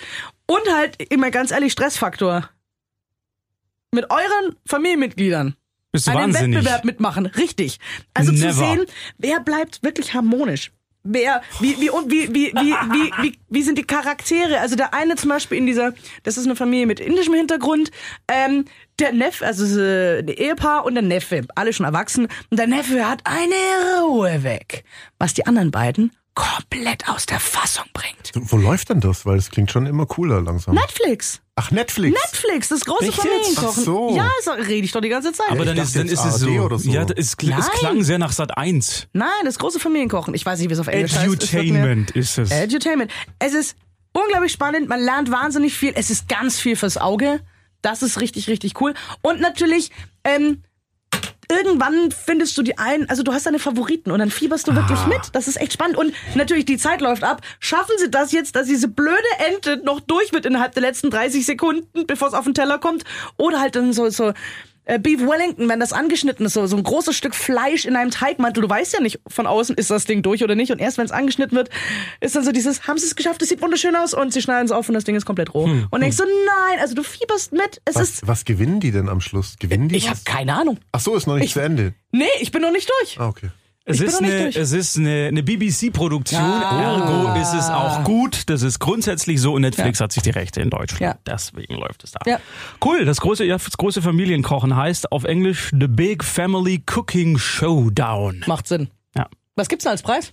und 0.47 0.63
halt 0.73 1.03
immer 1.13 1.31
ganz 1.31 1.51
ehrlich 1.51 1.73
Stressfaktor. 1.73 2.49
Mit 3.93 4.11
euren 4.11 4.57
Familienmitgliedern 4.67 5.55
Bist 5.93 6.07
du 6.07 6.13
einen 6.13 6.33
wahnsinnig? 6.33 6.57
Wettbewerb 6.59 6.85
mitmachen, 6.87 7.27
richtig. 7.27 7.79
Also 8.15 8.33
Never. 8.33 8.49
zu 8.49 8.55
sehen, 8.55 8.87
wer 9.19 9.41
bleibt 9.41 9.83
wirklich 9.83 10.15
harmonisch. 10.15 10.73
Wer, 11.07 11.43
wie, 11.61 11.77
wie, 11.79 11.91
wie, 11.91 12.35
wie, 12.35 12.53
wie, 12.55 12.73
wie, 12.73 13.13
wie, 13.23 13.39
wie 13.51 13.63
sind 13.63 13.77
die 13.77 13.85
Charaktere? 13.85 14.61
Also 14.61 14.75
der 14.75 14.95
eine 14.95 15.17
zum 15.17 15.29
Beispiel 15.29 15.59
in 15.59 15.67
dieser, 15.67 15.93
das 16.23 16.39
ist 16.39 16.47
eine 16.47 16.57
Familie 16.57 16.87
mit 16.87 16.99
indischem 16.99 17.35
Hintergrund, 17.35 17.91
ähm, 18.27 18.65
der 18.99 19.13
Neffe, 19.13 19.45
also 19.45 19.65
äh, 19.79 20.23
der 20.23 20.39
Ehepaar 20.39 20.87
und 20.87 20.95
der 20.95 21.03
Neffe, 21.03 21.43
alle 21.57 21.75
schon 21.75 21.85
erwachsen, 21.85 22.29
und 22.51 22.59
der 22.59 22.69
Neffe 22.69 23.07
hat 23.07 23.21
eine 23.25 24.01
Ruhe 24.03 24.45
weg, 24.45 24.85
was 25.19 25.35
die 25.35 25.47
anderen 25.47 25.71
beiden 25.71 26.11
komplett 26.35 27.09
aus 27.09 27.27
der 27.27 27.39
Fassung 27.41 27.85
bringt. 27.93 28.33
Wo 28.35 28.57
läuft 28.57 28.91
denn 28.91 29.01
das? 29.01 29.25
Weil 29.25 29.37
es 29.39 29.51
klingt 29.51 29.71
schon 29.71 29.87
immer 29.87 30.07
cooler 30.07 30.41
langsam. 30.43 30.75
Netflix. 30.75 31.41
Ach, 31.57 31.71
Netflix. 31.71 32.19
Netflix, 32.21 32.69
das 32.69 32.85
große 32.85 33.07
Echt? 33.07 33.15
Familienkochen. 33.21 33.69
Ach 33.69 33.73
so. 33.85 34.17
Ja, 34.17 34.29
so 34.43 34.51
rede 34.51 34.85
ich 34.85 34.91
doch 34.93 35.01
die 35.01 35.09
ganze 35.09 35.33
Zeit. 35.33 35.51
Aber 35.51 35.65
dann 35.65 35.77
ist, 35.77 35.95
dann 35.95 36.09
ist 36.09 36.25
es 36.25 36.37
so. 36.41 36.77
So. 36.79 36.91
Ja, 36.91 37.03
es, 37.15 37.39
kl- 37.39 37.57
es 37.59 37.67
Nein. 37.69 37.77
klang 37.79 38.03
sehr 38.03 38.19
nach 38.19 38.33
Sat 38.33 38.57
1. 38.59 39.09
Nein, 39.13 39.29
das 39.45 39.59
große 39.59 39.79
Familienkochen. 39.79 40.35
Ich 40.35 40.45
weiß 40.45 40.59
nicht, 40.59 40.69
wie 40.69 40.73
es 40.75 40.81
auf 40.81 40.89
Englisch 40.89 41.13
heißt. 41.15 41.25
Edutainment 41.27 42.11
ist 42.11 42.39
es. 42.39 42.51
Edutainment. 42.51 43.13
Es 43.39 43.55
ist 43.55 43.77
unglaublich 44.13 44.53
spannend, 44.53 44.89
man 44.89 45.01
lernt 45.01 45.31
wahnsinnig 45.31 45.75
viel, 45.77 45.93
es 45.97 46.11
ist 46.11 46.29
ganz 46.29 46.59
viel 46.61 46.75
fürs 46.77 46.97
Auge. 46.99 47.41
Das 47.83 48.03
ist 48.03 48.21
richtig, 48.21 48.49
richtig 48.49 48.81
cool. 48.81 48.95
Und 49.23 49.41
natürlich, 49.41 49.91
ähm, 50.25 50.63
irgendwann 51.51 52.11
findest 52.11 52.57
du 52.59 52.63
die 52.63 52.79
einen, 52.79 53.09
also 53.09 53.23
du 53.23 53.33
hast 53.33 53.47
deine 53.47 53.59
Favoriten 53.59 54.11
und 54.11 54.19
dann 54.19 54.31
fieberst 54.31 54.67
du 54.69 54.75
wirklich 54.75 55.07
mit. 55.07 55.21
Das 55.33 55.49
ist 55.49 55.61
echt 55.61 55.73
spannend. 55.73 55.97
Und 55.97 56.13
natürlich, 56.35 56.65
die 56.65 56.79
Zeit 56.79 57.01
läuft 57.01 57.25
ab. 57.25 57.43
Schaffen 57.61 57.95
sie 57.99 58.11
das 58.11 58.33
jetzt, 58.33 58.57
dass 58.57 58.67
diese 58.67 58.89
blöde 58.89 59.19
Ente 59.39 59.79
noch 59.85 60.01
durch 60.01 60.33
wird 60.33 60.47
innerhalb 60.47 60.73
der 60.75 60.83
letzten 60.83 61.11
30 61.11 61.45
Sekunden, 61.45 62.07
bevor 62.07 62.29
es 62.29 62.35
auf 62.35 62.45
den 62.45 62.55
Teller 62.55 62.79
kommt? 62.79 63.05
Oder 63.37 63.61
halt 63.61 63.77
dann 63.77 63.93
so, 63.93 64.09
so, 64.11 64.33
äh, 64.87 64.99
Beef 64.99 65.21
Wellington, 65.21 65.69
wenn 65.69 65.81
das 65.81 65.93
angeschnitten 65.93 66.45
ist, 66.47 66.55
so, 66.55 66.67
so 66.67 66.77
ein 66.77 66.83
großes 66.83 67.17
Stück 67.17 67.35
Fleisch 67.35 67.85
in 67.87 67.97
einem 67.97 68.11
Teigmantel. 68.11 68.63
Du 68.63 68.69
weißt 68.69 68.93
ja 68.95 69.01
nicht 69.01 69.21
von 69.27 69.47
außen, 69.47 69.75
ist 69.77 69.91
das 69.91 70.05
Ding 70.05 70.23
durch 70.23 70.43
oder 70.45 70.55
nicht. 70.55 70.71
Und 70.73 70.79
erst 70.79 70.99
wenn 70.99 71.05
es 71.07 71.11
angeschnitten 71.13 71.57
wird, 71.57 71.71
ist 72.21 72.37
dann 72.37 72.45
so 72.45 72.53
dieses, 72.53 72.87
haben 72.87 72.99
sie 72.99 73.07
es 73.07 73.17
geschafft, 73.17 73.41
es 73.43 73.49
sieht 73.49 73.63
wunderschön 73.63 73.97
aus 73.97 74.15
und 74.15 74.33
sie 74.33 74.43
schneiden 74.43 74.67
es 74.67 74.73
auf 74.73 74.89
und 74.89 74.95
das 74.95 75.05
Ding 75.05 75.15
ist 75.17 75.25
komplett 75.27 75.55
roh. 75.55 75.65
Und 75.91 76.01
denkst 76.01 76.17
so, 76.17 76.25
nein, 76.25 76.79
also 76.81 76.95
du 76.95 77.03
fieberst 77.03 77.53
mit. 77.53 77.81
Es 77.85 77.97
ist, 77.97 78.23
Was, 78.23 78.29
was 78.29 78.45
gewinnen 78.45 78.81
die 78.81 78.91
denn 78.91 79.09
am 79.09 79.21
Schluss? 79.21 79.57
Gewinnen 79.59 79.89
die 79.89 79.97
ich 79.97 80.09
habe 80.09 80.17
was? 80.19 80.25
keine 80.25 80.55
Ahnung. 80.55 80.79
Ach 80.93 81.01
so, 81.01 81.15
ist 81.17 81.27
noch 81.27 81.35
nicht 81.37 81.45
Ich- 81.47 81.53
zu 81.55 81.61
Ende. 81.61 81.95
Nee, 82.13 82.25
ich 82.41 82.53
bin 82.53 82.63
noch 82.63 82.71
nicht 82.73 82.89
durch. 83.01 83.19
Ah, 83.21 83.29
okay. 83.29 83.49
Es 83.87 84.01
ist, 84.01 84.23
eine, 84.23 84.49
es 84.49 84.73
ist 84.73 84.97
eine, 84.97 85.27
eine 85.29 85.43
BBC-Produktion, 85.43 86.41
Ah. 86.41 86.81
ergo 86.83 87.39
ist 87.39 87.53
es 87.53 87.69
auch 87.69 88.03
gut. 88.05 88.49
Das 88.49 88.63
ist 88.63 88.79
grundsätzlich 88.79 89.39
so 89.43 89.53
und 89.53 89.61
Netflix 89.61 90.01
hat 90.01 90.11
sich 90.11 90.23
die 90.23 90.31
Rechte 90.31 90.63
in 90.63 90.71
Deutschland. 90.71 91.03
Ja. 91.03 91.19
Deswegen 91.27 91.75
läuft 91.75 92.03
es 92.03 92.13
da. 92.13 92.21
Ja. 92.25 92.39
Cool, 92.83 93.05
das 93.05 93.21
große, 93.21 93.45
ja, 93.45 93.59
das 93.59 93.77
große 93.77 94.01
Familienkochen 94.01 94.75
heißt 94.75 95.13
auf 95.13 95.25
Englisch 95.25 95.71
The 95.79 95.87
Big 95.87 96.25
Family 96.25 96.83
Cooking 96.95 97.37
Showdown. 97.37 98.43
Macht 98.47 98.69
Sinn. 98.69 98.89
Ja. 99.15 99.29
Was 99.55 99.69
gibt's 99.69 99.85
denn 99.85 99.91
als 99.93 100.03
Preis? 100.03 100.33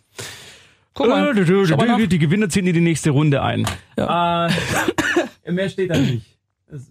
Guck 0.94 1.10
mal. 1.10 1.38
Äh, 1.38 2.08
die, 2.08 2.20
Gewinner 2.20 2.48
ziehen 2.48 2.68
in 2.68 2.74
die 2.74 2.80
nächste 2.80 3.10
Runde 3.10 3.42
ein. 3.42 3.66
Äh, 3.98 4.02
mehr 5.52 5.70
steht 5.70 5.90
da 5.90 5.98
nicht. 5.98 6.26
Es 6.74 6.90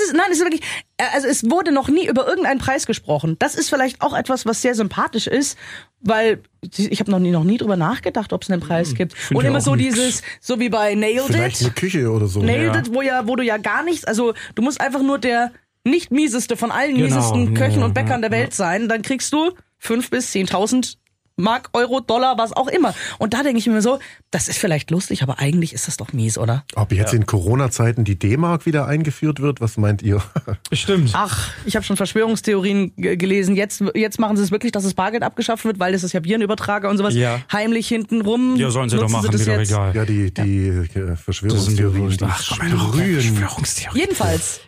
ist, 0.00 0.14
nein, 0.14 0.26
es 0.30 0.38
ist 0.38 0.44
wirklich, 0.44 0.62
äh, 0.96 1.04
also 1.14 1.26
es 1.28 1.50
wurde 1.50 1.72
noch 1.72 1.88
nie 1.88 2.06
über 2.06 2.26
irgendeinen 2.26 2.60
Preis 2.60 2.86
gesprochen. 2.86 3.36
Das 3.38 3.54
ist 3.54 3.68
vielleicht 3.68 4.00
auch 4.02 4.14
etwas, 4.16 4.46
was 4.46 4.62
sehr 4.62 4.74
sympathisch 4.74 5.26
ist, 5.26 5.58
weil 6.00 6.42
ich 6.76 7.00
habe 7.00 7.10
noch 7.10 7.18
nie, 7.18 7.30
noch 7.30 7.44
nie 7.44 7.58
drüber 7.58 7.76
nachgedacht, 7.76 8.32
ob 8.32 8.42
es 8.42 8.50
einen 8.50 8.60
Preis 8.60 8.94
gibt. 8.94 9.12
find 9.14 9.38
Und 9.38 9.44
ja 9.44 9.50
immer 9.50 9.60
so 9.60 9.74
nix. 9.74 9.94
dieses, 9.94 10.22
so 10.40 10.58
wie 10.60 10.68
bei 10.68 10.94
Nailed 10.94 11.24
Vielleicht 11.26 11.60
It. 11.60 11.66
eine 11.66 11.74
Küche 11.74 12.10
oder 12.10 12.26
so. 12.26 12.40
Nailed 12.42 12.74
Ja. 12.74 12.80
It, 12.80 12.94
wo 12.94 13.02
ja, 13.02 13.26
wo 13.26 13.36
du 13.36 13.42
ja 13.42 13.56
gar 13.56 13.82
nichts, 13.82 14.04
also 14.04 14.34
du 14.54 14.62
musst 14.62 14.80
einfach 14.80 15.02
nur 15.02 15.18
der 15.18 15.52
nicht 15.84 16.10
mieseste 16.12 16.56
von 16.56 16.70
allen 16.70 16.94
Genau, 16.94 17.06
miesesten 17.06 17.54
ja, 17.54 17.60
Köchen 17.60 17.80
ja, 17.80 17.84
und 17.86 17.94
Bäckern 17.94 18.22
der 18.22 18.30
Welt 18.30 18.54
sein, 18.54 18.88
dann 18.88 19.02
kriegst 19.02 19.32
du 19.32 19.50
fünf 19.78 20.10
bis 20.10 20.30
zehntausend 20.30 20.98
Mark, 21.36 21.70
Euro, 21.72 22.00
Dollar, 22.00 22.36
was 22.38 22.52
auch 22.52 22.68
immer. 22.68 22.94
Und 23.18 23.34
da 23.34 23.42
denke 23.42 23.58
ich 23.58 23.66
mir 23.66 23.82
so, 23.82 23.98
das 24.30 24.48
ist 24.48 24.58
vielleicht 24.58 24.90
lustig, 24.90 25.22
aber 25.22 25.38
eigentlich 25.38 25.72
ist 25.72 25.88
das 25.88 25.96
doch 25.96 26.12
mies, 26.12 26.38
oder? 26.38 26.64
Ob 26.74 26.92
jetzt 26.92 27.14
in 27.14 27.26
Corona-Zeiten 27.26 28.04
die 28.04 28.18
D-Mark 28.18 28.66
wieder 28.66 28.86
eingeführt 28.86 29.40
wird, 29.40 29.60
was 29.60 29.76
meint 29.76 30.02
ihr? 30.02 30.22
Stimmt. 30.72 31.10
Ach, 31.14 31.50
ich 31.64 31.74
habe 31.76 31.84
schon 31.84 31.96
Verschwörungstheorien 31.96 32.92
gelesen. 32.96 33.56
Jetzt, 33.56 33.82
jetzt 33.94 34.18
machen 34.18 34.36
sie 34.36 34.42
es 34.42 34.50
wirklich, 34.50 34.72
dass 34.72 34.84
das 34.84 34.94
Bargeld 34.94 35.22
abgeschafft 35.22 35.64
wird, 35.64 35.78
weil 35.78 35.92
das 35.92 36.02
ist 36.04 36.12
ja 36.12 36.22
Virenübertrager 36.22 36.88
und 36.88 36.98
sowas. 36.98 37.14
Ja. 37.14 37.40
Heimlich 37.50 37.88
hinten 37.88 38.20
rum. 38.20 38.56
Ja, 38.56 38.70
sollen 38.70 38.88
sie 38.88 38.96
doch 38.96 39.08
machen, 39.08 39.30
das 39.30 39.40
mir 39.46 39.52
doch 39.54 39.60
jetzt. 39.60 39.70
egal. 39.70 39.94
Ja, 39.96 40.04
die, 40.04 40.32
die 40.32 40.68
äh, 40.68 41.16
Verschwörungstheorien, 41.16 42.10
die 42.10 42.24
Ach, 42.24 42.58
komm, 42.58 42.68
hör 42.70 42.82
auf, 42.82 42.94
sprühen. 42.94 43.20
Verschwörungstheorie. 43.20 43.98
Jedenfalls. 43.98 44.60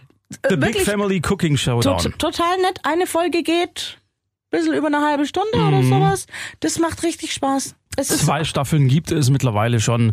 äh, 0.42 0.48
The 0.50 0.56
Big 0.56 0.68
wirklich 0.68 0.84
Family 0.84 1.22
Cooking 1.28 1.56
Showdown. 1.56 1.98
tot, 1.98 2.18
total 2.18 2.56
nett. 2.62 2.80
Eine 2.82 3.06
Folge 3.06 3.42
geht 3.42 3.98
bisschen 4.56 4.74
über 4.74 4.86
eine 4.88 5.00
halbe 5.00 5.26
Stunde 5.26 5.56
Mhm. 5.58 5.68
oder 5.68 5.82
sowas. 5.82 6.26
Das 6.60 6.78
macht 6.78 7.02
richtig 7.02 7.32
Spaß. 7.32 7.74
Es 7.96 8.08
Zwei 8.08 8.44
Staffeln 8.44 8.88
gibt 8.88 9.10
es 9.12 9.30
mittlerweile 9.30 9.80
schon. 9.80 10.12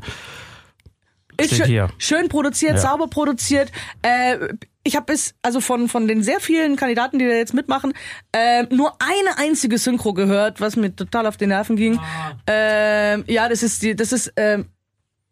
ist 1.38 1.56
schön, 1.56 1.66
hier. 1.66 1.90
schön 1.98 2.30
produziert, 2.30 2.74
Ja. 2.76 2.78
sauber 2.82 3.08
produziert. 3.08 3.72
Äh, 4.04 4.38
ich 4.84 4.96
habe 4.96 5.08
bis, 5.08 5.34
also 5.42 5.60
von, 5.62 5.88
von 5.90 6.08
den 6.08 6.22
sehr 6.24 6.40
vielen 6.40 6.76
Kandidaten, 6.76 7.18
die 7.20 7.26
da 7.26 7.32
jetzt 7.34 7.54
mitmachen, 7.54 7.94
äh, 8.32 8.64
nur 8.70 8.94
eine 9.00 9.38
einzige 9.38 9.78
Synchro 9.80 10.14
gehört, 10.14 10.62
was 10.62 10.76
mir 10.76 10.96
total 10.96 11.26
auf 11.26 11.38
die 11.38 11.48
Nerven 11.48 11.76
ging. 11.76 11.98
Ah. 12.00 12.34
Ähm, 12.48 13.24
ja, 13.28 13.50
das 13.50 13.64
ist 13.64 13.82
die, 13.82 13.96
das 13.96 14.12
ist, 14.12 14.34
ähm, 14.36 14.68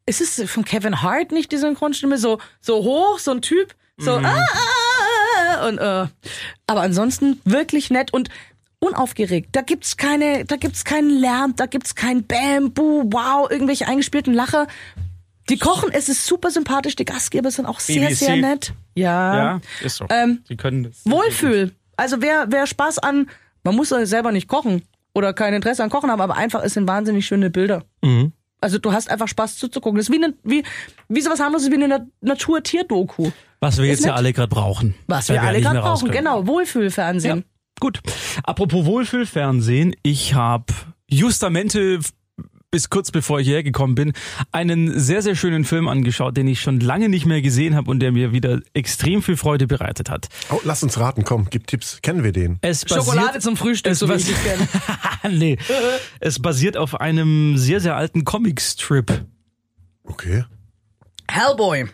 ist 0.08 0.22
es 0.22 0.50
von 0.50 0.66
Kevin 0.66 1.02
Hart 1.04 1.32
nicht 1.32 1.52
die 1.52 1.58
Synchronstimme? 1.58 2.18
So, 2.18 2.40
so 2.62 2.78
hoch, 2.84 3.20
so 3.20 3.32
ein 3.32 3.42
Typ, 3.44 3.76
so, 3.98 4.18
Mhm. 4.20 4.26
ah, 4.26 4.30
ah, 4.40 4.48
ah, 4.54 5.56
ah, 5.62 5.68
und, 5.68 5.78
äh, 5.78 6.08
aber 6.68 6.82
ansonsten 6.82 7.40
wirklich 7.46 7.90
nett 7.92 8.12
und 8.14 8.30
unaufgeregt. 8.80 9.50
Da 9.52 9.62
gibt's 9.62 9.98
keine, 9.98 10.46
da 10.46 10.56
gibt's 10.56 10.84
keinen 10.86 11.10
Lärm, 11.10 11.54
da 11.56 11.66
gibt's 11.66 11.96
kein 11.96 12.26
Bam, 12.26 12.72
Buh, 12.72 13.04
wow, 13.12 13.50
irgendwelche 13.50 13.88
eingespielten 13.88 14.34
Lacher. 14.34 14.68
Die 15.50 15.58
kochen, 15.58 15.90
es 15.92 16.10
ist 16.10 16.26
super 16.26 16.52
sympathisch, 16.52 16.96
die 16.96 17.06
Gastgeber 17.06 17.50
sind 17.52 17.66
auch 17.66 17.80
sehr, 17.80 18.08
BBC. 18.08 18.16
sehr 18.18 18.36
nett. 18.36 18.74
Ja. 18.96 19.36
Ja, 19.36 19.62
ist 19.82 19.98
so. 19.98 20.06
Ähm, 20.10 20.44
Sie 20.48 20.56
können 20.56 20.84
das. 20.84 21.02
Wohlfühl. 21.06 21.72
Also 21.98 22.22
wer, 22.22 22.46
wer 22.50 22.68
Spaß 22.68 23.00
an, 23.00 23.30
man 23.64 23.76
muss 23.76 23.90
ja 23.90 24.06
selber 24.06 24.32
nicht 24.32 24.48
kochen 24.48 24.84
oder 25.14 25.34
kein 25.34 25.54
Interesse 25.54 25.84
an 25.84 25.90
Kochen 25.90 26.12
haben, 26.12 26.22
aber 26.22 26.36
einfach, 26.38 26.64
es 26.64 26.76
sind 26.76 26.88
wahnsinnig 26.88 27.26
schöne 27.26 27.50
Bilder. 27.50 27.84
Mhm. 28.04 28.32
Also 28.62 28.78
du 28.78 28.92
hast 28.92 29.10
einfach 29.10 29.28
Spaß 29.28 29.58
zuzugucken. 29.58 29.98
Das 29.98 30.08
ist 30.10 30.14
wie, 30.14 30.24
eine, 30.24 30.34
wie, 30.44 30.64
wie 31.08 31.22
sowas 31.22 31.40
harmloses 31.40 31.72
wie 31.72 31.76
eine 31.76 31.88
Na- 31.88 32.06
Natur-Tier-Doku. 32.22 33.32
Was 33.62 33.78
wir 33.78 33.86
jetzt 33.86 34.00
Ist 34.00 34.06
ja 34.06 34.12
nett. 34.12 34.18
alle 34.18 34.34
gerade 34.34 34.50
brauchen. 34.50 34.96
Was 35.08 35.30
wir 35.30 35.42
alle 35.42 35.62
gerade 35.62 35.80
brauchen. 35.80 36.10
können. 36.10 36.18
Genau, 36.26 36.46
Wohlfühlfernsehen. 36.48 37.38
Ja. 37.40 37.44
Gut. 37.80 38.00
Apropos 38.44 38.86
Wohlfühlfernsehen, 38.86 39.96
ich 40.04 40.34
habe 40.34 40.74
justamente 41.10 42.00
bis 42.72 42.90
kurz 42.90 43.12
bevor 43.12 43.40
ich 43.40 43.48
hierher 43.48 43.64
gekommen 43.64 43.96
bin, 43.96 44.14
einen 44.52 45.00
sehr, 45.00 45.22
sehr 45.22 45.36
schönen 45.36 45.66
Film 45.66 45.88
angeschaut, 45.88 46.38
den 46.38 46.48
ich 46.48 46.62
schon 46.62 46.80
lange 46.80 47.10
nicht 47.10 47.26
mehr 47.26 47.42
gesehen 47.42 47.76
habe 47.76 47.90
und 47.90 48.00
der 48.00 48.12
mir 48.12 48.32
wieder 48.32 48.60
extrem 48.74 49.24
viel 49.24 49.38
Freude 49.38 49.68
bereitet 49.68 50.10
hat. 50.10 50.30
Oh, 50.52 50.60
lass 50.64 50.84
uns 50.84 51.00
raten, 51.00 51.24
komm, 51.24 51.48
gib 51.50 51.68
Tipps. 51.68 52.02
Kennen 52.02 52.24
wir 52.24 52.32
den? 52.32 52.60
Es 52.62 52.86
basiert, 52.86 53.06
Schokolade 53.06 53.40
zum 53.40 53.58
Frühstück, 53.58 53.92
es 53.92 54.00
so 54.00 54.10
wie 54.10 54.14
ich 54.14 54.36
kenne. 54.44 54.68
nee, 55.36 55.58
es 56.20 56.40
basiert 56.40 56.78
auf 56.78 57.00
einem 57.00 57.58
sehr, 57.58 57.80
sehr 57.80 57.96
alten 57.96 58.24
Comicstrip. 58.24 59.26
Okay. 60.04 60.46
Hellboy. 61.28 61.88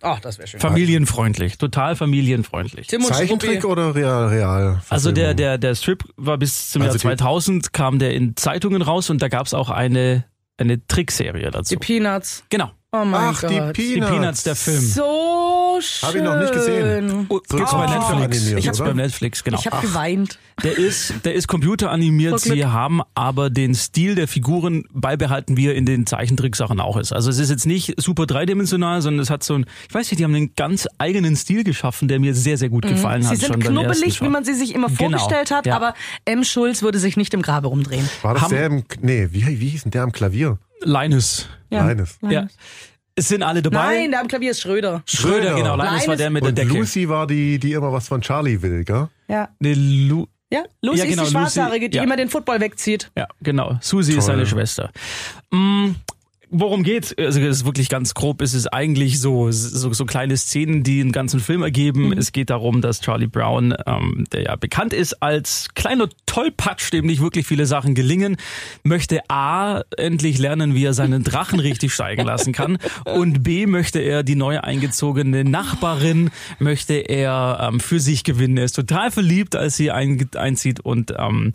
Ach, 0.00 0.20
das 0.20 0.38
wäre 0.38 0.48
schön. 0.48 0.60
Familienfreundlich, 0.60 1.58
total 1.58 1.94
familienfreundlich. 1.96 2.86
Tim 2.86 3.02
und 3.04 3.08
Zeichentrick 3.12 3.58
Struppi. 3.58 3.66
oder 3.66 3.94
real, 3.94 4.28
real? 4.28 4.80
Also 4.88 5.12
der, 5.12 5.34
der, 5.34 5.58
der 5.58 5.74
Strip 5.74 6.04
war 6.16 6.38
bis 6.38 6.70
zum 6.70 6.82
Also 6.82 6.92
Jahr 6.94 7.14
die- 7.16 7.18
2000, 7.22 7.72
kam 7.72 7.98
der 7.98 8.14
in 8.14 8.36
Zeitungen 8.36 8.80
raus 8.80 9.10
und 9.10 9.20
da 9.20 9.28
gab's 9.28 9.52
auch 9.52 9.68
eine, 9.68 10.24
eine 10.56 10.86
Trickserie 10.86 11.50
dazu. 11.50 11.74
Die 11.74 11.78
Peanuts. 11.80 12.44
Genau. 12.48 12.70
Oh 12.92 13.04
mein 13.04 13.14
Ach, 13.34 13.40
die 13.44 13.56
Gott. 13.56 13.76
Die 13.76 13.92
Peanuts. 13.94 14.10
Peanuts, 14.10 14.42
der 14.42 14.56
Film. 14.56 14.80
So 14.80 15.78
schön. 15.80 16.08
Hab 16.08 16.14
ich 16.16 16.22
noch 16.24 16.40
nicht 16.40 16.52
gesehen. 16.52 17.26
Oh, 17.28 17.34
gibt's 17.38 17.48
bei 17.50 17.58
Computer 17.86 17.86
Netflix. 17.86 18.10
animiert, 18.42 18.62
Gibt's 18.64 18.80
oder? 18.80 18.90
bei 18.90 18.96
Netflix, 18.96 19.44
genau. 19.44 19.58
Ich 19.60 19.66
habe 19.66 19.86
geweint. 19.86 20.38
Der 20.64 20.76
ist, 20.76 21.14
der 21.24 21.34
ist 21.34 21.46
computeranimiert. 21.46 22.40
Sie 22.40 22.66
haben 22.66 23.00
aber 23.14 23.48
den 23.48 23.76
Stil 23.76 24.16
der 24.16 24.26
Figuren 24.26 24.82
beibehalten, 24.92 25.56
wie 25.56 25.68
er 25.68 25.76
in 25.76 25.86
den 25.86 26.04
Zeichentricksachen 26.04 26.80
auch 26.80 26.96
ist. 26.96 27.12
Also 27.12 27.30
es 27.30 27.38
ist 27.38 27.48
jetzt 27.50 27.64
nicht 27.64 27.94
super 28.00 28.26
dreidimensional, 28.26 29.00
sondern 29.02 29.22
es 29.22 29.30
hat 29.30 29.44
so 29.44 29.54
ein, 29.54 29.66
ich 29.88 29.94
weiß 29.94 30.10
nicht, 30.10 30.18
die 30.18 30.24
haben 30.24 30.34
einen 30.34 30.56
ganz 30.56 30.88
eigenen 30.98 31.36
Stil 31.36 31.62
geschaffen, 31.62 32.08
der 32.08 32.18
mir 32.18 32.34
sehr, 32.34 32.58
sehr 32.58 32.70
gut 32.70 32.86
gefallen 32.88 33.20
Mhm. 33.20 33.26
Sie 33.26 33.30
hat. 33.30 33.38
sind 33.38 33.46
schon 33.52 33.60
beim 33.60 33.76
ersten 33.76 34.02
knubbelig, 34.02 34.20
wie 34.20 34.28
man 34.28 34.44
sie 34.44 34.54
sich 34.54 34.74
immer 34.74 34.88
Genau, 34.88 34.98
vorgestellt 35.16 35.52
hat, 35.52 35.64
ja. 35.64 35.76
aber 35.76 35.94
M. 36.24 36.42
Schulz 36.42 36.82
würde 36.82 36.98
sich 36.98 37.16
nicht 37.16 37.32
im 37.34 37.42
Grabe 37.42 37.68
rumdrehen. 37.68 38.06
War 38.22 38.34
das 38.34 38.42
Haben- 38.42 38.50
der 38.50 38.66
im, 38.66 38.82
nee, 39.00 39.28
wie, 39.30 39.46
wie 39.60 39.68
hieß 39.68 39.84
denn 39.84 39.92
der 39.92 40.02
am 40.02 40.10
Klavier? 40.10 40.58
Linus. 40.82 41.48
Ja. 41.70 41.86
Linus. 41.88 42.18
Ja. 42.22 42.46
Es 43.14 43.28
sind 43.28 43.42
alle 43.42 43.60
dabei. 43.60 43.76
Nein, 43.98 44.10
der 44.12 44.20
am 44.20 44.28
Klavier 44.28 44.52
ist 44.52 44.60
Schröder. 44.60 45.02
Schröder, 45.04 45.34
Schröder. 45.50 45.54
genau. 45.56 45.76
Linus, 45.76 45.90
Linus 45.92 46.08
war 46.08 46.16
der 46.16 46.30
mit 46.30 46.42
der 46.42 46.48
Und 46.50 46.58
Decke. 46.58 46.72
Lucy 46.72 47.08
war 47.08 47.26
die, 47.26 47.58
die 47.58 47.72
immer 47.72 47.92
was 47.92 48.08
von 48.08 48.20
Charlie 48.22 48.60
will, 48.62 48.84
gell? 48.84 49.08
Ja. 49.28 49.48
Nee, 49.58 49.74
Lu 49.74 50.26
Ja, 50.52 50.62
Lucy 50.80 50.98
Ja, 51.00 51.04
genau, 51.06 51.22
ist 51.22 51.28
die 51.28 51.32
Schwarzhaarige, 51.32 51.86
Lucy, 51.86 51.90
die 51.90 51.96
ja. 51.98 52.02
immer 52.04 52.16
den 52.16 52.28
Football 52.30 52.60
wegzieht. 52.60 53.10
Ja, 53.16 53.26
genau. 53.42 53.78
Susi 53.80 54.12
ist 54.12 54.18
Toll. 54.18 54.26
seine 54.26 54.46
Schwester. 54.46 54.90
Mm, 55.50 55.90
worum 56.50 56.82
geht's? 56.82 57.14
Also 57.16 57.40
es 57.40 57.58
ist 57.58 57.64
wirklich 57.64 57.88
ganz 57.88 58.14
grob. 58.14 58.42
Es 58.42 58.54
ist 58.54 58.66
eigentlich 58.66 59.20
so, 59.20 59.50
so 59.50 59.92
so 59.92 60.04
kleine 60.04 60.36
Szenen, 60.36 60.82
die 60.82 61.00
einen 61.00 61.12
ganzen 61.12 61.40
Film 61.40 61.62
ergeben. 61.62 62.06
Mhm. 62.06 62.12
Es 62.12 62.32
geht 62.32 62.50
darum, 62.50 62.80
dass 62.80 63.00
Charlie 63.00 63.26
Brown, 63.26 63.74
ähm, 63.86 64.26
der 64.32 64.42
ja 64.42 64.56
bekannt 64.56 64.92
ist 64.92 65.22
als 65.22 65.68
kleiner 65.74 66.08
Tollpatsch, 66.26 66.92
dem 66.92 67.06
nicht 67.06 67.20
wirklich 67.20 67.46
viele 67.46 67.66
Sachen 67.66 67.94
gelingen, 67.94 68.36
möchte 68.82 69.20
A 69.28 69.82
endlich 69.96 70.38
lernen, 70.38 70.74
wie 70.74 70.84
er 70.84 70.94
seinen 70.94 71.24
Drachen 71.24 71.60
richtig 71.60 71.92
steigen 71.92 72.24
lassen 72.24 72.52
kann 72.52 72.78
und 73.04 73.42
B 73.42 73.66
möchte 73.66 74.00
er 74.00 74.22
die 74.22 74.36
neu 74.36 74.60
eingezogene 74.60 75.44
Nachbarin 75.44 76.30
möchte 76.58 76.94
er 76.94 77.68
ähm, 77.68 77.80
für 77.80 78.00
sich 78.00 78.24
gewinnen. 78.24 78.56
Er 78.56 78.64
ist 78.64 78.76
total 78.76 79.10
verliebt, 79.10 79.56
als 79.56 79.76
sie 79.76 79.90
ein, 79.90 80.28
einzieht 80.36 80.80
und 80.80 81.14
ähm, 81.16 81.52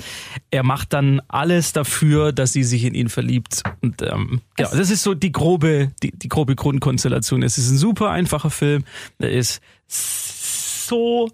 er 0.52 0.64
macht 0.64 0.94
dann 0.94 1.22
alles 1.28 1.74
dafür, 1.74 2.32
dass 2.32 2.54
sie 2.54 2.64
sich 2.64 2.84
in 2.86 2.94
ihn 2.94 3.10
verliebt. 3.10 3.64
Und 3.82 4.02
ähm, 4.02 4.42
genau, 4.56 4.70
das 4.72 4.85
ist 4.90 5.04
so 5.04 5.14
die 5.14 5.32
grobe, 5.32 5.92
die, 6.02 6.12
die 6.12 6.30
grobe 6.30 6.56
Grundkonstellation. 6.56 7.44
Es 7.44 7.58
ist 7.58 7.70
ein 7.70 7.78
super 7.78 8.10
einfacher 8.12 8.50
Film. 8.50 8.84
Der 9.20 9.32
ist 9.32 9.62
so 9.88 11.30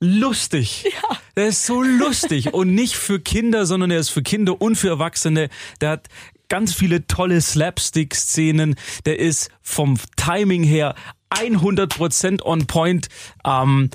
lustig. 0.00 0.84
Ja. 0.84 1.16
Der 1.36 1.46
ist 1.46 1.64
so 1.64 1.82
lustig 1.82 2.52
und 2.52 2.74
nicht 2.74 2.94
für 2.94 3.18
Kinder, 3.18 3.64
sondern 3.64 3.90
er 3.90 3.98
ist 3.98 4.10
für 4.10 4.22
Kinder 4.22 4.60
und 4.60 4.76
für 4.76 4.88
Erwachsene. 4.88 5.48
Der 5.80 5.90
hat 5.90 6.08
ganz 6.48 6.74
viele 6.74 7.06
tolle 7.06 7.40
Slapstick-Szenen. 7.40 8.74
Der 9.06 9.18
ist 9.18 9.50
vom 9.62 9.98
Timing 10.16 10.62
her 10.62 10.94
100% 11.30 12.42
on 12.42 12.66
point. 12.66 13.08
Ähm, 13.46 13.88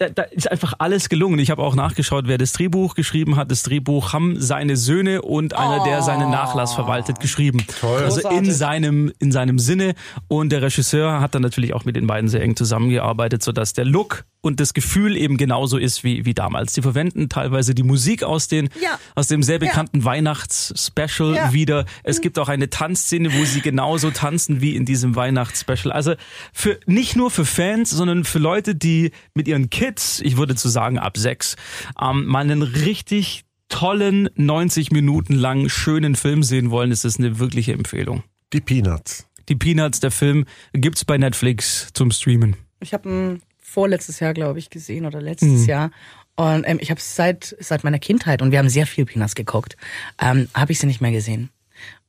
da, 0.00 0.08
da 0.08 0.22
ist 0.22 0.50
einfach 0.50 0.72
alles 0.78 1.10
gelungen. 1.10 1.38
Ich 1.38 1.50
habe 1.50 1.62
auch 1.62 1.74
nachgeschaut, 1.74 2.24
wer 2.26 2.38
das 2.38 2.52
Drehbuch 2.54 2.94
geschrieben 2.94 3.36
hat. 3.36 3.50
Das 3.50 3.62
Drehbuch 3.62 4.14
haben 4.14 4.40
seine 4.40 4.76
Söhne 4.76 5.20
und 5.20 5.54
einer, 5.54 5.84
der 5.84 6.00
seinen 6.00 6.30
Nachlass 6.30 6.74
verwaltet, 6.74 7.20
geschrieben. 7.20 7.64
Toll. 7.80 8.02
Also 8.04 8.26
in 8.30 8.50
seinem, 8.50 9.12
in 9.18 9.30
seinem 9.30 9.58
Sinne. 9.58 9.94
Und 10.26 10.52
der 10.52 10.62
Regisseur 10.62 11.20
hat 11.20 11.34
dann 11.34 11.42
natürlich 11.42 11.74
auch 11.74 11.84
mit 11.84 11.96
den 11.96 12.06
beiden 12.06 12.30
sehr 12.30 12.40
eng 12.40 12.56
zusammengearbeitet, 12.56 13.42
sodass 13.42 13.74
der 13.74 13.84
Look 13.84 14.24
und 14.42 14.58
das 14.60 14.72
Gefühl 14.74 15.16
eben 15.16 15.36
genauso 15.36 15.76
ist 15.76 16.02
wie, 16.04 16.24
wie 16.24 16.34
damals. 16.34 16.74
Sie 16.74 16.82
verwenden 16.82 17.28
teilweise 17.28 17.74
die 17.74 17.82
Musik 17.82 18.22
aus, 18.22 18.48
den, 18.48 18.68
Ja. 18.80 18.98
aus 19.14 19.28
dem 19.28 19.42
sehr 19.42 19.58
bekannten 19.58 20.04
Weihnachts-Special 20.04 21.34
Ja. 21.34 21.52
wieder. 21.52 21.84
Es 22.02 22.20
gibt 22.20 22.38
auch 22.38 22.48
eine 22.48 22.70
Tanzszene, 22.70 23.32
wo 23.34 23.44
sie 23.44 23.60
genauso 23.60 24.10
tanzen 24.10 24.60
wie 24.60 24.76
in 24.76 24.84
diesem 24.84 25.16
Weihnachts-Special. 25.16 25.92
Also 25.92 26.14
für, 26.52 26.78
nicht 26.86 27.16
nur 27.16 27.30
für 27.30 27.44
Fans, 27.44 27.90
sondern 27.90 28.24
für 28.24 28.38
Leute, 28.38 28.74
die 28.74 29.10
mit 29.34 29.48
ihren 29.48 29.70
Kids, 29.70 30.20
ich 30.20 30.36
würde 30.36 30.54
zu 30.54 30.68
sagen 30.68 30.98
ab 30.98 31.16
sechs, 31.16 31.56
ähm, 32.00 32.26
mal 32.26 32.40
einen 32.40 32.62
richtig 32.62 33.44
tollen 33.68 34.28
90 34.34 34.90
Minuten 34.90 35.34
lang 35.34 35.68
schönen 35.68 36.16
Film 36.16 36.42
sehen 36.42 36.70
wollen, 36.70 36.90
ist 36.90 37.04
das 37.04 37.18
eine 37.18 37.38
wirkliche 37.38 37.72
Empfehlung. 37.72 38.22
Die 38.52 38.60
Peanuts. 38.60 39.26
Die 39.48 39.54
Peanuts, 39.54 40.00
der 40.00 40.10
Film, 40.10 40.44
gibt's 40.72 41.04
bei 41.04 41.18
Netflix 41.18 41.88
zum 41.94 42.10
Streamen. 42.10 42.56
Ich 42.80 42.92
habe 42.94 43.08
ihn 43.08 43.42
vorletztes 43.70 44.20
Jahr, 44.20 44.34
glaube 44.34 44.58
ich, 44.58 44.70
gesehen 44.70 45.06
oder 45.06 45.20
letztes 45.20 45.66
Jahr. 45.66 45.90
Und 46.36 46.64
ähm, 46.66 46.78
ich 46.80 46.90
habe 46.90 47.00
seit 47.00 47.56
seit 47.60 47.84
meiner 47.84 47.98
Kindheit 47.98 48.42
und 48.42 48.50
wir 48.50 48.58
haben 48.58 48.68
sehr 48.68 48.86
viel 48.86 49.04
Peanuts 49.04 49.34
geguckt, 49.34 49.76
ähm, 50.20 50.48
habe 50.54 50.72
ich 50.72 50.78
sie 50.78 50.86
nicht 50.86 51.00
mehr 51.00 51.12
gesehen. 51.12 51.50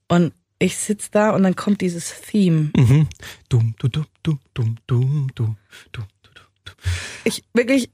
Und 0.08 0.34
ich 0.60 0.78
sitz 0.78 1.10
da 1.10 1.32
und 1.32 1.44
dann 1.44 1.56
kommt 1.56 1.82
dieses 1.82 2.22
Theme. 2.22 2.72
Mhm. 2.76 3.08
Dum, 3.50 3.76
du, 3.80 3.88
du, 3.88 4.04
du, 4.24 4.38
dum, 4.54 4.78
dum, 4.88 5.28
du, 5.36 5.56
du, 5.92 6.02
du, 6.24 6.32
du, 6.34 6.42
du. 6.66 6.72
Ich 7.24 7.44
wirklich, 7.54 7.90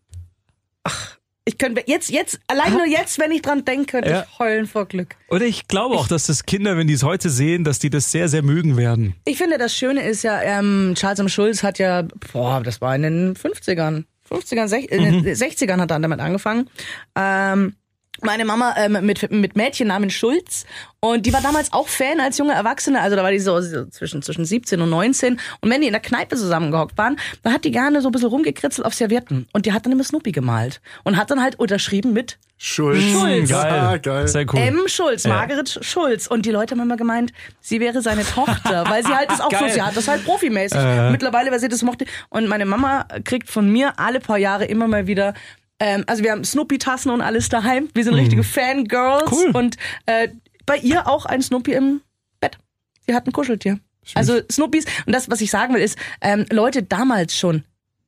ach, 0.83 1.16
ich 1.47 1.57
könnte 1.57 1.81
jetzt 1.87 2.09
jetzt 2.09 2.39
allein 2.47 2.73
nur 2.73 2.85
jetzt, 2.85 3.19
wenn 3.19 3.31
ich 3.31 3.41
dran 3.41 3.63
denke, 3.63 3.85
könnte 3.91 4.09
Ja. 4.09 4.25
ich 4.29 4.39
heulen 4.39 4.67
vor 4.67 4.85
Glück. 4.85 5.15
Oder 5.29 5.45
ich 5.45 5.67
glaube 5.67 5.95
auch, 5.95 6.07
dass 6.07 6.27
das 6.27 6.45
Kinder, 6.45 6.75
wenn 6.77 6.87
die 6.87 6.93
es 6.93 7.03
heute 7.03 7.29
sehen, 7.29 7.63
dass 7.63 7.79
die 7.79 7.89
das 7.89 8.11
sehr, 8.11 8.27
sehr 8.27 8.41
mögen 8.43 8.75
werden. 8.75 9.15
Ich 9.25 9.37
finde, 9.37 9.57
das 9.57 9.73
Schöne 9.73 10.03
ist 10.07 10.23
ja, 10.23 10.41
ähm, 10.41 10.93
Charles 10.95 11.19
M. 11.19 11.29
Schulz 11.29 11.63
hat 11.63 11.79
ja, 11.79 12.03
boah, 12.33 12.61
das 12.61 12.81
war 12.81 12.93
in 12.95 13.03
den 13.03 13.35
50ern, 13.35 14.03
50ern, 14.29 14.67
sech, 14.67 14.85
in 14.91 15.23
den 15.23 15.35
60ern 15.35 15.79
hat 15.79 15.89
er 15.91 15.99
damit 15.99 16.19
angefangen. 16.19 16.69
Ähm, 17.15 17.75
meine 18.21 18.45
Mama 18.45 18.75
ähm, 18.77 19.05
mit, 19.05 19.31
mit 19.31 19.55
Mädchennamen 19.55 20.09
Schulz 20.09 20.65
und 20.99 21.25
die 21.25 21.33
war 21.33 21.41
damals 21.41 21.71
auch 21.73 21.87
Fan 21.87 22.19
als 22.19 22.37
junge 22.37 22.53
Erwachsene, 22.53 22.99
also 23.01 23.15
da 23.15 23.23
war 23.23 23.31
die 23.31 23.39
so, 23.39 23.61
so 23.61 23.85
zwischen, 23.85 24.21
zwischen 24.21 24.45
17 24.45 24.81
und 24.81 24.89
19 24.89 25.39
und 25.61 25.69
wenn 25.69 25.81
die 25.81 25.87
in 25.87 25.93
der 25.93 26.01
Kneipe 26.01 26.35
zusammengehockt 26.35 26.97
waren, 26.97 27.17
dann 27.43 27.53
hat 27.53 27.63
die 27.65 27.71
gerne 27.71 28.01
so 28.01 28.09
ein 28.09 28.11
bisschen 28.11 28.29
rumgekritzelt 28.29 28.85
auf 28.85 28.93
Servietten 28.93 29.47
und 29.53 29.65
die 29.65 29.73
hat 29.73 29.85
dann 29.85 29.91
immer 29.93 30.03
Snoopy 30.03 30.31
gemalt 30.31 30.81
und 31.03 31.17
hat 31.17 31.29
dann 31.31 31.41
halt 31.41 31.59
unterschrieben 31.59 32.13
mit 32.13 32.37
Schulz. 32.59 33.03
Schulz. 33.03 33.51
Ja, 33.51 33.97
geil. 33.97 34.27
Sehr 34.27 34.45
cool. 34.51 34.59
M. 34.59 34.87
Schulz, 34.87 35.25
Ja. 35.25 35.29
Margaret 35.35 35.77
Schulz. 35.81 36.25
Und 36.25 36.43
die 36.47 36.49
Leute 36.49 36.73
haben 36.73 36.81
immer 36.81 36.97
gemeint, 36.97 37.31
sie 37.59 37.79
wäre 37.79 38.01
seine 38.01 38.23
Tochter, 38.25 38.83
weil 38.89 39.05
sie 39.05 39.13
halt 39.15 39.29
das 39.29 39.41
auch 39.41 39.51
so, 39.51 39.59
Geil. 39.59 39.69
sie 39.73 39.81
hat 39.83 39.95
das 39.95 40.07
halt 40.07 40.25
profimäßig. 40.25 40.79
Äh. 40.79 41.11
Mittlerweile, 41.11 41.51
weil 41.51 41.59
sie 41.59 41.67
das 41.69 41.83
mochte. 41.83 42.05
Und 42.29 42.47
meine 42.47 42.65
Mama 42.65 43.05
kriegt 43.23 43.51
von 43.51 43.71
mir 43.71 43.99
alle 43.99 44.19
paar 44.19 44.39
Jahre 44.39 44.65
immer 44.65 44.87
mal 44.87 45.05
wieder, 45.05 45.35
ähm, 45.79 46.03
also 46.07 46.23
wir 46.23 46.31
haben 46.31 46.43
Snoopy-Tassen 46.43 47.11
und 47.11 47.21
alles 47.21 47.49
daheim. 47.49 47.89
Wir 47.93 48.03
sind 48.03 48.15
richtige 48.15 48.43
Fangirls. 48.43 49.31
Cool. 49.31 49.51
Und 49.51 49.77
äh, 50.05 50.29
bei 50.65 50.77
ihr 50.77 51.07
auch 51.07 51.25
ein 51.25 51.41
Snoopy 51.41 51.73
im 51.73 52.01
Bett. 52.39 52.57
Sie 53.05 53.13
hat 53.13 53.27
ein 53.27 53.31
Kuscheltier. 53.31 53.79
Also 54.15 54.39
Snoopys, 54.49 54.85
und 55.05 55.13
das, 55.13 55.29
was 55.29 55.41
ich 55.41 55.51
sagen 55.51 55.73
will, 55.73 55.81
ist, 55.81 55.97
ähm, 56.21 56.45
Leute 56.49 56.83
damals 56.83 57.37
schon, 57.37 57.63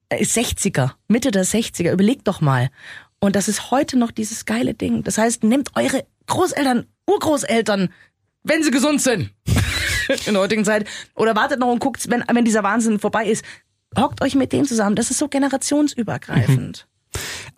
äh, 0.10 0.24
60er, 0.24 0.92
Mitte 1.08 1.32
der 1.32 1.46
60er, 1.46 1.92
überlegt 1.92 2.28
doch 2.28 2.42
mal. 2.42 2.70
Und 3.20 3.36
das 3.36 3.48
ist 3.48 3.72
heute 3.72 3.98
noch 3.98 4.12
dieses 4.12 4.46
geile 4.46 4.74
Ding. 4.74 5.04
Das 5.04 5.18
heißt, 5.18 5.44
nehmt 5.44 5.72
eure 5.76 6.06
Großeltern, 6.28 6.86
Urgroßeltern, 7.06 7.90
wenn 8.44 8.64
sie 8.64 8.72
gesund 8.72 9.02
sind, 9.02 9.32
in 10.26 10.34
der 10.34 10.42
heutigen 10.42 10.64
Zeit, 10.64 10.88
oder 11.16 11.36
wartet 11.36 11.60
noch 11.60 11.68
und 11.68 11.80
guckt, 11.80 12.10
wenn, 12.10 12.24
wenn 12.32 12.46
dieser 12.46 12.64
Wahnsinn 12.64 13.00
vorbei 13.00 13.26
ist, 13.26 13.44
hockt 13.98 14.22
euch 14.22 14.36
mit 14.36 14.54
denen 14.54 14.66
zusammen. 14.66 14.96
Das 14.96 15.12
ist 15.12 15.18
so 15.18 15.28
generationsübergreifend. 15.28 16.88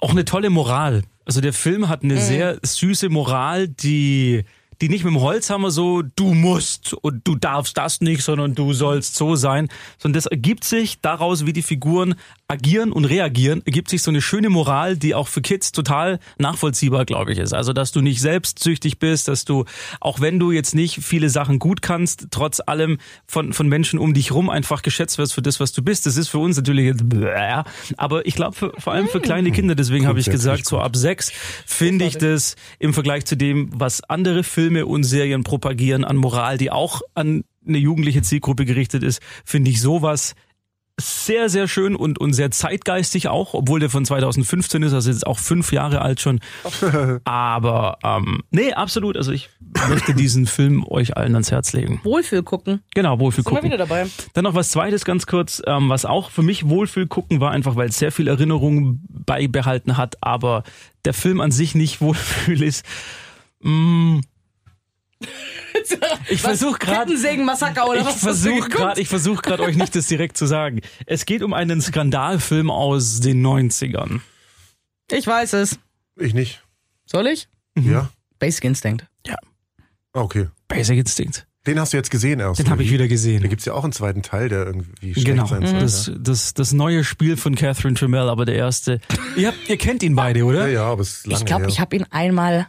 Auch 0.02 0.12
eine 0.12 0.26
tolle 0.26 0.50
Moral. 0.50 1.04
Also 1.26 1.40
der 1.40 1.54
Film 1.54 1.88
hat 1.88 2.04
eine 2.04 2.20
sehr 2.20 2.60
süße 2.62 3.10
Moral, 3.10 3.68
die 3.68 4.44
die 4.82 4.90
nicht 4.90 5.04
mit 5.04 5.14
dem 5.14 5.22
Holzhammer 5.22 5.70
so, 5.70 6.02
du 6.02 6.34
musst 6.34 6.94
und 6.94 7.28
du 7.28 7.36
darfst 7.36 7.78
das 7.78 8.02
nicht, 8.02 8.24
sondern 8.24 8.56
du 8.56 8.74
sollst 8.74 9.16
so 9.16 9.36
sein, 9.36 9.70
sondern 10.00 10.16
das 10.16 10.26
ergibt 10.26 10.64
sich 10.64 11.00
daraus, 11.02 11.46
wie 11.46 11.54
die 11.54 11.62
Figuren 11.62 12.16
agieren 12.48 12.92
und 12.92 13.06
reagieren, 13.06 13.62
ergibt 13.66 13.90
sich 13.90 14.02
so 14.02 14.10
eine 14.12 14.22
schöne 14.22 14.50
Moral, 14.50 14.98
die 14.98 15.14
auch 15.14 15.28
für 15.28 15.42
Kids 15.42 15.72
total 15.72 16.20
nachvollziehbar, 16.38 17.06
glaube 17.06 17.32
ich, 17.32 17.38
ist. 17.38 17.54
Also, 17.54 17.74
dass 17.74 17.92
du 17.92 18.02
nicht 18.02 18.22
selbstsüchtig 18.22 18.98
bist, 18.98 19.28
dass 19.28 19.46
du, 19.46 19.66
auch 20.00 20.20
wenn 20.20 20.40
du 20.40 20.52
jetzt 20.52 20.74
nicht 20.74 21.04
viele 21.04 21.30
Sachen 21.30 21.60
gut 21.60 21.82
kannst, 21.82 22.28
trotz 22.32 22.60
allem 22.66 22.98
von, 23.26 23.54
von 23.54 23.68
Menschen 23.70 24.00
um 24.00 24.14
dich 24.14 24.32
rum 24.32 24.50
einfach 24.50 24.82
geschätzt 24.82 25.20
wirst 25.20 25.34
für 25.34 25.44
das, 25.44 25.60
was 25.60 25.72
du 25.72 25.84
bist. 25.84 26.08
Das 26.08 26.18
ist 26.18 26.28
für 26.28 26.40
uns 26.40 26.58
natürlich 26.58 26.86
jetzt, 26.86 27.08
bläh, 27.08 27.64
aber 27.98 28.26
ich 28.26 28.34
glaube, 28.34 28.56
vor 28.56 28.94
allem 28.94 29.08
für 29.08 29.22
kleine 29.22 29.52
Kinder, 29.52 29.76
deswegen 29.76 30.08
habe 30.08 30.20
ich 30.20 30.26
gesagt, 30.26 30.66
so 30.66 30.80
ab 30.80 30.96
sechs 30.96 31.32
finde 31.66 32.06
ich 32.06 32.18
das 32.18 32.56
im 32.80 32.94
Vergleich 32.94 33.26
zu 33.26 33.38
dem, 33.38 33.70
was 33.74 34.02
andere 34.04 34.44
Filme 34.44 34.71
und 34.78 35.04
Serien 35.04 35.44
propagieren 35.44 36.04
an 36.04 36.18
Moral, 36.18 36.58
die 36.58 36.72
auch 36.72 37.02
an 37.14 37.44
eine 37.68 37.78
jugendliche 37.78 38.22
Zielgruppe 38.22 38.66
gerichtet 38.66 39.04
ist, 39.04 39.22
finde 39.46 39.72
ich 39.72 39.82
sowas 39.82 40.36
sehr, 41.00 41.50
sehr 41.50 41.68
schön 41.68 41.96
und, 41.96 42.20
und 42.20 42.34
sehr 42.34 42.52
zeitgeistig 42.52 43.28
auch, 43.28 43.54
obwohl 43.54 43.80
der 43.80 43.90
von 43.90 44.06
2015 44.06 44.84
ist, 44.84 44.94
also 44.94 45.10
jetzt 45.10 45.26
auch 45.26 45.40
fünf 45.40 45.72
Jahre 45.72 46.02
alt 46.02 46.22
schon. 46.22 46.40
Aber 47.24 47.98
ähm, 48.04 48.44
nee, 48.52 48.74
absolut. 48.74 49.18
Also 49.18 49.32
ich 49.32 49.50
möchte 49.90 50.14
diesen 50.14 50.46
Film 50.46 50.86
euch 50.88 51.18
allen 51.18 51.34
ans 51.34 51.52
Herz 51.52 51.74
legen. 51.74 52.00
Wohlfühl 52.04 52.44
gucken. 52.44 52.82
Genau, 52.94 53.20
Wohlfühl 53.20 53.44
Sind 53.44 53.52
wir 53.52 53.58
gucken. 53.58 53.72
wieder 53.72 53.78
dabei. 53.78 54.08
Dann 54.34 54.44
noch 54.44 54.54
was 54.54 54.70
Zweites 54.70 55.06
ganz 55.06 55.26
kurz, 55.26 55.62
ähm, 55.66 55.90
was 55.90 56.06
auch 56.06 56.30
für 56.30 56.44
mich 56.44 56.70
Wohlfühl 56.70 57.08
gucken 57.08 57.40
war, 57.40 57.52
einfach 57.52 57.76
weil 57.76 57.90
es 57.90 57.98
sehr 57.98 58.12
viel 58.12 58.28
Erinnerung 58.28 59.02
beibehalten 59.10 59.98
hat, 59.98 60.18
aber 60.22 60.64
der 61.06 61.14
Film 61.14 61.42
an 61.42 61.52
sich 61.52 61.76
nicht 61.76 62.02
Wohlfühl 62.02 62.62
ist. 62.64 62.86
Mm, 63.62 64.20
ich 66.30 66.42
versuche 66.42 66.80
gerade 66.80 67.06
Kettensägen-Massaker 67.06 67.88
oder 67.88 68.00
ich 68.02 68.06
was? 68.06 68.44
geguckt? 68.44 68.72
gerade, 68.72 69.02
ich 69.02 69.08
versuche 69.08 69.42
gerade 69.42 69.64
euch 69.64 69.76
nicht 69.78 69.96
das 69.96 70.08
direkt 70.08 70.38
zu 70.38 70.46
sagen. 70.46 70.82
Es 71.06 71.26
geht 71.26 71.44
um 71.44 71.54
einen 71.54 71.82
Skandalfilm 71.82 72.70
aus 72.70 73.20
den 73.20 73.46
90ern. 73.46 74.22
Ich 75.12 75.28
weiß 75.28 75.54
es. 75.54 75.80
Ich 76.18 76.34
nicht. 76.34 76.62
Soll 77.06 77.28
ich? 77.28 77.48
Mhm. 77.76 77.92
Ja? 77.92 78.10
Basic 78.40 78.64
Instinct. 78.64 79.06
Ah, 79.30 79.36
Okay. 80.14 80.48
Basic 80.68 80.98
Instinct. 80.98 81.48
Den 81.68 81.80
hast 81.80 81.94
du 81.94 81.98
jetzt 81.98 82.10
gesehen 82.10 82.40
erst. 82.40 82.60
Den 82.60 82.70
habe 82.72 82.82
ich 82.82 82.90
wie? 82.90 82.94
wieder 82.96 83.04
Da 83.04 83.10
gesehen. 83.10 83.48
gibt's 83.48 83.66
ja 83.66 83.74
auch 83.74 83.84
einen 83.84 83.94
zweiten 83.94 84.24
Teil, 84.24 84.50
der 84.50 84.66
irgendwie 84.66 85.14
schlecht 85.14 85.28
Genau, 85.28 85.46
sein 85.46 85.66
soll. 85.68 85.80
das, 85.80 86.12
das, 86.18 86.54
das 86.56 86.72
neue 86.74 87.04
Spiel 87.04 87.38
von 87.38 87.54
Catherine 87.56 87.94
Tremell, 87.94 88.30
aber 88.30 88.46
der 88.46 88.56
erste. 88.56 89.00
Ihr, 89.38 89.50
habt, 89.50 89.70
ihr 89.70 89.78
kennt 89.78 90.02
ihn 90.02 90.16
beide, 90.16 90.44
oder? 90.44 90.68
Ja, 90.68 90.74
ja, 90.74 90.84
aber 90.86 91.02
es 91.02 91.18
ist 91.18 91.28
lange 91.28 91.40
Ich 91.40 91.46
glaube, 91.46 91.68
ich 91.68 91.80
habe 91.80 91.96
ihn 91.96 92.06
einmal 92.10 92.68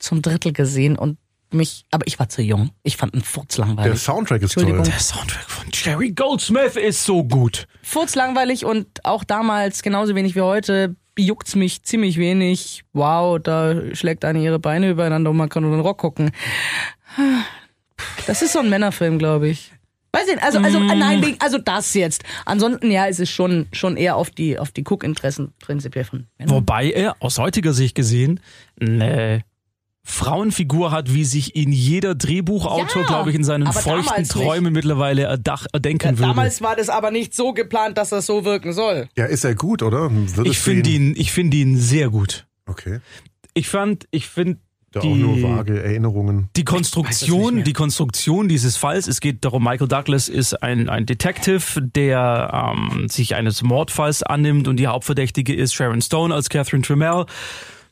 zum 0.00 0.20
Drittel 0.20 0.52
gesehen 0.52 0.98
und 0.98 1.16
mich, 1.54 1.84
aber 1.90 2.06
ich 2.06 2.18
war 2.18 2.28
zu 2.28 2.42
jung. 2.42 2.70
Ich 2.82 2.96
fand 2.96 3.14
ihn 3.14 3.20
Der 3.20 3.26
furzlangweilig. 3.26 3.98
Soundtrack 4.00 4.42
ist 4.42 4.54
toll. 4.54 4.64
Der 4.66 4.98
Soundtrack 4.98 5.48
von 5.48 5.66
Jerry 5.72 6.10
Goldsmith 6.12 6.76
ist 6.76 7.04
so 7.04 7.24
gut. 7.24 7.66
Furzlangweilig 7.82 8.64
und 8.64 9.04
auch 9.04 9.24
damals 9.24 9.82
genauso 9.82 10.14
wenig 10.14 10.34
wie 10.34 10.40
heute 10.42 10.96
juckt's 11.18 11.56
mich 11.56 11.82
ziemlich 11.82 12.16
wenig. 12.18 12.84
Wow, 12.92 13.40
da 13.42 13.74
schlägt 13.94 14.24
eine 14.24 14.40
ihre 14.40 14.58
Beine 14.60 14.90
übereinander 14.90 15.30
und 15.30 15.36
man 15.36 15.48
kann 15.48 15.64
nur 15.64 15.72
den 15.72 15.80
Rock 15.80 15.98
gucken. 15.98 16.30
Das 18.26 18.42
ist 18.42 18.52
so 18.52 18.60
ein 18.60 18.68
Männerfilm, 18.70 19.18
glaube 19.18 19.48
ich. 19.48 19.72
Weiß 20.12 20.26
ich 20.28 20.34
nicht, 20.36 20.44
also, 20.44 20.58
also, 20.60 20.80
Mm. 20.80 20.86
nein, 20.98 21.36
also 21.38 21.58
das 21.58 21.92
jetzt. 21.94 22.24
Ansonsten, 22.46 22.90
ja, 22.90 23.08
es 23.08 23.20
ist 23.20 23.30
schon, 23.30 23.66
schon 23.72 23.96
eher 23.96 24.16
auf 24.16 24.30
die, 24.30 24.58
auf 24.58 24.70
die 24.70 24.82
Guckinteressen 24.82 25.52
prinzipiell 25.60 26.04
von 26.04 26.26
Männern. 26.38 26.54
Wobei 26.54 26.90
er 26.90 27.16
aus 27.20 27.38
heutiger 27.38 27.72
Sicht 27.74 27.94
gesehen 27.94 28.40
eine 28.80 29.42
Frauenfigur 30.10 30.90
hat, 30.90 31.12
wie 31.12 31.24
sich 31.24 31.54
ihn 31.54 31.70
jeder 31.70 32.14
Drehbuchautor, 32.14 33.02
Ja, 33.02 33.08
glaube 33.08 33.30
ich, 33.30 33.36
in 33.36 33.44
seinen 33.44 33.70
feuchten. 33.72 34.24
Träumen 34.24 34.72
mittlerweile 34.72 35.22
erdach, 35.24 35.66
erdenken 35.72 36.18
würde. 36.18 36.28
Damals 36.30 36.62
war 36.62 36.76
das 36.76 36.88
aber 36.88 37.10
nicht 37.10 37.34
so 37.34 37.52
geplant, 37.52 37.98
dass 37.98 38.08
das 38.08 38.24
so 38.26 38.44
wirken 38.44 38.72
soll. 38.72 39.08
Ja, 39.16 39.26
ist 39.26 39.44
er 39.44 39.54
gut, 39.54 39.82
oder? 39.82 40.10
Würdest 40.10 40.46
ich 40.46 40.58
finde 40.58 40.88
ihn, 40.90 41.14
ich 41.16 41.30
finde 41.30 41.58
ihn 41.58 41.76
sehr 41.76 42.08
gut. 42.08 42.46
Okay. 42.66 43.00
Ich 43.52 43.68
fand, 43.68 44.06
ich 44.10 44.26
finde 44.28 44.58
Da 44.92 45.00
die, 45.00 45.08
auch 45.08 45.14
nur 45.14 45.42
vage 45.42 45.82
Erinnerungen. 45.82 46.48
die 46.56 46.64
Konstruktion, 46.64 47.62
die 47.64 47.72
Konstruktion 47.74 48.48
dieses 48.48 48.76
Falls. 48.78 49.08
Es 49.08 49.20
geht 49.20 49.44
darum, 49.44 49.62
Michael 49.62 49.88
Douglas 49.88 50.28
ist 50.30 50.62
ein, 50.62 50.88
ein 50.88 51.04
Detective, 51.04 51.82
der 51.82 52.74
ähm, 52.74 53.08
sich 53.10 53.34
eines 53.34 53.62
Mordfalls 53.62 54.22
annimmt 54.22 54.68
und 54.68 54.76
die 54.78 54.86
Hauptverdächtige 54.86 55.54
ist 55.54 55.74
Sharon 55.74 56.00
Stone 56.00 56.34
als 56.34 56.48
Catherine 56.48 56.82
Tremell. 56.82 57.26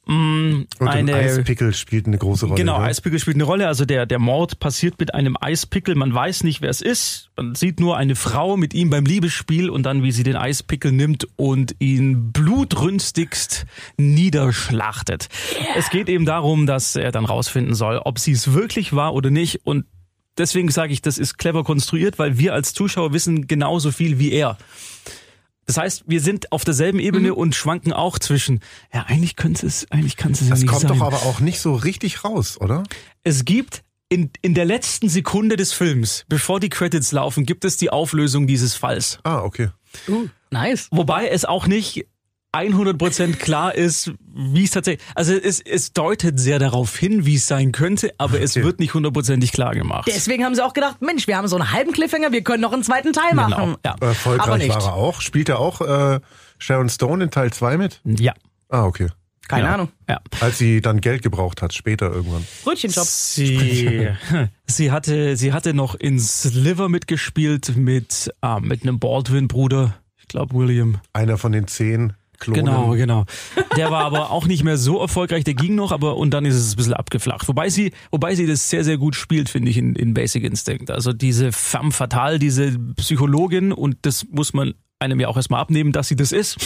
Mm, 0.09 0.67
Und 0.79 0.89
eine, 0.89 1.15
ein 1.15 1.25
Eispickel 1.25 1.75
spielt 1.75 2.07
eine 2.07 2.17
große 2.17 2.47
Rolle. 2.47 2.57
Genau, 2.57 2.79
ne? 2.79 2.85
Eispickel 2.85 3.19
spielt 3.19 3.37
eine 3.37 3.45
Rolle. 3.45 3.67
Also 3.67 3.85
der, 3.85 4.07
der 4.07 4.21
Mord 4.21 4.61
passiert 4.61 5.01
mit 5.01 5.13
einem 5.15 5.37
Eispickel. 5.41 5.97
Man 5.97 6.15
weiß 6.15 6.45
nicht, 6.45 6.63
wer 6.63 6.71
es 6.71 6.81
ist. 6.81 7.31
Man 7.37 7.57
sieht 7.57 7.81
nur 7.81 7.97
eine 7.97 8.15
Frau 8.15 8.57
mit 8.57 8.73
ihm 8.73 8.89
beim 8.91 9.05
Liebesspiel 9.05 9.69
und 9.69 9.83
dann, 9.83 10.05
wie 10.05 10.13
sie 10.13 10.23
den 10.23 10.37
Eispickel 10.37 10.93
nimmt 10.93 11.27
und 11.35 11.75
ihn 11.81 12.31
blutrünstigst 12.31 13.67
niederschlachtet. 13.97 15.29
Es 15.77 15.91
geht 15.91 16.09
eben 16.09 16.25
darum, 16.25 16.67
dass 16.67 16.95
er 16.95 17.11
dann 17.11 17.25
rausfinden 17.25 17.75
soll, 17.75 17.99
ob 17.99 18.21
sie 18.21 18.33
es 18.33 18.53
wirklich 18.53 18.93
war 18.95 19.13
oder 19.13 19.31
nicht. 19.31 19.67
Und 19.67 19.87
deswegen 20.39 20.71
sage 20.71 20.93
ich, 20.93 21.03
das 21.03 21.19
ist 21.19 21.37
clever 21.37 21.65
konstruiert, 21.65 22.21
weil 22.21 22.39
wir 22.39 22.55
als 22.55 22.75
Zuschauer 22.75 23.13
wissen 23.13 23.49
genauso 23.49 23.91
viel 23.91 24.21
wie 24.21 24.31
er. 24.31 24.57
Das 25.67 25.77
heißt, 25.77 26.05
wir 26.07 26.21
sind 26.21 26.53
auf 26.53 26.65
derselben 26.65 27.01
Ebene 27.01 27.35
und 27.35 27.55
schwanken 27.55 27.93
auch 27.93 28.19
zwischen, 28.21 28.61
ja, 28.95 29.03
eigentlich 29.09 29.35
könnte 29.35 29.67
es, 29.67 29.91
eigentlich 29.91 30.17
kann 30.17 30.33
es 30.33 30.41
ja 30.41 30.51
Das 30.51 30.61
nicht 30.61 30.69
kommt 30.69 30.83
sein. 30.83 30.97
doch 30.99 31.05
aber 31.05 31.23
auch 31.23 31.41
nicht 31.41 31.59
so 31.61 31.75
richtig 31.75 32.23
raus, 32.25 32.61
oder? 32.61 32.85
Es 33.25 33.45
gibt 33.45 33.83
in, 34.09 34.31
in 34.43 34.55
der 34.55 34.65
letzten 34.65 35.09
Sekunde 35.09 35.57
des 35.57 35.73
Films, 35.73 36.25
bevor 36.29 36.61
die 36.61 36.69
Credits 36.69 37.11
laufen, 37.11 37.45
gibt 37.45 37.65
es 37.65 37.77
die 37.77 37.91
Auflösung 37.91 38.47
dieses 38.47 38.75
Falls. 38.75 39.19
Ah, 39.25 39.43
okay. 39.43 39.71
Uh, 40.09 40.29
nice. 40.51 40.87
Wobei 40.93 41.29
es 41.29 41.45
auch 41.45 41.67
nicht 41.67 42.07
100% 42.57 43.35
klar 43.37 43.75
ist, 43.75 44.13
wie 44.35 44.65
es 44.65 44.71
tatsächlich, 44.71 45.07
also 45.15 45.33
es, 45.35 45.61
es 45.61 45.93
deutet 45.93 46.39
sehr 46.41 46.59
darauf 46.59 46.97
hin, 46.97 47.27
wie 47.27 47.37
es 47.37 47.47
sein 47.47 47.73
könnte, 47.73 48.13
aber 48.19 48.41
es 48.41 48.57
Okay. 48.57 48.65
wird 48.65 48.81
nicht 48.81 48.95
hundertprozentig 48.95 49.53
klar 49.53 49.75
gemacht. 49.75 50.11
Deswegen 50.13 50.45
haben 50.45 50.55
sie 50.55 50.65
auch 50.65 50.73
gedacht, 50.75 51.01
Mensch, 51.03 51.27
wir 51.27 51.37
haben 51.37 51.49
so 51.49 51.57
einen 51.57 51.73
halben 51.73 51.93
Cliffhanger, 51.93 52.33
wir 52.33 52.43
können 52.43 52.63
noch 52.63 52.73
einen 52.73 52.83
zweiten 52.83 53.13
Teil 53.13 53.35
machen. 53.35 53.53
Genau, 53.53 53.77
ja. 53.85 53.93
Aber 53.95 54.07
Erfolgreich 54.09 54.59
nicht. 54.65 54.75
war 54.75 54.83
er 54.85 54.95
auch. 54.95 55.21
Spielt 55.21 55.49
er 55.49 55.59
auch 55.59 55.81
äh, 55.81 56.21
Sharon 56.59 56.89
Stone 56.89 57.25
in 57.25 57.31
Teil 57.31 57.53
2 57.53 57.77
mit? 57.77 58.01
Ja. 58.05 58.33
Ah, 58.69 58.85
okay. 58.85 59.09
Keine 59.49 59.67
ja. 59.69 59.75
Ahnung. 59.75 59.89
Ja. 60.09 60.21
Als 60.41 60.59
sie 60.59 60.81
dann 60.81 61.01
Geld 61.01 61.23
gebraucht 61.23 61.63
hat, 61.63 61.73
später 61.73 62.11
irgendwann. 62.11 62.45
Brötchenjob. 62.65 63.07
Sie, 63.07 64.09
sie 64.67 64.91
hatte, 64.91 65.37
sie 65.37 65.53
hatte 65.53 65.73
noch 65.73 65.95
in 65.95 66.19
Sliver 66.19 66.89
mitgespielt 66.89 67.77
mit, 67.77 68.33
ah, 68.41 68.59
mit 68.59 68.83
einem 68.83 68.99
Baldwin-Bruder. 68.99 69.95
Ich 70.19 70.27
glaube, 70.27 70.55
William. 70.57 70.99
Einer 71.13 71.39
von 71.39 71.53
den 71.53 71.69
zehn 71.69 72.15
Klonen. 72.39 72.65
Genau, 72.65 72.91
genau. 72.93 73.25
Der 73.77 73.91
war 73.91 74.05
aber 74.05 74.31
auch 74.31 74.47
nicht 74.47 74.65
mehr 74.65 74.77
so 74.77 75.01
erfolgreich, 75.01 75.45
der 75.45 75.55
ging 75.55 75.75
noch, 75.75 75.93
aber 75.93 76.17
und 76.17 76.31
dann 76.33 76.45
ist 76.45 76.55
es 76.55 76.73
ein 76.73 76.77
bisschen 76.77 76.95
abgeflacht. 76.95 77.49
Wobei 77.49 77.69
sie, 77.69 77.93
wobei 78.11 78.35
sie 78.35 78.47
das 78.47 78.71
sehr, 78.71 78.85
sehr 78.85 78.99
gut 78.99 79.15
spielt, 79.15 79.49
finde 79.49 79.71
ich, 79.71 79.79
in, 79.79 79.95
in 79.95 80.15
Basic 80.15 80.45
Instinct. 80.45 80.91
Also 80.91 81.13
diese 81.13 81.53
femme 81.53 81.93
fatale, 81.93 82.39
diese 82.39 82.79
Psychologin, 82.97 83.73
und 83.73 83.97
das 84.03 84.27
muss 84.31 84.53
man 84.53 84.75
einem 84.99 85.21
ja 85.21 85.29
auch 85.29 85.37
erstmal 85.37 85.61
abnehmen, 85.61 85.93
dass 85.93 86.09
sie 86.09 86.17
das 86.17 86.33
ist. 86.33 86.57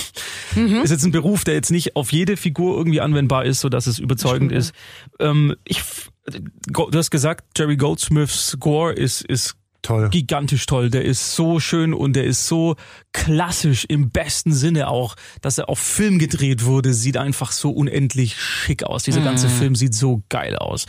Ist 0.54 0.90
jetzt 0.90 1.04
ein 1.04 1.12
Beruf, 1.12 1.44
der 1.44 1.54
jetzt 1.54 1.70
nicht 1.70 1.96
auf 1.96 2.12
jede 2.12 2.36
Figur 2.36 2.76
irgendwie 2.76 3.00
anwendbar 3.00 3.44
ist, 3.44 3.60
so 3.60 3.68
dass 3.68 3.86
es 3.86 3.98
überzeugend 3.98 4.52
ist. 4.52 4.72
Ähm, 5.18 5.54
ich, 5.64 5.82
du 6.66 6.90
hast 6.92 7.10
gesagt, 7.10 7.58
Jerry 7.58 7.76
Goldsmiths 7.76 8.50
Score 8.50 8.92
ist, 8.92 9.22
ist 9.22 9.56
Toll. 9.82 10.10
gigantisch 10.10 10.66
toll. 10.66 10.90
Der 10.90 11.04
ist 11.04 11.34
so 11.34 11.60
schön 11.60 11.94
und 11.94 12.14
der 12.14 12.24
ist 12.24 12.46
so 12.46 12.76
klassisch 13.12 13.84
im 13.88 14.10
besten 14.10 14.52
Sinne 14.52 14.88
auch, 14.88 15.16
dass 15.40 15.58
er 15.58 15.68
auf 15.68 15.78
Film 15.78 16.18
gedreht 16.18 16.64
wurde, 16.64 16.92
sieht 16.92 17.16
einfach 17.16 17.52
so 17.52 17.70
unendlich 17.70 18.40
schick 18.40 18.84
aus. 18.84 19.04
Dieser 19.04 19.22
ganze 19.22 19.48
Film 19.48 19.74
sieht 19.74 19.94
so 19.94 20.22
geil 20.28 20.56
aus. 20.56 20.86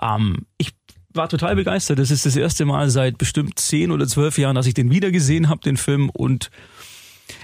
Ähm, 0.00 0.46
ich 0.58 0.72
war 1.12 1.28
total 1.28 1.56
begeistert. 1.56 1.98
Das 1.98 2.10
ist 2.10 2.24
das 2.24 2.36
erste 2.36 2.64
Mal 2.64 2.90
seit 2.90 3.18
bestimmt 3.18 3.58
zehn 3.58 3.90
oder 3.90 4.06
zwölf 4.06 4.38
Jahren, 4.38 4.54
dass 4.54 4.66
ich 4.66 4.74
den 4.74 4.90
wieder 4.90 5.10
gesehen 5.10 5.48
habe, 5.48 5.60
den 5.60 5.76
Film 5.76 6.08
und 6.10 6.50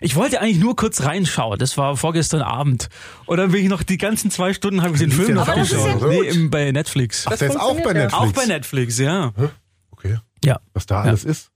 ich 0.00 0.16
wollte 0.16 0.40
eigentlich 0.40 0.58
nur 0.58 0.76
kurz 0.76 1.02
reinschauen. 1.02 1.58
Das 1.58 1.78
war 1.78 1.96
vorgestern 1.96 2.42
Abend. 2.42 2.88
Und 3.26 3.36
dann 3.38 3.52
bin 3.52 3.62
ich 3.62 3.68
noch 3.68 3.82
die 3.82 3.98
ganzen 3.98 4.30
zwei 4.30 4.52
Stunden 4.52 4.82
habe 4.82 4.94
ich 4.94 5.00
den 5.00 5.12
Film 5.12 5.34
noch 5.34 5.48
Aber 5.48 5.60
das 5.60 5.72
ist 5.72 5.84
geschaut. 5.84 6.12
ja 6.12 6.34
nee, 6.34 6.48
bei 6.48 6.72
Netflix. 6.72 7.24
Ach, 7.28 7.36
der 7.36 7.48
ist 7.48 7.56
auch 7.56 7.80
bei. 7.80 7.92
Netflix. 7.92 8.14
Auch 8.14 8.32
bei 8.32 8.46
Netflix, 8.46 8.98
ja. 8.98 9.28
Okay. 9.36 9.48
Ja. 10.46 10.60
Was 10.74 10.86
da 10.86 11.02
alles 11.02 11.24
ist? 11.24 11.50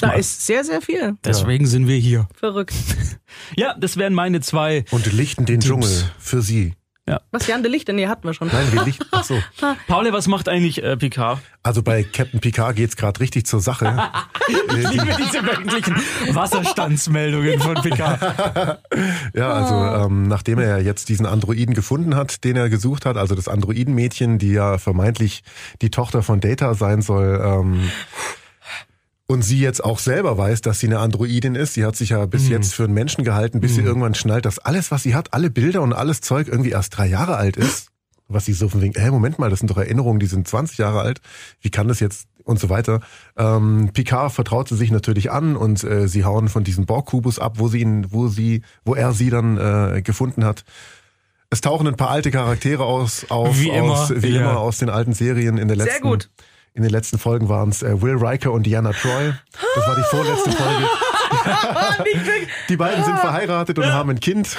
Da 0.00 0.08
mal. 0.08 0.12
ist 0.14 0.46
sehr, 0.46 0.64
sehr 0.64 0.80
viel. 0.80 1.16
Deswegen 1.24 1.66
sind 1.66 1.86
wir 1.86 1.96
hier. 1.96 2.26
Verrückt. 2.34 2.74
Ja, 3.56 3.74
das 3.76 3.96
wären 3.96 4.14
meine 4.14 4.40
zwei. 4.40 4.84
Und 4.92 5.12
lichten 5.12 5.44
den 5.44 5.58
Tipps. 5.58 5.68
Dschungel 5.68 6.10
für 6.18 6.40
sie. 6.40 6.74
Was 7.30 7.46
Jan 7.46 7.62
de 7.62 7.70
Lichter? 7.70 7.92
Nee, 7.92 8.06
hatten 8.06 8.26
wir 8.26 8.32
schon. 8.32 8.48
Nein, 8.48 8.66
wie 8.72 8.78
Licht. 8.78 9.04
Ach 9.10 9.24
so. 9.24 9.36
Paul, 9.88 10.10
was 10.12 10.26
macht 10.28 10.48
eigentlich 10.48 10.82
äh, 10.82 10.96
Picard? 10.96 11.40
Also 11.62 11.82
bei 11.82 12.02
Captain 12.02 12.40
Picard 12.40 12.76
geht's 12.76 12.96
gerade 12.96 13.20
richtig 13.20 13.46
zur 13.46 13.60
Sache. 13.60 13.84
Äh, 14.46 14.52
Ich 14.82 14.90
liebe 14.90 15.06
diese 15.18 15.42
wöchentlichen 15.42 15.96
Wasserstandsmeldungen 16.34 17.60
von 17.60 17.74
Picard. 17.76 18.20
Ja, 19.34 19.52
also 19.52 20.04
ähm, 20.06 20.28
nachdem 20.28 20.58
er 20.58 20.80
jetzt 20.82 21.08
diesen 21.08 21.24
Androiden 21.24 21.74
gefunden 21.74 22.14
hat, 22.14 22.44
den 22.44 22.56
er 22.56 22.68
gesucht 22.68 23.06
hat, 23.06 23.16
also 23.16 23.34
das 23.34 23.48
Androidenmädchen, 23.48 24.38
die 24.38 24.52
ja 24.52 24.76
vermeintlich 24.76 25.42
die 25.80 25.90
Tochter 25.90 26.22
von 26.22 26.40
Data 26.40 26.74
sein 26.74 27.00
soll, 27.00 27.40
ähm, 27.42 27.90
und 29.26 29.42
sie 29.42 29.58
jetzt 29.58 29.82
auch 29.82 29.98
selber 29.98 30.36
weiß, 30.36 30.60
dass 30.60 30.80
sie 30.80 30.86
eine 30.86 30.98
Androidin 30.98 31.54
ist. 31.54 31.74
Sie 31.74 31.84
hat 31.84 31.96
sich 31.96 32.10
ja 32.10 32.26
bis 32.26 32.48
jetzt 32.48 32.74
für 32.74 32.84
einen 32.84 32.94
Menschen 32.94 33.24
gehalten, 33.24 33.60
bis 33.60 33.74
sie 33.74 33.80
irgendwann 33.80 34.14
schnallt, 34.14 34.44
dass 34.44 34.58
alles, 34.58 34.90
was 34.90 35.02
sie 35.02 35.14
hat, 35.14 35.32
alle 35.32 35.50
Bilder 35.50 35.80
und 35.82 35.94
alles 35.94 36.20
Zeug 36.20 36.48
irgendwie 36.48 36.70
erst 36.70 36.96
drei 36.96 37.06
Jahre 37.06 37.36
alt 37.36 37.56
ist. 37.56 37.88
Was 38.28 38.44
sie 38.44 38.52
so 38.52 38.68
von 38.68 38.80
wegen, 38.80 38.98
hä, 38.98 39.10
Moment 39.10 39.38
mal, 39.38 39.50
das 39.50 39.60
sind 39.60 39.70
doch 39.70 39.76
Erinnerungen, 39.76 40.18
die 40.18 40.26
sind 40.26 40.46
20 40.48 40.78
Jahre 40.78 41.00
alt. 41.00 41.20
Wie 41.60 41.70
kann 41.70 41.88
das 41.88 42.00
jetzt 42.00 42.26
und 42.44 42.60
so 42.60 42.68
weiter. 42.68 43.00
Ähm, 43.36 43.90
Picard 43.92 44.32
vertraut 44.32 44.68
sie 44.68 44.76
sich 44.76 44.90
natürlich 44.90 45.30
an 45.30 45.56
und 45.56 45.82
äh, 45.82 46.08
sie 46.08 46.24
hauen 46.24 46.48
von 46.48 46.62
diesem 46.62 46.86
Borg-Kubus 46.86 47.38
ab, 47.38 47.54
wo 47.58 47.68
sie 47.68 47.80
ihn, 47.80 48.12
wo 48.12 48.28
sie, 48.28 48.62
wo 48.84 48.94
er 48.94 49.12
sie 49.12 49.30
dann 49.30 49.56
äh, 49.56 50.02
gefunden 50.02 50.44
hat. 50.44 50.64
Es 51.50 51.60
tauchen 51.60 51.86
ein 51.86 51.96
paar 51.96 52.10
alte 52.10 52.30
Charaktere 52.30 52.84
aus, 52.84 53.26
auf, 53.30 53.58
Wie 53.58 53.68
immer, 53.68 53.92
aus, 53.92 54.12
wie 54.14 54.28
ja. 54.28 54.40
immer 54.40 54.58
aus 54.58 54.78
den 54.78 54.90
alten 54.90 55.12
Serien 55.12 55.56
in 55.56 55.68
der 55.68 55.76
letzten. 55.76 55.92
Sehr 55.92 56.00
gut. 56.02 56.30
In 56.76 56.82
den 56.82 56.90
letzten 56.90 57.18
Folgen 57.18 57.48
waren 57.48 57.68
es 57.68 57.82
äh, 57.84 58.02
Will 58.02 58.16
Riker 58.16 58.50
und 58.50 58.64
Diana 58.66 58.90
Troy. 58.92 59.32
Das 59.76 59.86
war 59.86 59.94
die 59.94 60.02
vorletzte 60.10 60.50
Folge. 60.50 60.86
Die 62.68 62.76
beiden 62.76 63.04
sind 63.04 63.18
verheiratet 63.18 63.78
und 63.78 63.86
haben 63.86 64.10
ein 64.10 64.20
Kind. 64.20 64.56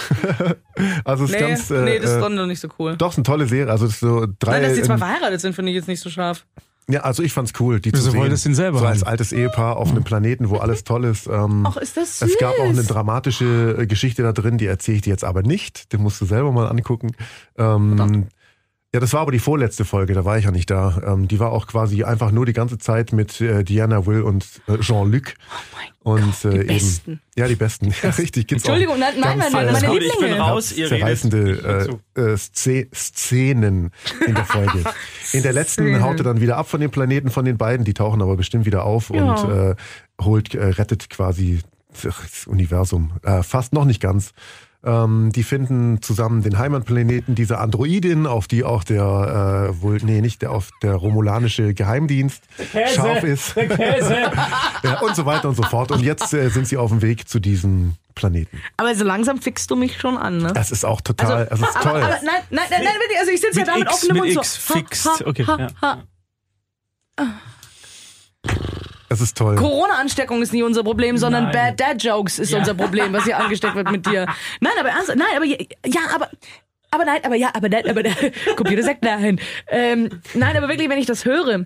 also 1.03 1.25
es 1.25 1.31
ist 1.31 1.35
Nee, 1.39 1.47
ganz. 1.47 1.71
Äh, 1.71 1.81
nee, 1.81 1.99
das 1.99 2.11
ist 2.11 2.15
äh, 2.17 2.19
doch 2.21 2.29
noch 2.29 2.45
nicht 2.45 2.59
so 2.59 2.67
cool. 2.79 2.95
doch, 2.97 3.11
ist 3.11 3.17
eine 3.17 3.23
tolle 3.23 3.47
Serie. 3.47 3.71
Also 3.71 3.85
es 3.85 3.93
ist 3.93 3.99
so 3.99 4.25
drei. 4.39 4.53
Nein, 4.53 4.63
dass 4.63 4.73
die 4.75 4.81
zwei 4.83 4.93
in- 4.93 4.99
verheiratet 4.99 5.41
sind, 5.41 5.53
finde 5.55 5.71
ich 5.71 5.75
jetzt 5.75 5.87
nicht 5.87 5.99
so 5.99 6.09
scharf. 6.09 6.45
ja, 6.89 7.01
also 7.01 7.21
ich 7.23 7.33
fand's 7.33 7.53
cool, 7.59 7.79
die 7.79 7.91
Wieso 7.93 8.05
zu 8.05 8.11
sehen. 8.11 8.19
wolltest 8.21 8.45
du 8.45 8.49
ihn 8.49 8.55
selber 8.55 8.79
so 8.79 8.85
als 8.85 9.03
altes 9.03 9.31
Ehepaar 9.33 9.77
auf 9.77 9.89
einem 9.91 10.03
Planeten, 10.03 10.49
wo 10.49 10.57
alles 10.57 10.83
toll 10.83 11.05
ist. 11.05 11.27
Ähm, 11.27 11.65
Ach, 11.67 11.77
ist 11.77 11.97
das 11.97 12.19
süß. 12.19 12.29
es 12.29 12.37
gab 12.37 12.53
auch 12.59 12.69
eine 12.69 12.83
dramatische 12.83 13.87
Geschichte 13.87 14.23
da 14.23 14.31
drin, 14.31 14.57
die 14.57 14.67
erzähle 14.67 14.97
ich 14.97 15.01
dir 15.03 15.09
jetzt 15.11 15.23
aber 15.25 15.41
nicht. 15.41 15.91
Den 15.93 16.01
musst 16.01 16.21
du 16.21 16.25
selber 16.25 16.51
mal 16.51 16.67
angucken. 16.67 17.11
Ähm, 17.57 18.27
ja, 18.95 19.01
das 19.01 19.11
war 19.11 19.19
aber 19.19 19.33
die 19.33 19.39
vorletzte 19.39 19.83
Folge, 19.83 20.13
da 20.13 20.23
war 20.23 20.37
ich 20.37 20.45
ja 20.45 20.51
nicht 20.51 20.71
da. 20.71 21.01
Ähm, 21.05 21.27
die 21.27 21.37
war 21.37 21.51
auch 21.51 21.67
quasi 21.67 22.05
einfach 22.05 22.31
nur 22.31 22.45
die 22.45 22.53
ganze 22.53 22.77
Zeit 22.77 23.11
mit 23.11 23.41
äh, 23.41 23.65
Diana, 23.65 24.05
Will 24.05 24.21
und 24.21 24.45
äh, 24.69 24.77
Jean-Luc. 24.79 25.33
und 25.99 26.45
äh, 26.45 26.49
die 26.51 26.55
eben, 26.59 26.67
Besten. 26.67 27.21
Ja, 27.35 27.47
die 27.49 27.55
besten. 27.57 27.93
Ja, 28.01 28.09
richtig. 28.11 28.47
Gibt's 28.47 28.63
Entschuldigung, 28.63 28.95
auch 28.95 28.99
nein, 28.99 29.15
nein, 29.19 29.51
meine- 29.51 29.69
äh, 29.69 29.73
meine 29.73 29.87
Gut, 29.87 30.01
ich 30.01 30.11
bin 30.13 30.21
Lieblinge. 30.27 30.39
raus, 30.39 30.71
ihr 30.71 30.87
zerreißende 30.87 31.97
äh, 32.15 32.21
äh, 32.21 32.37
Sze 32.37 32.87
Szenen 32.95 33.91
in 34.25 34.33
der 34.35 34.45
Folge. 34.45 34.83
In 35.33 35.43
der 35.43 35.51
letzten 35.51 36.01
haut 36.01 36.17
er 36.19 36.23
dann 36.23 36.39
wieder 36.39 36.55
ab 36.55 36.69
von 36.69 36.79
dem 36.79 36.91
Planeten 36.91 37.29
von 37.31 37.43
den 37.43 37.57
beiden, 37.57 37.83
die 37.85 37.93
tauchen 37.93 38.21
aber 38.21 38.37
bestimmt 38.37 38.65
wieder 38.65 38.85
auf 38.85 39.09
Ja. 39.09 39.33
und 39.33 39.51
äh, 39.51 39.75
holt, 40.21 40.55
äh, 40.55 40.63
rettet 40.63 41.09
quasi 41.09 41.59
das 42.01 42.47
Universum. 42.47 43.11
Äh, 43.23 43.43
fast 43.43 43.73
noch 43.73 43.83
nicht 43.83 43.99
ganz. 44.01 44.31
Ähm, 44.85 45.31
die 45.33 45.43
finden 45.43 46.01
zusammen 46.01 46.43
den 46.43 46.59
Heimatplaneten 46.59 47.33
dieser 47.33 47.59
Androidin, 47.59 48.27
auf 48.27 48.47
die 48.47 48.63
auch 48.63 48.83
der 48.83 49.71
äh, 49.71 49.81
wohl, 49.81 49.97
nee, 50.03 50.21
nicht 50.21 50.41
der 50.43 50.51
auf 50.51 50.69
der 50.83 50.93
romulanische 50.93 51.73
Geheimdienst 51.73 52.43
scharf 52.93 53.23
ist. 53.23 53.55
ja, 54.83 54.99
und 55.01 55.15
so 55.15 55.25
weiter 55.25 55.49
und 55.49 55.55
so 55.55 55.63
fort. 55.63 55.91
Und 55.91 56.01
jetzt 56.01 56.33
äh, 56.33 56.49
sind 56.49 56.67
sie 56.67 56.77
auf 56.77 56.91
dem 56.91 57.01
Weg 57.01 57.27
zu 57.27 57.39
diesem 57.39 57.95
Planeten. 58.13 58.61
Aber 58.77 58.93
so 58.95 59.03
langsam 59.03 59.41
fickst 59.41 59.71
du 59.71 59.75
mich 59.75 59.99
schon 59.99 60.17
an, 60.17 60.37
ne? 60.37 60.53
Es 60.55 60.71
ist 60.71 60.85
auch 60.85 61.01
total, 61.01 61.47
es 61.51 61.59
ist 61.59 61.75
aber, 61.75 61.89
toll. 61.91 62.01
aber 62.01 62.19
nein, 62.23 62.41
nein, 62.49 62.65
nein, 62.69 62.81
nein, 62.83 62.95
wirklich, 62.99 63.19
also 63.19 63.31
ich 63.31 63.41
sitze 63.41 63.59
ja 63.59 63.65
Mit 63.65 63.67
da 63.67 63.77
mit 63.79 63.87
X, 63.87 63.93
offenem 63.95 64.23
mit 64.23 64.23
Mund 64.23 64.33
so. 64.33 64.39
X 64.41 64.57
fixed. 64.57 65.25
Okay, 65.25 65.45
ha, 65.45 65.57
ja. 65.59 65.67
ha. 65.81 66.03
Es 69.09 69.21
ist 69.21 69.37
toll. 69.37 69.55
Corona-Ansteckung 69.55 70.41
ist 70.41 70.53
nie 70.53 70.63
unser 70.63 70.83
Problem, 70.83 71.17
sondern 71.17 71.45
Nein. 71.45 71.53
Bad 71.53 71.79
Dad 71.79 72.03
Jokes 72.03 72.39
ist 72.39 72.53
unser 72.53 72.73
Problem, 72.73 73.13
was 73.13 73.23
hier 73.25 73.37
angesteckt 73.37 73.75
wird 73.75 73.91
mit 73.91 74.05
dir. 74.05 74.25
Nein, 74.59 74.73
aber 74.79 74.89
ernsthaft, 74.89 75.17
nein, 75.17 75.27
aber 75.35 75.45
ja, 75.45 75.57
ja, 75.85 76.01
aber 76.13 76.29
aber 76.91 77.05
nein, 77.05 77.19
aber 77.23 77.35
ja, 77.35 77.49
aber 77.53 77.67
nein, 77.67 77.89
aber 77.89 78.03
Computer 78.55 78.83
sagt 78.83 79.03
nein. 79.03 79.39
Ähm, 79.67 80.21
nein, 80.33 80.55
aber 80.55 80.69
wirklich, 80.69 80.89
wenn 80.89 80.97
ich 80.97 81.05
das 81.05 81.25
höre. 81.25 81.65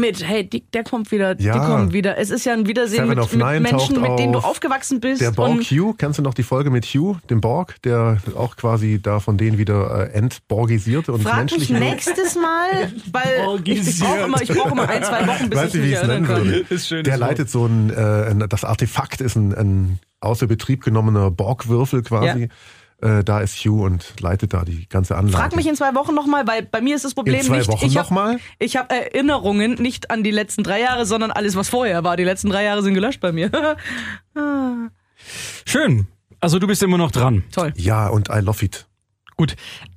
Mit, 0.00 0.26
hey, 0.26 0.48
die, 0.48 0.62
der 0.72 0.82
kommt 0.84 1.12
wieder, 1.12 1.34
die 1.34 1.44
Ja. 1.44 1.58
kommen 1.66 1.92
wieder. 1.92 2.18
Es 2.18 2.30
ist 2.30 2.44
ja 2.44 2.52
ein 2.54 2.66
Wiedersehen 2.66 3.06
mit, 3.08 3.18
mit 3.18 3.60
Menschen, 3.60 4.00
mit 4.00 4.18
denen 4.18 4.32
du 4.32 4.38
auf. 4.38 4.44
aufgewachsen 4.46 5.00
bist. 5.00 5.20
Der 5.20 5.30
Borg 5.32 5.50
und 5.50 5.62
Hugh, 5.64 5.94
kennst 5.96 6.18
du 6.18 6.22
noch 6.22 6.34
die 6.34 6.42
Folge 6.42 6.70
mit 6.70 6.84
Hugh, 6.86 7.18
dem 7.28 7.40
Borg, 7.40 7.80
der 7.82 8.18
auch 8.36 8.56
quasi 8.56 9.00
da 9.02 9.20
von 9.20 9.36
denen 9.38 9.58
wieder 9.58 10.08
äh, 10.08 10.12
entborgisiert 10.12 11.08
und 11.08 11.22
frag 11.22 11.44
mich 11.44 11.50
menschlich 11.58 11.70
wird? 11.70 11.80
nächstes 11.80 12.34
Mal, 12.36 12.92
weil 13.12 13.60
ich, 13.64 14.00
brauche 14.00 14.20
immer, 14.24 14.42
ich 14.42 14.48
brauche 14.48 14.70
immer 14.72 14.88
ein, 14.88 15.04
zwei 15.04 15.26
Wochen, 15.26 15.50
bis 15.50 15.58
Weiß 15.58 15.74
ich 15.74 15.74
nicht, 15.74 15.84
wie 15.84 15.88
mich 15.90 15.96
erinnern 15.96 16.26
kann. 16.26 16.44
würde. 16.44 16.64
Ist 16.70 16.88
schön, 16.88 17.04
Der 17.04 17.16
leitet 17.16 17.50
so 17.50 17.66
ein, 17.66 17.90
äh, 17.90 18.30
ein, 18.30 18.44
das 18.48 18.64
Artefakt 18.64 19.20
ist 19.20 19.36
ein, 19.36 19.54
ein 19.54 19.98
außer 20.20 20.46
Betrieb 20.46 20.82
genommener 20.84 21.30
Borgwürfel 21.30 22.02
quasi. 22.02 22.48
Äh, 23.02 23.24
da 23.24 23.40
ist 23.40 23.56
Hugh 23.64 23.84
und 23.84 24.14
leitet 24.20 24.52
da 24.52 24.64
die 24.64 24.86
ganze 24.88 25.16
Anlage. 25.16 25.36
Frag 25.36 25.56
mich 25.56 25.66
in 25.66 25.74
zwei 25.74 25.94
Wochen 25.94 26.14
nochmal, 26.14 26.46
weil 26.46 26.62
bei 26.62 26.80
mir 26.82 26.96
ist 26.96 27.04
das 27.04 27.14
Problem 27.14 27.36
In 27.36 27.42
zwei 27.42 27.58
nicht, 27.58 27.68
Wochen 27.68 27.86
ich 27.86 27.94
noch 27.94 28.04
hab- 28.04 28.10
mal? 28.10 28.38
Ich 28.58 28.76
habe 28.76 28.90
Erinnerungen 28.94 29.74
nicht 29.74 30.10
an 30.10 30.22
die 30.22 30.30
letzten 30.30 30.62
drei 30.64 30.80
Jahre, 30.80 31.06
sondern 31.06 31.30
alles, 31.30 31.56
was 31.56 31.68
vorher 31.70 32.04
war. 32.04 32.16
Die 32.18 32.24
letzten 32.24 32.50
drei 32.50 32.64
Jahre 32.64 32.82
sind 32.82 32.92
gelöscht 32.94 33.20
bei 33.20 33.32
mir. 33.32 33.50
Schön. 35.64 36.06
Also 36.40 36.58
du 36.58 36.66
bist 36.66 36.82
immer 36.82 36.98
noch 36.98 37.10
dran. 37.10 37.44
Toll. 37.52 37.72
ja, 37.76 38.08
und 38.08 38.28
I 38.30 38.40
love 38.40 38.64
it. 38.64 38.86
Gut. 39.36 39.56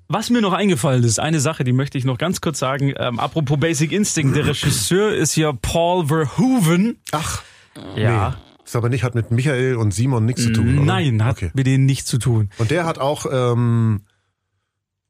Was 0.09 0.29
mir 0.29 0.41
noch 0.41 0.53
eingefallen 0.53 1.03
ist, 1.03 1.19
eine 1.19 1.39
Sache, 1.39 1.63
die 1.63 1.71
möchte 1.71 1.97
ich 1.97 2.05
noch 2.05 2.17
ganz 2.17 2.39
kurz 2.41 2.59
sagen. 2.59 2.93
Ähm, 2.97 3.19
apropos 3.19 3.57
Basic 3.59 3.91
Instinct, 3.91 4.35
der 4.35 4.45
Regisseur 4.47 5.13
ist 5.13 5.35
ja 5.35 5.51
Paul 5.53 6.07
Verhoeven. 6.07 6.99
Ach, 7.11 7.41
Ja. 7.95 8.29
nee. 8.29 8.35
Ist 8.73 8.77
aber 8.77 8.89
nicht, 8.89 9.03
hat 9.03 9.13
mit 9.13 9.29
Michael 9.29 9.75
und 9.75 9.93
Simon 9.93 10.25
nichts 10.25 10.41
zu 10.41 10.51
tun. 10.51 10.77
Oder? 10.79 10.85
Nein, 10.85 11.23
hat 11.23 11.37
Okay. 11.37 11.51
mit 11.53 11.67
denen 11.67 11.85
nichts 11.85 12.07
zu 12.09 12.17
tun. 12.17 12.49
Und 12.57 12.71
der 12.71 12.85
hat 12.85 12.97
auch 12.97 13.27
ähm, 13.31 14.01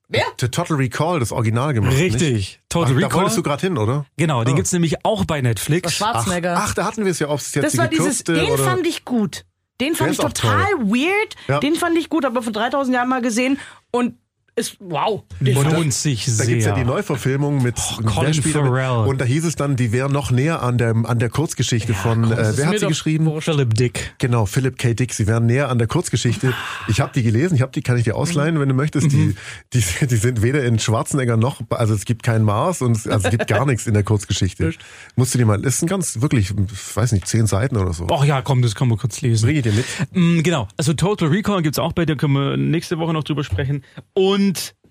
Wer? 0.09 0.25
The 0.37 0.49
Total 0.49 0.75
Recall, 0.75 1.21
das 1.21 1.31
Original 1.31 1.73
gemacht. 1.73 1.93
Nicht? 1.93 2.15
Richtig. 2.15 2.59
Ach, 2.61 2.65
Total 2.69 2.93
da 2.93 2.97
Recall. 2.99 3.19
wolltest 3.21 3.37
du 3.37 3.43
gerade 3.43 3.61
hin, 3.65 3.77
oder? 3.77 4.05
Genau, 4.17 4.43
den 4.43 4.53
Ah. 4.53 4.55
gibt's 4.57 4.73
nämlich 4.73 5.05
auch 5.05 5.23
bei 5.23 5.39
Netflix. 5.41 5.83
Das 5.83 5.93
Schwarzenegger. 5.95 6.55
Ach, 6.57 6.73
da 6.73 6.83
hatten 6.83 7.05
wir 7.05 7.11
es 7.11 7.19
ja, 7.19 7.29
ob 7.29 7.39
es 7.39 7.55
jetzt 7.55 7.63
das 7.63 7.71
die 7.71 7.77
war 7.77 7.87
dieses, 7.87 8.25
den 8.25 8.51
oder... 8.51 8.61
fand 8.63 8.85
ich 8.85 9.05
gut. 9.05 9.45
Den 9.79 9.95
fand 9.95 10.09
Der 10.09 10.11
ich 10.11 10.17
total 10.17 10.65
weird. 10.79 11.35
Ja. 11.47 11.61
Den 11.61 11.75
fand 11.75 11.97
ich 11.97 12.09
gut, 12.09 12.25
aber 12.25 12.43
vor 12.43 12.51
3000 12.51 12.93
Jahren 12.95 13.07
mal 13.07 13.21
gesehen 13.21 13.57
und 13.91 14.15
ist, 14.55 14.77
wow. 14.79 15.23
Lohnt 15.39 15.93
sich 15.93 16.25
Da 16.25 16.31
sehr. 16.31 16.45
gibt's 16.47 16.65
ja 16.65 16.75
die 16.75 16.83
Neuverfilmung 16.83 17.63
mit 17.63 17.75
Oh, 17.99 18.03
Colin? 18.03 18.33
Farrell. 18.33 19.07
Und 19.07 19.19
da 19.19 19.25
hieß 19.25 19.45
es 19.45 19.55
dann, 19.55 19.75
die 19.75 19.91
wären 19.91 20.11
noch 20.11 20.29
näher 20.31 20.61
an 20.61 20.77
der, 20.77 20.91
an 20.91 21.17
der 21.19 21.29
Kurzgeschichte 21.29 21.93
von, 21.93 22.31
äh, 22.31 22.53
wer 22.57 22.67
hat 22.67 22.79
sie 22.79 22.87
geschrieben? 22.87 23.41
Philip 23.41 23.73
Dick. 23.73 24.13
Genau, 24.19 24.45
Philip 24.45 24.77
K. 24.77 24.93
Dick. 24.93 25.13
Sie 25.13 25.25
wären 25.27 25.45
näher 25.47 25.69
an 25.69 25.79
der 25.79 25.87
Kurzgeschichte. 25.87 26.53
Ich 26.87 27.01
habe 27.01 27.11
die 27.15 27.23
gelesen, 27.23 27.55
ich 27.55 27.61
habe 27.61 27.71
die, 27.71 27.81
kann 27.81 27.97
ich 27.97 28.03
dir 28.03 28.15
ausleihen, 28.15 28.59
wenn 28.59 28.69
du 28.69 28.75
möchtest. 28.75 29.11
Die, 29.11 29.35
die, 29.73 29.83
die 30.07 30.15
sind 30.15 30.41
weder 30.43 30.63
in 30.63 30.77
Schwarzenegger 30.77 31.35
noch, 31.37 31.61
also 31.69 31.93
es 31.93 32.05
gibt 32.05 32.21
keinen 32.23 32.45
Mars 32.45 32.81
und 32.81 32.97
es, 32.97 33.07
also 33.07 33.25
es 33.27 33.31
gibt 33.31 33.47
gar 33.47 33.65
nichts 33.65 33.87
in 33.87 33.93
der 33.95 34.03
Kurzgeschichte. 34.03 34.73
Musst 35.15 35.33
du 35.33 35.37
dir 35.39 35.45
mal, 35.45 35.59
das 35.61 35.79
sind 35.79 35.87
ganz 35.89 36.21
wirklich, 36.21 36.51
ich 36.51 36.95
weiß 36.95 37.11
nicht, 37.13 37.27
zehn 37.27 37.47
Seiten 37.47 37.77
oder 37.77 37.93
so. 37.93 38.07
Ach 38.11 38.23
ja, 38.23 38.41
komm, 38.41 38.61
das 38.61 38.75
kann 38.75 38.87
man 38.87 38.97
kurz 38.97 39.21
lesen. 39.21 39.45
Bring 39.47 39.55
ich 39.57 39.63
dir 39.63 39.73
mit. 39.73 39.85
Mm, 40.13 40.41
Genau, 40.43 40.67
also 40.77 40.93
Total 40.93 41.29
Recall 41.29 41.61
gibt's 41.61 41.79
auch 41.79 41.93
bei 41.93 42.05
dir, 42.05 42.15
können 42.17 42.33
wir 42.33 42.57
nächste 42.57 42.97
Woche 42.99 43.13
noch 43.13 43.23
drüber 43.23 43.43
sprechen. 43.43 43.83
Und 44.13 44.42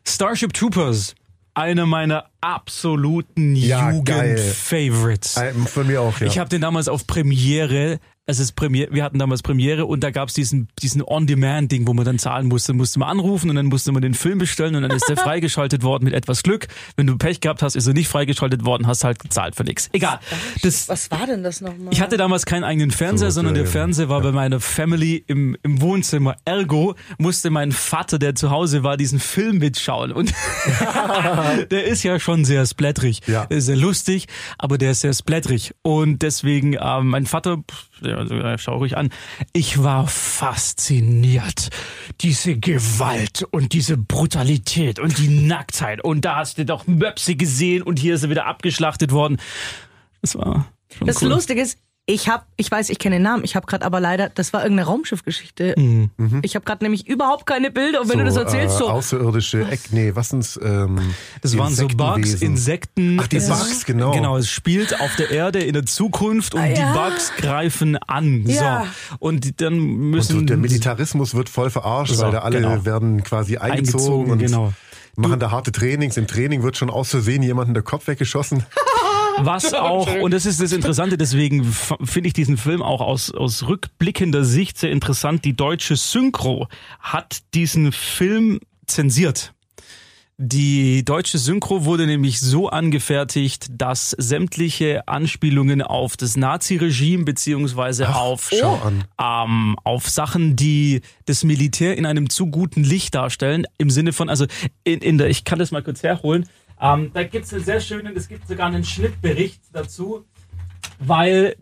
Starship 0.07 0.53
Troopers, 0.53 1.15
eine 1.55 1.87
meiner 1.87 2.31
absoluten 2.41 3.55
Ja. 3.55 3.91
Jugend-Favorites. 3.91 5.37
Äh, 5.37 5.53
Von 5.53 5.87
mir 5.87 6.01
auch, 6.01 6.19
ja. 6.21 6.27
Ich 6.27 6.39
habe 6.39 6.49
den 6.49 6.61
damals 6.63 6.89
auf 6.89 7.07
Premiere, 7.07 7.99
es 8.25 8.39
ist 8.39 8.53
Premiere, 8.53 8.93
wir 8.93 9.03
hatten 9.03 9.18
damals 9.18 9.43
Premiere 9.43 9.85
und 9.85 10.05
da 10.05 10.11
gab's 10.11 10.33
diesen, 10.33 10.68
diesen 10.81 11.03
On-Demand-Ding, 11.03 11.89
wo 11.89 11.93
man 11.93 12.05
dann 12.05 12.20
zahlen 12.20 12.47
musste, 12.47 12.73
musste 12.73 13.01
man 13.01 13.09
anrufen 13.09 13.51
und 13.51 13.57
dann 13.57 13.66
musste 13.66 13.91
man 13.91 14.01
den 14.01 14.14
Film 14.14 14.39
bestellen 14.39 14.77
und 14.77 14.83
dann 14.83 14.93
ist 14.93 15.09
der 15.09 15.16
freigeschaltet 15.23 15.83
worden 15.83 16.05
mit 16.05 16.14
etwas 16.14 16.45
Glück. 16.45 16.68
Wenn 16.95 17.09
du 17.09 17.18
Pech 17.18 17.41
gehabt 17.41 17.62
hast, 17.62 17.75
ist 17.75 17.89
er 17.89 17.95
nicht 17.95 18.09
freigeschaltet 18.09 18.64
worden, 18.64 18.87
hast 18.87 19.03
halt 19.03 19.18
gezahlt 19.18 19.57
für 19.57 19.64
nichts. 19.64 19.91
Egal. 19.93 20.20
Das, 20.62 20.89
Was 20.89 21.11
war 21.11 21.27
denn 21.27 21.43
das 21.43 21.61
nochmal? 21.61 21.93
ich 21.93 22.01
hatte 22.01 22.16
damals 22.16 22.47
keinen 22.47 22.62
eigenen 22.62 22.93
Fernseher, 22.93 23.33
So, 23.33 23.37
sondern 23.37 23.55
der 23.55 23.64
ja. 23.64 23.70
Fernseher 23.70 24.09
war 24.09 24.20
bei 24.20 24.31
meiner 24.31 24.61
Family 24.61 25.25
im, 25.27 25.57
im 25.64 25.81
Wohnzimmer. 25.81 26.37
Ergo 26.45 26.95
musste 27.18 27.51
mein 27.51 27.73
Vater, 27.73 28.20
der 28.20 28.37
zu 28.37 28.51
Hause 28.51 28.85
war, 28.85 28.97
diesen 28.97 29.18
Film 29.18 29.59
mitschauen. 29.59 30.12
Und 30.12 30.33
der 31.73 31.85
ist 31.87 32.05
ja 32.05 32.20
schon 32.20 32.45
sehr 32.45 32.64
splatterig. 32.66 33.20
Ja. 33.27 33.47
Der 33.47 33.59
ist 33.59 33.66
sehr 33.66 33.77
lustig, 33.77 34.27
aber 34.59 34.79
der 34.79 34.93
ist 34.93 35.01
sehr 35.01 35.12
splatterig. 35.12 35.75
Und 35.83 36.23
deswegen, 36.23 36.77
ähm, 36.81 37.09
mein 37.09 37.27
Vater, 37.27 37.59
also, 38.05 38.59
schau 38.59 38.79
ruhig 38.79 38.97
an, 38.97 39.11
ich 39.53 39.83
war 39.83 40.07
fasziniert. 40.07 41.71
Diese 42.21 42.57
Gewalt 42.57 43.45
und 43.51 43.73
diese 43.73 43.97
Brutalität 43.97 44.99
und 44.99 45.19
die 45.19 45.29
Nacktheit. 45.29 46.03
Und 46.03 46.25
da 46.25 46.37
hast 46.37 46.59
du 46.59 46.65
doch 46.65 46.87
Möpse 46.87 47.37
gesehen 47.37 47.83
und 47.83 47.99
hier 47.99 48.15
ist 48.15 48.23
er 48.23 48.31
wieder 48.31 48.47
abgeschlachtet 48.47 49.13
worden. 49.13 49.39
Das 50.21 50.37
war 50.37 50.67
schon 50.97 51.07
Das 51.07 51.23
cool. 51.23 51.29
Lustige 51.31 51.61
ist, 51.61 51.79
Ich 52.07 52.29
hab, 52.29 52.47
ich 52.57 52.69
weiß, 52.69 52.91
ich 52.91 52.99
kenne 52.99 53.17
den 53.17 53.23
Namen. 53.23 53.45
Ich 53.45 53.55
habe 53.55 53.65
gerade 53.67 53.87
aber 53.87 54.01
leider, 54.01 54.29
das 54.29 54.53
war 54.53 54.63
irgendeine 54.65 54.89
Raumschiffgeschichte. 54.89 55.75
Mhm. 55.79 56.11
Ich 56.43 56.57
habe 56.57 56.65
gerade 56.65 56.85
nämlich 56.85 57.07
überhaupt 57.07 57.47
keine 57.47 57.71
Bilder. 57.71 58.01
Und 58.01 58.09
wenn 58.09 58.19
du 58.19 58.25
das 58.25 58.35
erzählst, 58.37 58.75
äh, 58.75 58.79
so 58.79 58.89
Außerirdische, 58.91 59.69
Eck, 59.71 59.81
nee, 59.93 60.11
was 60.13 60.31
sind's? 60.31 60.59
Ähm, 60.61 60.99
Das 61.43 61.57
waren 61.57 61.73
so 61.73 61.87
Bugs. 61.87 62.35
Insekten. 62.43 63.19
Ach, 63.23 63.29
die 63.29 63.37
Es 63.37 63.49
Bugs, 63.49 63.85
genau. 63.85 64.11
Genau, 64.11 64.37
es 64.37 64.49
spielt 64.51 65.01
auf 65.01 65.15
der 65.15 65.31
Erde 65.31 65.61
in 65.61 65.75
der 65.75 65.87
Zukunft 65.87 66.55
und 66.55 66.61
Ah, 66.63 66.67
ja. 66.67 66.75
die 66.93 66.99
Bugs 66.99 67.33
greifen 67.37 67.97
an. 67.99 68.47
Ja. 68.49 68.87
So. 69.11 69.17
Und 69.21 69.61
dann 69.61 69.75
Und 69.75 69.97
müssen 70.11 70.41
so 70.41 70.45
der 70.45 70.57
Militarismus 70.57 71.35
wird 71.37 71.49
voll 71.49 71.71
verarscht, 71.71 72.15
So, 72.17 72.25
weil 72.25 72.33
da 72.33 72.41
alle 72.41 72.63
genau. 72.63 72.85
werden 72.85 73.23
quasi 73.23 73.59
eingezogen, 73.59 74.03
Eingezogen, 74.03 74.31
und 74.33 74.39
genau. 74.41 74.73
machen 75.15 75.39
da 75.39 75.53
harte 75.53 75.71
Trainings. 75.71 76.17
Im 76.17 76.27
Training 76.27 76.65
wird 76.65 76.77
schon 76.77 76.91
aus 76.91 77.11
Versehen 77.11 77.45
jemandem 77.45 77.75
der 77.75 77.85
Kopf 77.85 78.09
weggeschossen. 78.09 78.67
Was 79.45 79.74
auch, 79.74 80.14
und 80.20 80.32
das 80.32 80.47
ist 80.47 80.61
das 80.61 80.72
Interessante, 80.72 81.18
deswegen 81.18 81.64
finde 81.64 82.28
ich 82.28 82.32
diesen 82.32 82.57
Film 82.57 82.82
auch 82.82 83.01
aus, 83.01 83.30
aus 83.30 83.66
rückblickender 83.66 84.45
Sicht 84.45 84.78
sehr 84.78 84.90
interessant. 84.90 85.45
Die 85.45 85.55
deutsche 85.55 85.97
Synchro 85.97 86.68
hat 87.01 87.38
diesen 87.55 87.93
Film 87.93 88.61
zensiert. 88.86 89.53
Die 90.38 91.05
deutsche 91.05 91.38
Synchro 91.38 91.84
wurde 91.84 92.07
nämlich 92.07 92.40
so 92.40 92.68
angefertigt, 92.68 93.66
dass 93.70 94.11
sämtliche 94.11 95.07
Anspielungen 95.07 95.82
auf 95.82 96.16
das 96.16 96.36
Naziregime 96.36 97.24
beziehungsweise 97.24 98.12
auf 98.12 98.51
schau 98.53 98.74
an. 98.82 99.05
ähm, 99.20 99.76
auf 99.84 100.09
Sachen, 100.09 100.57
die 100.57 101.03
das 101.26 101.45
Militär 101.45 101.97
in 101.97 102.07
einem 102.07 102.28
zu 102.28 102.47
guten 102.47 102.82
Licht 102.82 103.14
darstellen, 103.14 103.66
im 103.78 103.88
Sinne 103.90 104.12
von, 104.12 104.28
also 104.28 104.47
in, 104.82 105.01
in 105.01 105.18
der, 105.18 105.28
ich 105.28 105.45
kann 105.45 105.61
das 105.61 105.70
mal 105.70 105.82
kurz 105.82 106.03
herholen, 106.03 106.49
ähm, 106.83 107.11
da 107.14 107.22
gibt's 107.22 107.55
einen 107.55 107.64
sehr 107.64 107.80
schönen, 107.80 108.16
es 108.16 108.28
gibt 108.28 108.49
sogar 108.49 108.66
einen 108.66 108.85
Schnittbericht 108.85 109.62
dazu, 109.72 110.26
weil 110.99 111.57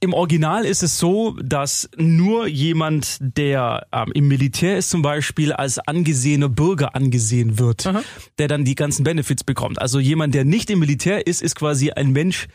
im 0.00 0.14
Original 0.14 0.64
ist 0.64 0.82
es 0.82 0.98
so, 0.98 1.36
dass 1.40 1.88
nur 1.96 2.48
jemand, 2.48 3.18
der 3.20 3.86
ähm, 3.92 4.10
im 4.14 4.26
Militär 4.26 4.76
ist 4.76 4.90
zum 4.90 5.00
Beispiel, 5.00 5.52
als 5.52 5.78
angesehener 5.78 6.48
Bürger 6.48 6.96
angesehen 6.96 7.60
wird, 7.60 7.88
der 8.38 8.48
dann 8.48 8.64
die 8.64 8.74
ganzen 8.74 9.04
Benefits 9.04 9.44
bekommt. 9.44 9.80
Also 9.80 10.00
jemand, 10.00 10.34
der 10.34 10.44
nicht 10.44 10.70
im 10.70 10.80
Militär 10.80 11.26
ist, 11.26 11.40
ist 11.40 11.54
quasi 11.54 11.92
ein 11.92 12.10
Mensch 12.10 12.48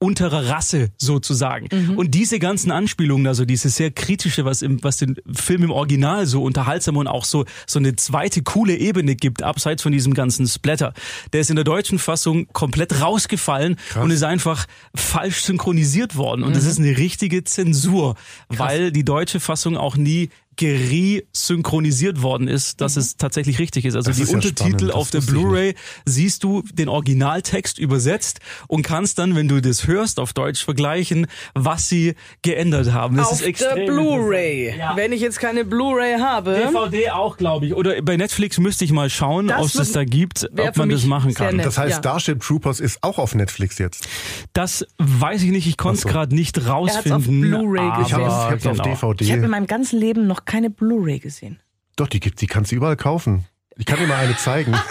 unterer 0.00 0.48
Rasse 0.48 0.90
sozusagen. 0.96 1.68
Und 1.96 2.12
diese 2.12 2.38
ganzen 2.38 2.70
Anspielungen, 2.70 3.26
also 3.26 3.44
dieses 3.44 3.76
sehr 3.76 3.90
kritische, 3.90 4.44
was 4.44 4.62
im, 4.62 4.82
was 4.84 4.98
den 4.98 5.16
Film 5.32 5.64
im 5.64 5.70
Original 5.70 6.26
so 6.26 6.42
unterhaltsam 6.42 6.96
und 6.96 7.08
auch 7.08 7.24
so, 7.24 7.44
so 7.66 7.78
eine 7.78 7.96
zweite 7.96 8.42
coole 8.42 8.76
Ebene 8.76 9.16
gibt, 9.16 9.42
abseits 9.42 9.82
von 9.82 9.92
diesem 9.92 10.14
ganzen 10.14 10.46
Splatter, 10.46 10.94
der 11.32 11.40
ist 11.40 11.50
in 11.50 11.56
der 11.56 11.64
deutschen 11.64 11.98
Fassung 11.98 12.46
komplett 12.52 13.00
rausgefallen 13.00 13.76
und 14.00 14.10
ist 14.10 14.22
einfach 14.22 14.66
falsch 14.94 15.42
synchronisiert 15.42 16.16
worden. 16.16 16.44
Und 16.44 16.54
das 16.54 16.64
ist 16.64 16.78
eine 16.78 16.96
richtige 16.96 17.42
Zensur, 17.44 18.14
weil 18.48 18.92
die 18.92 19.04
deutsche 19.04 19.40
Fassung 19.40 19.76
auch 19.76 19.96
nie 19.96 20.30
geresynchronisiert 20.58 22.22
worden 22.22 22.48
ist, 22.48 22.80
dass 22.80 22.96
es 22.96 23.16
tatsächlich 23.16 23.58
richtig 23.58 23.84
ist. 23.84 23.94
Also 23.94 24.10
Das 24.10 24.16
die 24.16 24.22
ist 24.24 24.30
ja 24.30 24.36
Untertitel 24.36 24.86
das 24.88 24.94
auf 24.96 25.10
der. 25.10 25.20
Blu-ray 25.20 25.74
siehst 26.04 26.44
du 26.44 26.62
den 26.72 26.88
Originaltext 26.88 27.78
übersetzt 27.78 28.40
und 28.66 28.82
kannst 28.82 29.18
dann, 29.18 29.34
wenn 29.36 29.48
du 29.48 29.60
das 29.60 29.86
hörst, 29.86 30.20
auf 30.20 30.32
Deutsch 30.32 30.64
vergleichen, 30.64 31.26
was 31.54 31.88
sie 31.88 32.14
geändert 32.42 32.92
haben. 32.92 33.16
Das 33.16 33.28
auf 33.28 33.40
ist 33.40 33.46
extrem 33.46 33.76
der 33.76 33.86
Blu-ray. 33.86 34.76
Ja. 34.78 34.96
Wenn 34.96 35.12
ich 35.12 35.20
jetzt 35.20 35.38
keine 35.40 35.64
Blu-ray 35.64 36.18
habe, 36.18 36.54
DVD 36.72 37.10
auch, 37.10 37.36
glaube 37.36 37.66
ich. 37.66 37.74
Oder 37.74 38.00
bei 38.02 38.16
Netflix 38.16 38.58
müsste 38.58 38.84
ich 38.84 38.92
mal 38.92 39.10
schauen, 39.10 39.50
ob 39.50 39.64
es 39.66 39.72
das 39.74 39.92
da 39.92 40.04
gibt, 40.04 40.48
ob 40.58 40.76
man 40.76 40.88
das 40.88 41.04
machen 41.04 41.34
kann. 41.34 41.56
nett. 41.56 41.66
Das 41.66 41.78
heißt, 41.78 41.90
Ja. 41.92 41.98
Starship 41.98 42.40
Troopers 42.42 42.80
ist 42.80 43.02
auch 43.02 43.18
auf 43.18 43.34
Netflix 43.34 43.78
jetzt. 43.78 44.08
Das 44.52 44.86
weiß 44.98 45.42
ich 45.42 45.50
nicht, 45.50 45.66
ich 45.66 45.76
konnte 45.76 45.96
es 45.96 46.02
so. 46.02 46.08
gerade 46.08 46.34
nicht 46.34 46.66
rausfinden. 46.66 47.12
auf 47.12 47.24
Blu-ray 47.26 47.80
aber 47.80 48.02
Ich 48.06 48.12
habe 48.12 48.24
gesehen. 48.24 48.54
es 48.56 48.62
genau. 48.62 48.92
auf 48.94 49.00
DVD. 49.00 49.24
ich 49.24 49.32
habe 49.32 49.42
in 49.44 49.50
meinem 49.50 49.66
ganzen 49.66 49.98
Leben 50.00 50.26
noch 50.26 50.44
keine 50.48 50.70
Blu-ray 50.70 51.20
gesehen. 51.20 51.60
Doch, 51.94 52.08
die 52.08 52.18
gibt's, 52.18 52.40
die 52.40 52.46
kannst 52.46 52.72
du 52.72 52.76
überall 52.76 52.96
kaufen. 52.96 53.44
Ich 53.76 53.86
kann 53.86 54.00
dir 54.00 54.08
mal 54.08 54.16
eine 54.16 54.36
zeigen. 54.36 54.74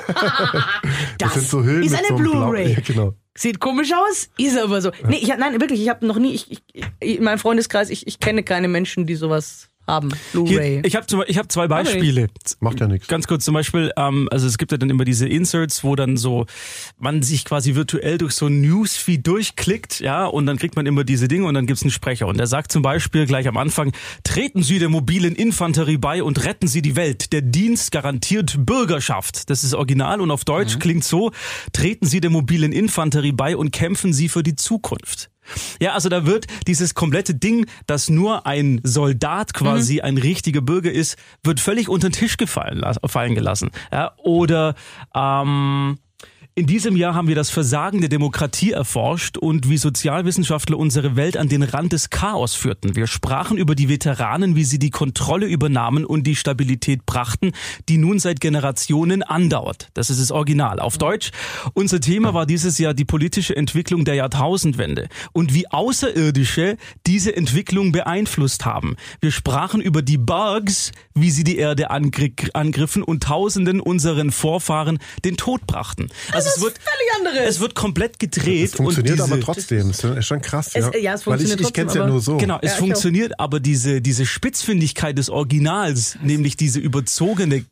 Das, 1.18 1.34
sind 1.34 1.48
so 1.48 1.64
Hüllen 1.64 1.84
ist 1.84 1.92
mit 1.92 2.00
eine 2.00 2.08
so 2.10 2.16
Blu-ray. 2.16 2.74
Ja, 2.74 2.80
genau. 2.80 3.16
Sieht 3.36 3.60
komisch 3.60 3.92
aus, 3.92 4.30
ist 4.38 4.58
aber 4.58 4.82
so. 4.82 4.92
Nee, 5.08 5.18
ich, 5.18 5.28
nein, 5.28 5.60
wirklich, 5.60 5.82
ich 5.82 5.90
habe 5.90 6.06
noch 6.06 6.20
nie, 6.20 6.34
ich, 6.34 6.52
ich, 6.52 6.86
in 7.00 7.24
meinem 7.24 7.40
Freundeskreis, 7.40 7.90
ich, 7.90 8.06
ich 8.08 8.20
kenne 8.20 8.44
keine 8.44 8.68
Menschen, 8.68 9.08
die 9.08 9.16
sowas 9.16 9.70
haben. 9.88 10.10
Blu-ray. 10.32 10.82
Hier, 10.82 10.86
ich 10.86 10.96
habe 10.96 11.06
ich 11.28 11.38
hab 11.38 11.52
zwei 11.52 11.68
Beispiele. 11.68 12.28
Macht 12.60 12.80
ja 12.80 12.88
nichts. 12.88 13.08
Ganz 13.08 13.28
kurz 13.28 13.46
zum 13.46 13.54
Beispiel, 13.54 13.92
ähm, 13.98 14.28
also 14.32 14.48
es 14.48 14.58
gibt 14.58 14.72
ja 14.72 14.78
dann 14.78 14.90
immer 14.90 15.06
diese 15.06 15.28
Inserts, 15.28 15.84
wo 15.84 15.96
dann 15.96 16.18
so 16.18 16.46
man 16.98 17.24
sich 17.24 17.46
quasi 17.46 17.76
virtuell 17.76 18.18
durch 18.18 18.34
so 18.34 18.48
ein 18.48 18.62
Newsfeed 18.62 19.26
durchklickt, 19.26 20.00
ja, 20.00 20.26
und 20.26 20.46
dann 20.46 20.58
kriegt 20.58 20.76
man 20.76 20.86
immer 20.86 21.04
diese 21.04 21.28
Dinge 21.28 21.46
und 21.46 21.54
dann 21.54 21.66
gibt's 21.66 21.84
einen 21.84 21.92
Sprecher 21.92 22.28
und 22.28 22.38
der 22.38 22.48
sagt 22.48 22.72
zum 22.72 22.82
Beispiel 22.82 23.26
gleich 23.26 23.48
am 23.48 23.58
Anfang: 23.58 23.94
Treten 24.24 24.64
Sie 24.64 24.80
der 24.80 24.90
mobilen 24.90 25.36
Infanterie 25.36 25.98
bei 25.98 26.24
und 26.24 26.44
retten 26.44 26.68
Sie 26.68 26.82
die 26.82 26.96
Welt. 26.96 27.32
Der 27.34 27.42
Dienst 27.42 27.92
garantiert 27.92 28.66
Bürgerschaft. 28.66 29.50
Das 29.50 29.64
ist 29.64 29.74
Original 29.74 30.22
und 30.22 30.32
auf 30.32 30.44
Deutsch 30.44 30.80
klingt 30.80 31.04
so: 31.04 31.32
Treten 31.74 32.06
Sie 32.06 32.20
der 32.20 32.30
mobilen 32.30 32.72
Infanterie 32.72 33.32
bei 33.32 33.56
und 33.56 33.72
kämpfen 33.72 34.14
Sie 34.14 34.30
für 34.30 34.44
die 34.44 34.56
Zukunft. 34.56 35.30
Ja, 35.80 35.94
also 35.94 36.10
da 36.10 36.26
wird 36.26 36.48
dieses 36.68 36.94
komplette 36.94 37.36
Ding, 37.36 37.66
dass 37.86 38.10
nur 38.10 38.46
ein 38.46 38.82
Soldat 38.84 39.54
quasi 39.54 40.02
ein 40.02 40.18
richtiger 40.18 40.62
Bürger 40.62 40.92
ist, 40.92 41.18
wird 41.44 41.60
völlig 41.60 41.90
unter 41.90 42.10
den 42.10 42.14
Tisch 42.14 42.38
gefallen 42.38 42.84
fallen 43.06 43.36
gelassen. 43.36 43.72
Ja, 43.92 44.14
oder 44.18 44.76
ähm, 45.16 45.98
in 46.58 46.66
diesem 46.66 46.96
Jahr 46.96 47.14
haben 47.14 47.28
wir 47.28 47.36
das 47.36 47.52
Versagen 47.52 48.00
der 48.00 48.10
Demokratie 48.10 48.72
erforscht 48.72 49.38
und 49.38 49.70
wie 49.70 49.78
Sozialwissenschaftler 49.78 50.76
unsere 50.76 51.16
Welt 51.16 51.38
an 51.38 51.50
den 51.50 51.62
Rand 51.62 51.94
des 51.94 52.10
Chaos 52.10 52.56
führten. 52.56 52.96
Wir 52.96 53.06
sprachen 53.06 53.60
über 53.60 53.76
die 53.76 53.90
Veteranen, 53.90 54.56
wie 54.56 54.64
sie 54.64 54.80
die 54.80 54.90
Kontrolle 54.90 55.46
übernahmen 55.46 56.04
und 56.04 56.26
die 56.26 56.36
Stabilität 56.36 57.06
brachten, 57.06 57.52
die 57.90 58.00
nun 58.00 58.18
seit 58.18 58.40
Generationen 58.40 59.22
andauert. 59.22 59.90
Das 59.94 60.10
ist 60.10 60.20
das 60.20 60.32
Original. 60.32 60.80
Auf 60.80 60.98
Deutsch, 60.98 61.30
unser 61.76 62.00
Thema 62.00 62.34
war 62.34 62.48
dieses 62.48 62.80
Jahr 62.80 62.96
die 62.96 63.06
politische 63.06 63.56
Entwicklung 63.56 64.04
der 64.04 64.16
Jahrtausendwende 64.16 65.10
und 65.34 65.54
wie 65.54 65.70
Außerirdische 65.70 66.78
diese 67.06 67.36
Entwicklung 67.36 67.92
beeinflusst 67.92 68.66
haben. 68.66 68.96
Wir 69.22 69.30
sprachen 69.30 69.80
über 69.80 70.02
die 70.02 70.18
Bugs, 70.18 70.92
wie 71.14 71.30
sie 71.30 71.44
die 71.44 71.60
Erde 71.60 71.92
angri- 71.92 72.50
angriffen 72.56 73.04
und 73.04 73.22
Tausenden 73.22 73.80
unseren 73.80 74.32
Vorfahren 74.32 74.98
den 75.24 75.38
Tod 75.38 75.68
brachten. 75.68 76.08
Also 76.32 76.47
es 76.56 76.62
wird 76.62 76.76
völlig 76.80 77.28
anderes. 77.28 77.50
Es 77.56 77.60
wird 77.60 77.76
komplett 77.76 78.20
gedreht 78.20 78.66
Es 78.70 78.76
funktioniert 78.76 79.20
und 79.20 79.26
diese, 79.26 79.34
aber 79.34 79.42
trotzdem. 79.42 79.90
Ist 79.90 80.02
schon- 80.02 80.18
ist 80.18 80.26
schon 80.26 80.42
krass. 80.42 80.72
Es- 80.74 80.86
ja. 80.94 80.98
ja, 81.00 81.14
es 81.14 81.26
Weil 81.28 81.42
ich, 81.42 81.48
funktioniert 81.48 81.62
ich 81.62 81.74
kenn's 81.74 81.86
trotzdem, 81.94 82.00
ja 82.00 82.04
aber- 82.04 82.12
nur 82.12 82.22
so. 82.22 82.38
Genau, 82.38 82.60
es 82.62 82.72
Ja, 82.74 82.78
funktioniert, 82.78 83.40
aber 83.40 83.60
diese, 83.60 84.02
diese 84.02 84.26
Spitzfindigkeit 84.26 85.18
des 85.18 85.30
Originals, 85.30 86.18
nämlich 86.22 86.56
diese 86.58 86.80
überzogene, 86.80 87.66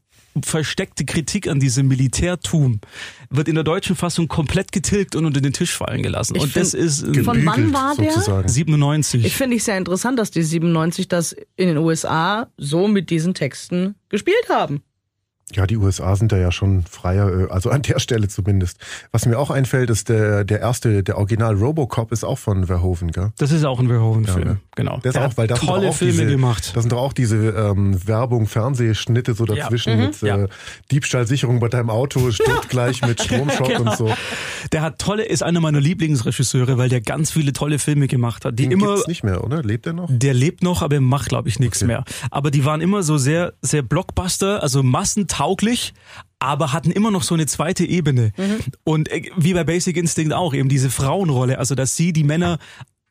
versteckte 0.43 1.05
Kritik 1.05 1.47
an 1.47 1.61
diesem 1.61 1.87
Militärtum, 1.87 2.81
wird 3.29 3.47
in 3.47 3.55
der 3.55 3.63
deutschen 3.63 3.95
Fassung 3.95 4.27
komplett 4.27 4.73
getilgt 4.73 5.15
und 5.15 5.25
unter 5.25 5.39
den 5.39 5.53
Tisch 5.53 5.71
fallen 5.71 6.03
gelassen. 6.03 6.35
Ich 6.35 6.41
und 6.43 6.55
das 6.57 6.73
ist 6.73 7.03
äh, 7.03 7.23
Von 7.23 7.45
wann 7.45 7.55
Gebügelt, 7.55 7.73
war 7.73 7.95
der? 7.95 8.11
Sozusagen. 8.11 8.49
97. 8.49 9.23
Ich 9.25 9.33
finde 9.35 9.55
ich 9.55 9.63
sehr 9.63 9.77
interessant, 9.77 10.19
dass 10.19 10.31
die 10.31 10.43
97 10.43 11.07
das 11.07 11.33
in 11.55 11.67
den 11.69 11.77
USA 11.77 12.51
so 12.57 12.89
mit 12.89 13.09
diesen 13.11 13.33
Texten 13.33 13.95
gespielt 14.09 14.49
haben. 14.49 14.81
Ja, 15.53 15.67
die 15.67 15.77
USA 15.77 16.15
sind 16.15 16.31
da 16.31 16.37
ja 16.37 16.51
schon 16.51 16.83
freier, 16.89 17.41
äh, 17.41 17.51
also 17.51 17.69
an 17.69 17.83
der 17.83 17.99
Stelle 17.99 18.27
zumindest. 18.27 18.79
Was 19.11 19.27
mir 19.27 19.37
auch 19.37 19.51
einfällt, 19.51 19.91
ist 19.91 20.09
der, 20.09 20.43
der 20.43 20.59
erste, 20.59 21.03
der 21.03 21.17
Original 21.19 21.53
Robocop 21.53 22.11
ist 22.11 22.23
auch 22.23 22.39
von 22.39 22.65
Verhoeven, 22.65 23.11
gell? 23.11 23.31
das 23.37 23.51
ist 23.51 23.63
auch 23.63 23.79
ein 23.79 23.87
Verhoeven-Film, 23.87 24.39
Ja, 24.39 24.45
ne? 24.53 24.59
genau. 24.75 24.97
Der 25.03 25.09
ist 25.09 25.15
Der 25.17 25.27
auch, 25.27 25.37
weil 25.37 25.45
das 25.45 25.59
sind 25.59 25.69
tolle 25.69 25.83
doch 25.83 25.89
auch 25.89 25.95
Filme 25.97 26.13
diese, 26.13 26.25
gemacht. 26.25 26.71
Das 26.75 26.81
sind 26.81 26.91
doch 26.91 26.97
auch 26.97 27.13
diese 27.13 27.35
ähm, 27.49 27.95
Werbung, 28.07 28.47
Fernsehschnitte 28.47 29.35
so 29.35 29.45
dazwischen 29.45 29.99
mit 29.99 30.23
äh, 30.23 30.27
Ja. 30.27 30.47
Diebstahlsicherung 30.91 31.59
bei 31.59 31.67
deinem 31.67 31.91
Auto, 31.91 32.31
stirbt 32.31 32.69
gleich 32.69 33.03
mit 33.03 33.21
Stromschock 33.21 33.67
Genau. 33.67 33.91
und 33.91 33.97
so. 33.97 34.11
Der 34.71 34.81
hat 34.81 34.97
tolle, 34.97 35.25
ist 35.25 35.43
einer 35.43 35.59
meiner 35.59 35.79
Lieblingsregisseure, 35.79 36.79
weil 36.79 36.89
der 36.89 37.01
ganz 37.01 37.29
viele 37.31 37.53
tolle 37.53 37.77
Filme 37.77 38.07
gemacht 38.07 38.45
hat, 38.45 38.57
die 38.57 38.63
Den 38.63 38.71
immer 38.71 38.93
gibt's 38.95 39.07
nicht 39.07 39.23
mehr, 39.23 39.43
oder? 39.43 39.61
Lebt 39.61 39.85
er 39.85 39.93
noch? 39.93 40.09
Der 40.11 40.33
lebt 40.33 40.63
noch, 40.63 40.81
aber 40.81 40.95
er 40.95 41.01
macht, 41.01 41.29
glaube 41.29 41.49
ich, 41.49 41.59
nichts 41.59 41.77
Okay. 41.83 41.85
mehr. 41.87 42.03
Aber 42.31 42.49
die 42.49 42.65
waren 42.65 42.81
immer 42.81 43.03
so 43.03 43.17
sehr, 43.19 43.53
sehr 43.61 43.83
Blockbuster, 43.83 44.63
also 44.63 44.81
massentauglich, 45.35 45.93
aber 46.39 46.73
hatten 46.73 46.91
immer 46.91 47.11
noch 47.11 47.23
so 47.23 47.33
eine 47.33 47.45
zweite 47.45 47.85
Ebene. 47.85 48.31
Und 48.83 49.09
äh, 49.11 49.23
wie 49.35 49.53
bei 49.53 49.63
Basic 49.63 49.97
Instinct 49.97 50.33
auch, 50.33 50.53
eben 50.53 50.69
diese 50.69 50.89
Frauenrolle, 50.89 51.59
also 51.59 51.75
dass 51.75 51.95
sie 51.95 52.13
die 52.13 52.23
Männer 52.23 52.59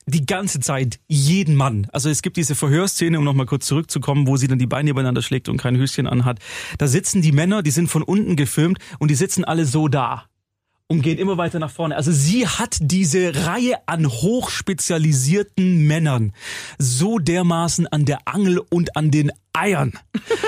die 0.06 0.26
ganze 0.26 0.60
Zeit 0.60 1.00
jeden 1.08 1.54
Mann. 1.54 1.86
Also 1.90 2.10
es 2.10 2.20
gibt 2.20 2.36
diese 2.36 2.54
Verhörszene, 2.54 3.18
um 3.18 3.24
nochmal 3.24 3.46
kurz 3.46 3.66
zurückzukommen, 3.66 4.26
wo 4.26 4.36
sie 4.36 4.48
dann 4.48 4.58
die 4.58 4.66
Beine 4.66 4.90
übereinander 4.90 5.22
schlägt 5.22 5.48
und 5.48 5.56
kein 5.56 5.78
Höschen 5.78 6.06
anhat. 6.06 6.40
Da 6.76 6.88
sitzen 6.88 7.22
die 7.22 7.32
Männer, 7.32 7.62
die 7.62 7.70
sind 7.70 7.88
von 7.88 8.02
unten 8.02 8.36
gefilmt 8.36 8.78
und 8.98 9.10
die 9.10 9.14
sitzen 9.14 9.44
alle 9.44 9.64
so 9.64 9.88
da 9.88 10.24
und 10.88 11.00
gehen 11.00 11.18
immer 11.18 11.38
weiter 11.38 11.58
nach 11.58 11.70
vorne. 11.70 11.96
Also 11.96 12.12
sie 12.12 12.46
hat 12.46 12.76
diese 12.80 13.46
Reihe 13.46 13.76
an 13.86 14.06
hochspezialisierten 14.06 15.86
Männern 15.86 16.32
so 16.78 17.18
dermaßen 17.18 17.86
an 17.86 18.04
der 18.04 18.18
Angel 18.26 18.60
und 18.70 18.96
an 18.96 19.10
den 19.10 19.32
Eiern. 19.54 19.94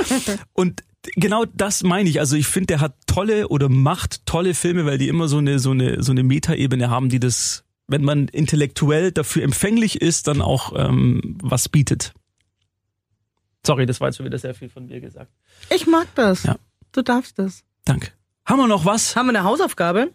und 0.53 0.83
genau 1.15 1.45
das 1.45 1.83
meine 1.83 2.09
ich. 2.09 2.21
Also 2.21 2.37
ich 2.37 2.47
finde, 2.47 2.67
der 2.69 2.81
hat 2.81 2.95
tolle 3.07 3.49
oder 3.49 3.69
macht 3.69 4.27
tolle 4.27 4.55
Filme, 4.55 4.87
weil 4.87 4.99
die 4.99 5.09
immer 5.09 5.29
so 5.29 5.39
eine 5.39 5.59
so 5.59 5.71
eine 5.71 6.03
so 6.03 6.13
eine 6.13 6.23
Metaebene 6.23 6.91
haben, 6.91 7.09
die 7.09 7.21
das 7.21 7.65
wenn 7.89 8.03
man 8.03 8.29
intellektuell 8.29 9.13
dafür 9.13 9.45
empfänglich 9.45 10.01
ist, 10.01 10.27
dann 10.27 10.43
auch 10.43 10.73
ähm, 10.77 11.39
was 11.41 11.69
bietet. 11.69 12.13
Sorry, 13.65 13.87
das 13.87 14.01
war 14.01 14.09
jetzt 14.09 14.17
schon 14.17 14.27
wieder 14.27 14.39
sehr 14.39 14.55
viel 14.55 14.69
von 14.69 14.87
mir 14.87 15.01
gesagt. 15.01 15.31
Ich 15.75 15.87
mag 15.87 16.07
das. 16.15 16.45
Ja. 16.45 16.57
Du 16.93 17.03
darfst 17.03 17.39
das. 17.39 17.63
Danke. 17.85 18.13
Haben 18.45 18.61
wir 18.61 18.69
noch 18.69 18.85
was? 18.85 19.17
Haben 19.17 19.27
wir 19.27 19.31
eine 19.31 19.45
Hausaufgabe? 19.45 20.13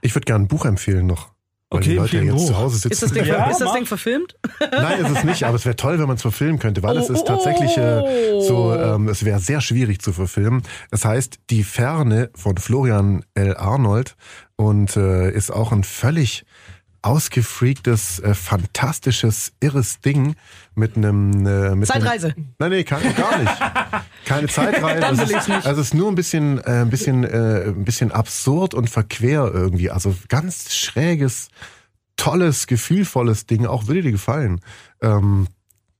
Ich 0.00 0.14
würde 0.14 0.24
gerne 0.24 0.44
ein 0.44 0.48
Buch 0.48 0.64
empfehlen 0.64 1.06
noch. 1.06 1.32
Weil 1.72 1.78
Okay, 1.78 1.90
die 1.90 1.94
Leute 1.96 2.16
ja 2.16 2.22
jetzt 2.24 2.46
zu 2.48 2.58
Hause 2.58 2.76
sitzen. 2.78 2.92
Ist 2.92 3.02
das 3.02 3.12
Ding, 3.12 3.24
Ja, 3.24 3.48
ist 3.48 3.60
das. 3.60 3.72
Ding 3.72 3.86
verfilmt? 3.86 4.34
Nein, 4.72 5.04
ist 5.04 5.18
es 5.18 5.24
nicht, 5.24 5.44
aber 5.44 5.54
es 5.54 5.64
wäre 5.64 5.76
toll, 5.76 6.00
wenn 6.00 6.08
man 6.08 6.16
es 6.16 6.22
verfilmen 6.22 6.58
könnte, 6.58 6.82
weil 6.82 6.96
es 6.96 7.08
Oh, 7.08 7.12
ist 7.12 7.24
tatsächlich 7.26 7.76
äh, 7.76 8.32
oh. 8.32 8.40
so, 8.40 8.74
ähm, 8.74 9.06
es 9.08 9.24
wäre 9.24 9.38
sehr 9.38 9.60
schwierig 9.60 10.02
zu 10.02 10.12
verfilmen. 10.12 10.62
Das 10.90 11.04
heißt, 11.04 11.38
Die 11.48 11.62
Ferne 11.62 12.30
von 12.34 12.56
Florian 12.56 13.24
L. 13.34 13.56
Arnold 13.56 14.16
und 14.56 14.96
äh, 14.96 15.30
ist 15.30 15.52
auch 15.52 15.70
ein 15.70 15.84
völlig 15.84 16.44
ausgefreaktes, 17.02 18.18
äh, 18.18 18.34
fantastisches, 18.34 19.52
irres 19.60 20.00
Ding 20.00 20.34
mit 20.80 20.96
einem 20.96 21.46
äh, 21.46 21.76
mit 21.76 21.86
Zeitreise. 21.86 22.32
Einem, 22.34 22.54
nein, 22.58 22.70
nee, 22.70 22.84
kann, 22.84 23.02
gar 23.14 23.38
nicht. 23.38 23.52
Keine 24.24 24.48
Zeitreise. 24.48 25.00
Dann 25.00 25.14
Es 25.14 25.20
will 25.20 25.36
ich's 25.36 25.46
nicht. 25.46 25.66
Also 25.66 25.80
es 25.80 25.88
ist 25.88 25.94
nur 25.94 26.08
ein 26.08 26.16
bisschen, 26.16 26.58
äh, 26.58 26.80
ein 26.80 26.90
bisschen, 26.90 27.22
äh, 27.22 27.68
ein 27.68 27.84
bisschen 27.84 28.10
absurd 28.10 28.74
und 28.74 28.90
verquer 28.90 29.48
irgendwie. 29.54 29.90
Also 29.90 30.16
ganz 30.28 30.74
schräges, 30.74 31.48
tolles, 32.16 32.66
gefühlvolles 32.66 33.46
Ding. 33.46 33.66
Auch 33.66 33.86
würde 33.86 34.02
dir 34.02 34.12
gefallen. 34.12 34.60
Ähm, 35.00 35.46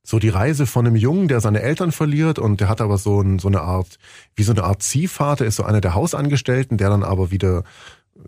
so 0.02 0.18
die 0.18 0.28
Reise 0.28 0.66
von 0.66 0.86
einem 0.86 0.96
Jungen, 0.96 1.28
der 1.28 1.40
seine 1.40 1.62
Eltern 1.62 1.92
verliert 1.92 2.40
und 2.40 2.60
der 2.60 2.68
hat 2.68 2.80
aber 2.80 2.98
so, 2.98 3.20
ein, 3.20 3.38
so 3.38 3.46
eine 3.46 3.60
Art, 3.60 3.98
wie 4.34 4.42
so 4.42 4.52
eine 4.52 4.64
Art 4.64 4.82
Ziehvater, 4.82 5.44
ist 5.46 5.56
so 5.56 5.62
einer 5.62 5.80
der 5.80 5.94
Hausangestellten, 5.94 6.78
der 6.78 6.90
dann 6.90 7.04
aber 7.04 7.30
wieder, 7.30 7.62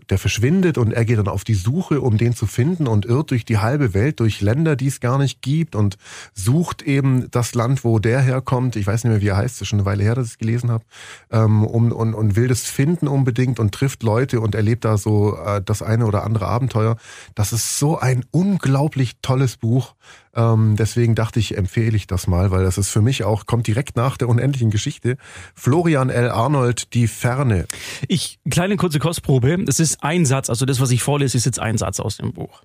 der 0.09 0.17
verschwindet 0.17 0.77
und 0.77 0.93
er 0.93 1.05
geht 1.05 1.17
dann 1.17 1.27
auf 1.27 1.43
die 1.43 1.53
Suche, 1.53 2.01
um 2.01 2.17
den 2.17 2.35
zu 2.35 2.45
finden 2.45 2.87
und 2.87 3.05
irrt 3.05 3.31
durch 3.31 3.45
die 3.45 3.57
halbe 3.57 3.93
Welt, 3.93 4.19
durch 4.19 4.41
Länder, 4.41 4.75
die 4.75 4.87
es 4.87 4.99
gar 4.99 5.17
nicht 5.17 5.41
gibt 5.41 5.75
und 5.75 5.97
sucht 6.33 6.81
eben 6.81 7.29
das 7.31 7.55
Land, 7.55 7.83
wo 7.83 7.99
der 7.99 8.21
herkommt. 8.21 8.75
Ich 8.75 8.87
weiß 8.87 9.03
nicht 9.03 9.11
mehr, 9.11 9.21
wie 9.21 9.27
er 9.27 9.37
heißt, 9.37 9.55
das 9.55 9.61
ist 9.61 9.67
schon 9.67 9.79
eine 9.79 9.85
Weile 9.85 10.03
her, 10.03 10.15
dass 10.15 10.27
ich 10.27 10.33
es 10.33 10.37
gelesen 10.37 10.71
habe, 10.71 10.83
ähm, 11.31 11.65
um, 11.65 11.91
und, 11.91 12.13
und 12.13 12.35
will 12.35 12.47
das 12.47 12.63
finden 12.63 13.07
unbedingt 13.07 13.59
und 13.59 13.73
trifft 13.73 14.03
Leute 14.03 14.41
und 14.41 14.55
erlebt 14.55 14.85
da 14.85 14.97
so 14.97 15.37
äh, 15.37 15.61
das 15.63 15.81
eine 15.81 16.05
oder 16.05 16.23
andere 16.23 16.47
Abenteuer. 16.47 16.97
Das 17.35 17.53
ist 17.53 17.79
so 17.79 17.97
ein 17.97 18.25
unglaublich 18.31 19.13
tolles 19.21 19.57
Buch. 19.57 19.95
Ähm, 20.35 20.75
deswegen 20.77 21.13
dachte 21.13 21.39
ich, 21.39 21.57
empfehle 21.57 21.95
ich 21.95 22.07
das 22.07 22.27
mal, 22.27 22.49
weil 22.49 22.63
das 22.63 22.77
ist 22.77 22.89
für 22.89 23.01
mich 23.01 23.23
auch, 23.23 23.45
kommt 23.45 23.67
direkt 23.67 23.95
nach 23.95 24.17
der 24.17 24.29
unendlichen 24.29 24.71
Geschichte. 24.71 25.17
Florian 25.53 26.09
L. 26.09 26.29
Arnold, 26.29 26.93
Die 26.93 27.07
Ferne. 27.07 27.67
Ich, 28.07 28.39
kleine 28.49 28.75
kurze 28.77 28.97
Kostprobe. 28.99 29.63
Es 29.67 29.79
ist 29.79 29.82
ein 30.01 30.25
Satz, 30.25 30.49
also 30.49 30.65
das, 30.65 30.79
was 30.79 30.91
ich 30.91 31.03
vorlese, 31.03 31.37
ist 31.37 31.45
jetzt 31.45 31.59
ein 31.59 31.77
Satz 31.77 31.99
aus 31.99 32.17
dem 32.17 32.33
Buch. 32.33 32.61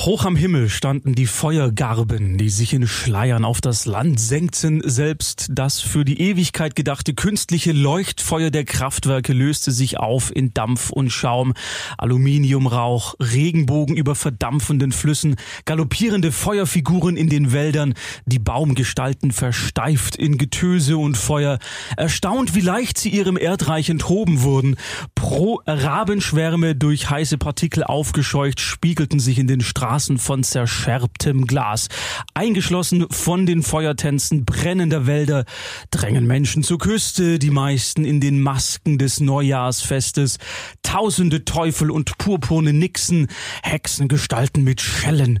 Hoch 0.00 0.24
am 0.24 0.34
Himmel 0.34 0.68
standen 0.70 1.14
die 1.14 1.24
Feuergarben, 1.24 2.36
die 2.36 2.50
sich 2.50 2.74
in 2.74 2.86
Schleiern 2.86 3.44
auf 3.44 3.60
das 3.60 3.86
Land 3.86 4.18
senkten. 4.18 4.82
Selbst 4.84 5.46
das 5.52 5.80
für 5.80 6.04
die 6.04 6.20
Ewigkeit 6.20 6.74
gedachte 6.74 7.14
künstliche 7.14 7.70
Leuchtfeuer 7.70 8.50
der 8.50 8.64
Kraftwerke 8.64 9.32
löste 9.32 9.70
sich 9.70 9.98
auf 9.98 10.34
in 10.34 10.52
Dampf 10.52 10.90
und 10.90 11.10
Schaum. 11.10 11.54
Aluminiumrauch, 11.96 13.14
Regenbogen 13.20 13.96
über 13.96 14.16
verdampfenden 14.16 14.90
Flüssen, 14.90 15.36
galoppierende 15.64 16.32
Feuerfiguren 16.32 17.16
in 17.16 17.28
den 17.28 17.52
Wäldern, 17.52 17.94
die 18.26 18.40
Baumgestalten 18.40 19.30
versteift 19.30 20.16
in 20.16 20.38
Getöse 20.38 20.98
und 20.98 21.16
Feuer. 21.16 21.60
Erstaunt, 21.96 22.56
wie 22.56 22.60
leicht 22.62 22.98
sie 22.98 23.10
ihrem 23.10 23.38
Erdreich 23.38 23.88
enthoben 23.88 24.42
wurden. 24.42 24.76
Pro 25.14 25.62
Rabenschwärme 25.66 26.74
durch 26.74 27.08
heiße 27.08 27.38
Partikel 27.38 27.84
aufgescheucht, 27.84 28.60
spiegelten 28.60 29.20
sich 29.20 29.38
in 29.38 29.46
den 29.46 29.60
Straßen 29.60 29.83
von 30.18 30.42
zerscherbtem 30.42 31.46
Glas. 31.46 31.88
Eingeschlossen 32.32 33.06
von 33.10 33.44
den 33.44 33.62
Feuertänzen 33.62 34.46
brennender 34.46 35.06
Wälder 35.06 35.44
drängen 35.90 36.26
Menschen 36.26 36.62
zur 36.62 36.78
Küste, 36.78 37.38
die 37.38 37.50
meisten 37.50 38.06
in 38.06 38.18
den 38.18 38.40
Masken 38.40 38.96
des 38.96 39.20
Neujahrsfestes. 39.20 40.38
Tausende 40.82 41.44
Teufel 41.44 41.90
und 41.90 42.16
purpurne 42.16 42.72
Nixen, 42.72 43.28
Hexengestalten 43.62 44.64
mit 44.64 44.80
Schellen, 44.80 45.38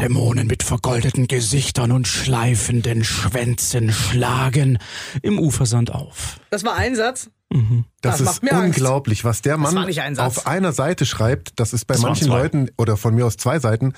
Dämonen 0.00 0.48
mit 0.48 0.64
vergoldeten 0.64 1.28
Gesichtern 1.28 1.92
und 1.92 2.08
schleifenden 2.08 3.04
Schwänzen 3.04 3.92
schlagen 3.92 4.78
im 5.22 5.38
Ufersand 5.38 5.92
auf. 5.92 6.40
Das 6.50 6.64
war 6.64 6.74
ein 6.74 6.96
Satz. 6.96 7.30
Das, 8.00 8.18
Das 8.18 8.30
ist 8.32 8.42
mir 8.42 8.52
Angst. 8.52 8.78
unglaublich, 8.78 9.24
was 9.24 9.40
der 9.42 9.56
Mann 9.56 9.76
ein 9.78 10.18
auf 10.18 10.46
einer 10.46 10.72
Seite 10.72 11.06
schreibt. 11.06 11.58
Das 11.60 11.72
ist 11.72 11.86
bei 11.86 11.94
Das 11.94 12.02
manchen. 12.02 12.28
Leuten 12.28 12.70
oder 12.76 12.96
von 12.96 13.14
mir 13.14 13.26
aus 13.26 13.36
zwei 13.36 13.58
Seiten. 13.60 13.92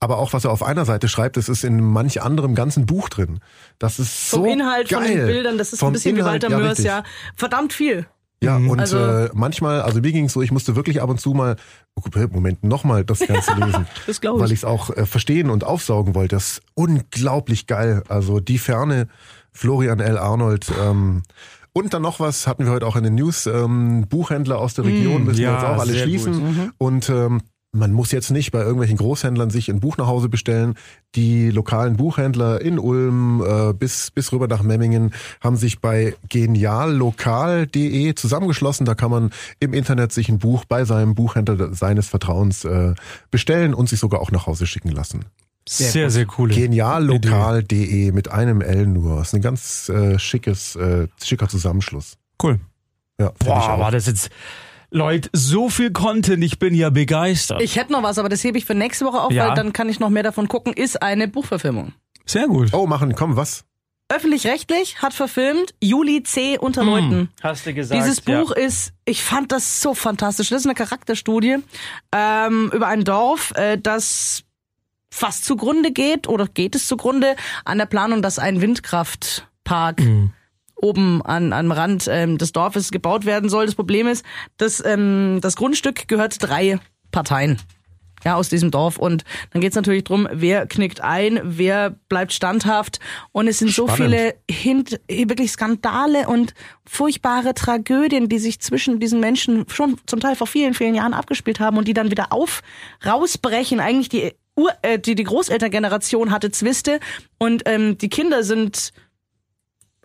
Aber 0.00 0.18
auch 0.18 0.32
was 0.32 0.44
er 0.44 0.50
auf 0.50 0.62
einer 0.62 0.84
Seite 0.84 1.08
schreibt, 1.08 1.36
das 1.36 1.48
ist 1.48 1.64
in 1.64 1.80
manch 1.82 2.20
anderem 2.22 2.54
ganzen 2.54 2.84
Buch 2.86 3.08
drin. 3.08 3.40
Das 3.78 3.98
ist 3.98 4.30
so 4.30 4.38
Vom 4.38 4.46
Inhalt, 4.46 4.88
geil. 4.88 5.06
von 5.06 5.16
den 5.16 5.26
Bildern, 5.26 5.58
das 5.58 5.72
ist 5.72 5.78
Vom 5.80 5.88
ein 5.90 5.92
bisschen 5.94 6.16
Inhalt, 6.16 6.42
wie 6.42 6.46
Walter 6.50 6.58
Mörs, 6.62 6.78
ja. 6.82 7.04
Verdammt 7.36 7.72
viel. 7.72 8.06
Ja, 8.42 8.56
und 8.56 8.78
Also- 8.80 8.98
äh, 8.98 9.30
manchmal, 9.32 9.80
also 9.80 10.00
mir 10.00 10.12
ging 10.12 10.26
es 10.26 10.34
so, 10.34 10.42
ich 10.42 10.50
musste 10.52 10.76
wirklich 10.76 11.00
ab 11.00 11.08
und 11.08 11.18
zu 11.20 11.32
mal, 11.32 11.56
oh, 11.94 12.02
Moment, 12.32 12.62
nochmal 12.64 13.04
das 13.04 13.20
Ganze 13.26 13.54
lesen. 13.54 13.86
Das 14.06 14.20
glaub 14.20 14.36
ich. 14.36 14.42
Weil 14.42 14.52
ich 14.52 14.58
es 14.58 14.64
auch 14.66 14.90
äh, 14.90 15.06
verstehen 15.06 15.48
und 15.48 15.64
aufsaugen 15.64 16.14
wollte. 16.14 16.36
Das 16.36 16.44
ist 16.54 16.62
unglaublich 16.74 17.66
geil. 17.66 18.02
Also 18.08 18.40
die 18.40 18.58
Ferne, 18.58 19.08
Florian 19.52 20.00
L. 20.00 20.18
Arnold. 20.18 20.66
Ähm, 20.82 21.22
und 21.74 21.92
dann 21.92 22.02
noch 22.02 22.20
was, 22.20 22.46
hatten 22.46 22.64
wir 22.64 22.72
heute 22.72 22.86
auch 22.86 22.96
in 22.96 23.02
den 23.02 23.16
News, 23.16 23.46
ähm, 23.46 24.06
Buchhändler 24.08 24.58
aus 24.58 24.74
der 24.74 24.84
Region 24.84 25.24
müssen 25.24 25.42
ja, 25.42 25.54
jetzt 25.54 25.64
auch 25.64 25.80
alle 25.80 25.94
schließen. 25.94 26.72
Und 26.78 27.10
ähm, 27.10 27.42
man 27.74 27.92
muss 27.92 28.12
jetzt 28.12 28.30
nicht 28.30 28.52
bei 28.52 28.60
irgendwelchen 28.60 28.96
Großhändlern 28.96 29.50
sich 29.50 29.68
ein 29.68 29.80
Buch 29.80 29.96
nach 29.96 30.06
Hause 30.06 30.28
bestellen. 30.28 30.74
Die 31.16 31.50
lokalen 31.50 31.96
Buchhändler 31.96 32.60
in 32.60 32.78
Ulm 32.78 33.42
äh, 33.44 33.72
bis, 33.72 34.12
bis 34.12 34.30
rüber 34.30 34.46
nach 34.46 34.62
Memmingen 34.62 35.12
haben 35.40 35.56
sich 35.56 35.80
bei 35.80 36.14
geniallokal.de 36.28 38.14
zusammengeschlossen. 38.14 38.86
Da 38.86 38.94
kann 38.94 39.10
man 39.10 39.30
im 39.58 39.74
Internet 39.74 40.12
sich 40.12 40.28
ein 40.28 40.38
Buch 40.38 40.64
bei 40.66 40.84
seinem 40.84 41.16
Buchhändler 41.16 41.74
seines 41.74 42.06
Vertrauens 42.06 42.64
äh, 42.64 42.94
bestellen 43.32 43.74
und 43.74 43.88
sich 43.88 43.98
sogar 43.98 44.20
auch 44.20 44.30
nach 44.30 44.46
Hause 44.46 44.68
schicken 44.68 44.90
lassen. 44.90 45.24
Sehr, 45.68 46.10
sehr, 46.10 46.26
coole. 46.26 46.54
Geniallokal.de 46.54 48.12
mit 48.12 48.30
einem 48.30 48.60
L 48.60 48.86
nur. 48.86 49.18
Das 49.18 49.28
ist 49.28 49.34
ein 49.34 49.40
ganz 49.40 49.88
äh, 49.88 50.18
schickes, 50.18 50.76
äh, 50.76 51.08
schicker 51.22 51.48
Zusammenschluss. 51.48 52.16
Cool. 52.42 52.60
Ja, 53.18 53.32
Boah, 53.38 53.78
war 53.78 53.90
das 53.90 54.06
jetzt. 54.06 54.30
Leute, 54.90 55.28
so 55.32 55.70
viel 55.70 55.90
Content, 55.90 56.44
ich 56.44 56.58
bin 56.58 56.72
ja 56.74 56.90
begeistert. 56.90 57.60
Ich 57.62 57.76
hätte 57.76 57.90
noch 57.92 58.02
was, 58.02 58.18
aber 58.18 58.28
das 58.28 58.44
hebe 58.44 58.58
ich 58.58 58.64
für 58.64 58.74
nächste 58.74 59.04
Woche 59.04 59.20
auf, 59.20 59.32
Ja. 59.32 59.48
weil 59.48 59.54
dann 59.56 59.72
kann 59.72 59.88
ich 59.88 59.98
noch 59.98 60.10
mehr 60.10 60.22
davon 60.22 60.46
gucken. 60.46 60.72
Ist 60.72 61.02
eine 61.02 61.26
Buchverfilmung. 61.26 61.92
Sehr 62.26 62.46
gut. 62.46 62.72
Oh, 62.72 62.86
machen, 62.86 63.14
komm, 63.14 63.36
was? 63.36 63.64
Öffentlich-rechtlich 64.08 65.02
hat 65.02 65.14
verfilmt 65.14 65.74
Juli 65.80 66.22
C. 66.22 66.58
unter 66.58 66.84
Leuten. 66.84 67.30
Hast 67.42 67.66
du 67.66 67.74
gesagt. 67.74 68.00
Dieses 68.00 68.20
Buch 68.20 68.52
ist, 68.52 68.92
ich 69.04 69.24
fand 69.24 69.50
das 69.50 69.80
so 69.80 69.94
fantastisch. 69.94 70.50
Das 70.50 70.60
ist 70.60 70.66
eine 70.66 70.74
Charakterstudie 70.74 71.56
ähm, 72.12 72.70
über 72.72 72.86
ein 72.86 73.02
Dorf, 73.04 73.52
äh, 73.56 73.78
das 73.78 74.44
fast 75.14 75.44
zugrunde 75.44 75.92
geht 75.92 76.28
oder 76.28 76.46
geht 76.46 76.74
es 76.74 76.88
zugrunde 76.88 77.36
an 77.64 77.78
der 77.78 77.86
Planung, 77.86 78.20
dass 78.20 78.40
ein 78.40 78.60
Windkraftpark 78.60 80.02
oben 80.74 81.22
an, 81.22 81.52
am 81.52 81.70
Rand 81.70 82.08
ähm, 82.10 82.36
des 82.36 82.50
Dorfes 82.50 82.90
gebaut 82.90 83.24
werden 83.24 83.48
soll. 83.48 83.66
Das 83.66 83.76
Problem 83.76 84.08
ist, 84.08 84.24
dass 84.56 84.84
ähm, 84.84 85.38
das 85.40 85.54
Grundstück 85.54 86.08
gehört 86.08 86.36
drei 86.42 86.80
Parteien 87.12 87.58
ja, 88.24 88.34
aus 88.34 88.48
diesem 88.48 88.72
Dorf. 88.72 88.98
Und 88.98 89.24
dann 89.50 89.60
geht's 89.60 89.76
natürlich 89.76 90.02
drum, 90.02 90.26
wer 90.32 90.66
knickt 90.66 91.00
ein, 91.00 91.40
wer 91.44 91.90
bleibt 91.90 92.32
standhaft. 92.32 92.98
Und 93.30 93.46
es 93.46 93.60
sind 93.60 93.70
so 93.70 93.86
Spannend. 93.86 94.14
viele 94.14 94.34
Hint 94.50 95.00
wirklich 95.08 95.52
Skandale 95.52 96.26
und 96.26 96.54
furchtbare 96.86 97.54
Tragödien, 97.54 98.28
die 98.28 98.38
sich 98.38 98.60
zwischen 98.60 98.98
diesen 98.98 99.20
Menschen 99.20 99.64
schon 99.68 99.96
zum 100.06 100.20
Teil 100.20 100.34
vor 100.34 100.46
vielen, 100.46 100.74
vielen 100.74 100.94
Jahren 100.94 101.14
abgespielt 101.14 101.60
haben 101.60 101.76
und 101.76 101.86
die 101.86 101.94
dann 101.94 102.10
wieder 102.10 102.32
auf 102.32 102.62
rausbrechen. 103.06 103.78
Eigentlich 103.78 104.08
die 104.08 104.32
Ur, 104.56 104.70
äh, 104.82 104.98
die, 104.98 105.14
die 105.14 105.24
Großelterngeneration 105.24 106.30
hatte 106.30 106.50
Zwiste 106.50 107.00
und 107.38 107.62
ähm, 107.66 107.98
die 107.98 108.08
Kinder 108.08 108.44
sind 108.44 108.92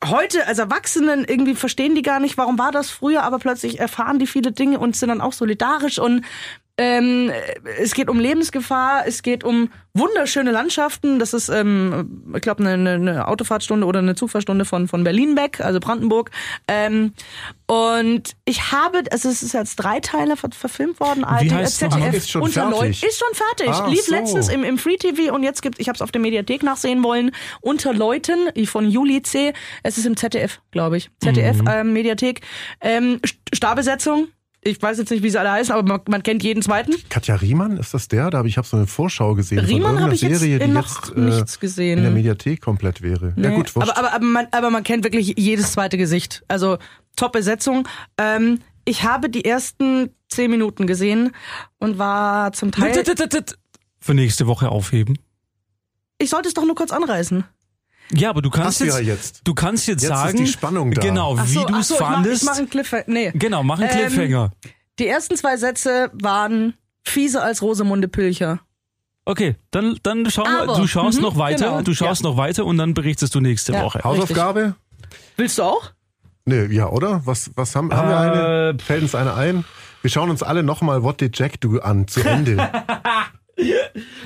heute 0.03 0.47
als 0.47 0.59
Erwachsenen 0.59 1.25
irgendwie 1.25 1.55
verstehen 1.55 1.95
die 1.95 2.01
gar 2.01 2.19
nicht, 2.19 2.37
warum 2.37 2.57
war 2.57 2.71
das 2.71 2.89
früher, 2.89 3.23
aber 3.23 3.39
plötzlich 3.39 3.79
erfahren 3.79 4.19
die 4.19 4.27
viele 4.27 4.51
Dinge 4.51 4.79
und 4.79 4.95
sind 4.95 5.09
dann 5.09 5.21
auch 5.21 5.33
solidarisch 5.33 5.99
und 5.99 6.23
ähm, 6.79 7.29
es 7.77 7.93
geht 7.93 8.09
um 8.09 8.21
Lebensgefahr, 8.21 9.03
es 9.05 9.21
geht 9.21 9.43
um 9.43 9.69
wunderschöne 9.93 10.51
Landschaften. 10.51 11.19
Das 11.19 11.33
ist, 11.33 11.49
ähm, 11.49 12.31
ich 12.33 12.41
glaube, 12.41 12.65
eine, 12.65 12.93
eine, 12.93 13.27
Autofahrtstunde 13.27 13.85
oder 13.85 13.99
eine 13.99 14.15
Zugfahrstunde 14.15 14.63
von, 14.63 14.87
von 14.87 15.03
Berlin 15.03 15.35
weg, 15.35 15.59
also 15.59 15.81
Brandenburg. 15.81 16.31
Ähm, 16.69 17.11
und 17.65 18.33
ich 18.45 18.71
habe, 18.71 19.03
also 19.11 19.27
es 19.27 19.43
ist 19.43 19.57
als 19.57 19.75
drei 19.75 19.99
Teile 19.99 20.37
ver 20.37 20.51
verfilmt 20.51 21.01
worden. 21.01 21.25
ARD, 21.25 21.67
ZDF? 21.67 22.13
Ist 22.13 22.31
schon 22.31 22.43
unter 22.43 22.61
fertig? 22.61 22.79
Leuten. 22.79 23.05
Ist 23.07 23.19
schon 23.19 23.33
fertig. 23.33 23.69
Ah, 23.69 23.87
Lief 23.89 24.05
so. 24.05 24.15
letztens 24.15 24.47
im, 24.47 24.63
im 24.63 24.77
Free 24.77 24.95
TV 24.95 25.35
und 25.35 25.43
jetzt 25.43 25.61
gibt, 25.61 25.81
ich 25.81 25.89
habe 25.89 25.97
es 25.97 26.01
auf 26.01 26.13
der 26.13 26.21
Mediathek 26.21 26.63
nachsehen 26.63 27.03
wollen, 27.03 27.31
unter 27.59 27.93
Leuten 27.93 28.37
von 28.67 28.89
Juli 28.89 29.21
C. 29.21 29.51
Es 29.83 29.97
ist 29.97 30.05
im 30.05 30.15
ZDF, 30.15 30.61
glaube 30.71 30.95
ich. 30.95 31.09
ZDF 31.21 31.57
ähm, 31.69 31.91
Mediathek. 31.91 32.39
Ähm, 32.79 33.19
St- 33.25 33.35
Starbesetzung. 33.53 34.29
Ich 34.61 34.81
weiß 34.81 34.97
jetzt 34.97 35.09
nicht, 35.09 35.23
wie 35.23 35.29
sie 35.29 35.39
alle 35.39 35.51
heißen, 35.51 35.73
aber 35.73 35.87
man, 35.87 36.01
man 36.09 36.21
kennt 36.23 36.43
jeden 36.43 36.61
zweiten. 36.61 36.93
Katja 37.09 37.35
Riemann, 37.35 37.77
ist 37.77 37.93
das 37.93 38.07
der? 38.09 38.29
Da 38.29 38.39
habe 38.39 38.47
ich 38.49 38.57
hab 38.57 38.65
so 38.65 38.75
eine 38.77 38.87
Vorschau 38.87 39.33
gesehen 39.35 39.59
Riemann 39.59 39.93
von 39.95 40.03
habe 40.03 40.15
ich 40.15 40.21
jetzt 40.21 40.39
Serie, 40.39 40.59
die 40.59 40.67
noch 40.67 41.05
jetzt 41.05 41.15
äh, 41.15 41.19
nichts 41.21 41.59
gesehen. 41.59 41.97
in 41.99 42.03
der 42.03 42.11
Mediathek 42.11 42.61
komplett 42.61 43.01
wäre. 43.01 43.33
Ja 43.37 43.49
Nee. 43.49 43.55
gut, 43.55 43.73
wurscht. 43.75 43.89
aber, 43.89 43.97
aber, 43.97 44.13
aber, 44.13 44.25
man, 44.25 44.47
aber 44.51 44.69
man 44.69 44.83
kennt 44.83 45.05
wirklich 45.05 45.33
jedes 45.37 45.71
zweite 45.71 45.97
Gesicht. 45.97 46.43
Also 46.49 46.77
Top-Besetzung. 47.15 47.87
Ähm, 48.17 48.59
ich 48.85 49.03
habe 49.03 49.29
die 49.29 49.45
ersten 49.45 50.09
zehn 50.27 50.51
Minuten 50.51 50.87
gesehen 50.87 51.31
und 51.77 51.97
war 51.97 52.51
zum 52.53 52.71
Teil. 52.71 52.93
Für 54.01 54.13
nächste 54.13 54.47
Woche 54.47 54.69
aufheben. 54.69 55.17
Ich 56.17 56.29
sollte 56.29 56.47
es 56.49 56.53
doch 56.53 56.65
nur 56.65 56.75
kurz 56.75 56.91
anreißen. 56.91 57.43
Ja, 58.11 58.29
aber 58.31 58.41
du 58.41 58.49
kannst 58.49 58.79
jetzt, 58.79 58.93
ja 58.95 58.99
jetzt. 58.99 59.41
du 59.43 59.53
kannst 59.53 59.87
jetzt, 59.87 60.01
Jetzt 60.03 60.11
ist 60.11 60.17
sagen, 60.17 60.37
die 60.37 60.47
Spannung 60.47 60.91
da. 60.91 61.01
genau, 61.01 61.35
Ach 61.37 61.45
wie 61.45 61.53
so, 61.53 61.65
du 61.65 61.75
es 61.77 61.87
so, 61.89 61.95
ich 61.95 61.99
mach- 62.01 62.11
fandest. 62.13 62.41
Ich 62.43 62.49
mache 62.49 62.57
einen 62.59 62.69
Cliffhanger. 62.69 63.03
Nee. 63.07 63.31
genau, 63.35 63.63
mach 63.63 63.79
einen 63.79 63.89
Ähm, 63.89 63.97
Cliffhanger. 64.11 64.51
Die 64.97 65.07
ersten 65.07 65.35
zwei 65.37 65.57
Sätze 65.57 66.09
waren 66.13 66.73
fieser 67.03 67.43
als 67.43 67.61
Rosamunde 67.61 68.07
Pilcher. 68.07 68.59
Okay, 69.25 69.55
dann, 69.71 69.97
dann 70.01 70.29
schauen 70.31 70.47
wir, 70.47 70.75
du 70.75 70.87
schaust 70.87 71.17
mhm, 71.17 71.23
noch 71.23 71.37
weiter, 71.37 71.65
genau, 71.69 71.81
du 71.83 71.93
schaust 71.93 72.23
noch 72.23 72.35
weiter 72.35 72.65
und 72.65 72.77
dann 72.77 72.95
berichtest 72.95 73.35
du 73.35 73.39
nächste 73.41 73.73
Ja. 73.73 73.83
Woche. 73.83 74.01
Hausaufgabe? 74.03 74.75
Willst 75.37 75.59
du 75.59 75.63
auch? 75.63 75.91
Nee, 76.45 76.65
ja, 76.65 76.89
oder? 76.89 77.21
Was, 77.25 77.51
was 77.55 77.75
haben, 77.75 77.93
haben 77.93 78.09
wir 78.09 78.17
eine? 78.19 78.69
Äh, 78.79 78.81
Fällt 78.83 79.03
uns 79.03 79.13
eine 79.13 79.35
ein? 79.35 79.65
Wir 80.01 80.09
schauen 80.09 80.31
uns 80.31 80.41
alle 80.41 80.63
nochmal 80.63 81.03
What 81.03 81.21
Did 81.21 81.37
Jack 81.37 81.61
Do 81.61 81.77
an, 81.79 82.07
zu 82.07 82.21
Ende. 82.25 82.69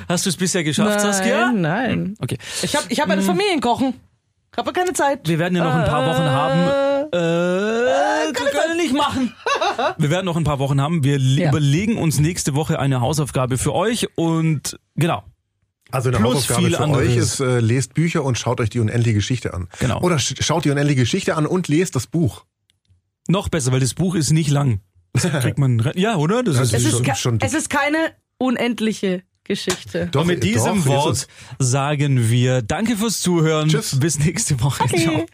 Hast 0.08 0.26
du 0.26 0.30
es 0.30 0.38
bisher 0.38 0.64
geschafft, 0.64 1.02
Saskia? 1.02 1.52
Nein, 1.52 1.62
nein. 1.62 2.16
Okay. 2.20 2.38
Ich 2.62 2.76
habe 2.76 2.86
ich 2.90 3.00
hab 3.00 3.10
eine 3.10 3.22
Familienkochen. 3.22 3.94
Ich 4.52 4.58
habe 4.58 4.72
keine 4.74 4.94
Zeit. 4.94 5.28
Wir 5.28 5.40
werden 5.40 5.56
ja 5.56 5.64
noch 5.64 5.74
ein 5.74 5.86
paar 5.86 6.06
Wochen 6.06 6.24
haben. 6.30 6.60
Äh, 6.60 6.94
Äh, 7.16 8.34
wir 8.34 8.34
können 8.52 8.78
nicht 8.78 8.94
machen. 8.94 9.34
Wir 9.98 10.10
werden 10.10 10.26
noch 10.26 10.36
ein 10.38 10.44
paar 10.44 10.58
Wochen 10.60 10.82
haben. 10.82 11.04
Wir 11.04 11.18
Ja. 11.20 11.50
überlegen 11.50 11.98
uns 11.98 12.20
nächste 12.20 12.56
Woche 12.56 12.80
eine 12.80 13.02
Hausaufgabe 13.02 13.58
für 13.58 13.74
euch 13.74 14.08
und 14.16 14.80
genau. 14.96 15.24
Also 15.92 16.10
eine 16.10 16.18
Plus 16.18 16.36
Hausaufgabe 16.50 16.62
viel 16.62 16.76
für 16.76 16.84
anderes. 16.84 17.08
euch 17.08 17.16
ist, 17.18 17.40
äh, 17.40 17.60
lest 17.60 17.94
Bücher 17.94 18.24
und 18.24 18.38
schaut 18.40 18.60
euch 18.62 18.70
die 18.70 18.80
unendliche 18.80 19.16
Geschichte 19.16 19.54
an. 19.54 19.68
Genau. 19.80 20.02
Oder 20.02 20.18
sch 20.18 20.34
schaut 20.40 20.66
die 20.66 20.72
unendliche 20.72 21.02
Geschichte 21.02 21.36
an 21.36 21.46
und 21.46 21.68
lest 21.68 21.96
das 21.96 22.08
Buch. 22.08 22.46
Noch 23.28 23.50
besser, 23.50 23.72
weil 23.72 23.80
das 23.80 23.94
Buch 23.94 24.16
ist 24.16 24.32
nicht 24.32 24.50
lang. 24.50 24.80
Das 25.14 25.24
kriegt 25.42 25.60
man, 25.60 25.92
ja, 25.96 26.16
oder? 26.16 26.42
Das 26.42 26.56
ist 26.60 26.74
es, 26.74 26.86
ist 26.86 26.92
schon- 26.92 27.16
schon 27.16 27.38
es 27.42 27.54
ist 27.54 27.70
keine 27.70 27.98
unendliche 28.38 29.24
Geschichte. 29.44 30.08
Doch, 30.12 30.22
und 30.22 30.28
mit 30.28 30.44
diesem 30.44 30.84
doch, 30.84 30.86
Wort 30.86 31.28
sagen 31.60 32.30
wir 32.30 32.62
Danke 32.62 32.96
fürs 32.96 33.22
Zuhören. 33.22 33.70
Tschüss. 33.70 34.00
Bis 34.00 34.20
nächste 34.20 34.60
Woche. 34.62 34.88
Ciao. 34.88 35.26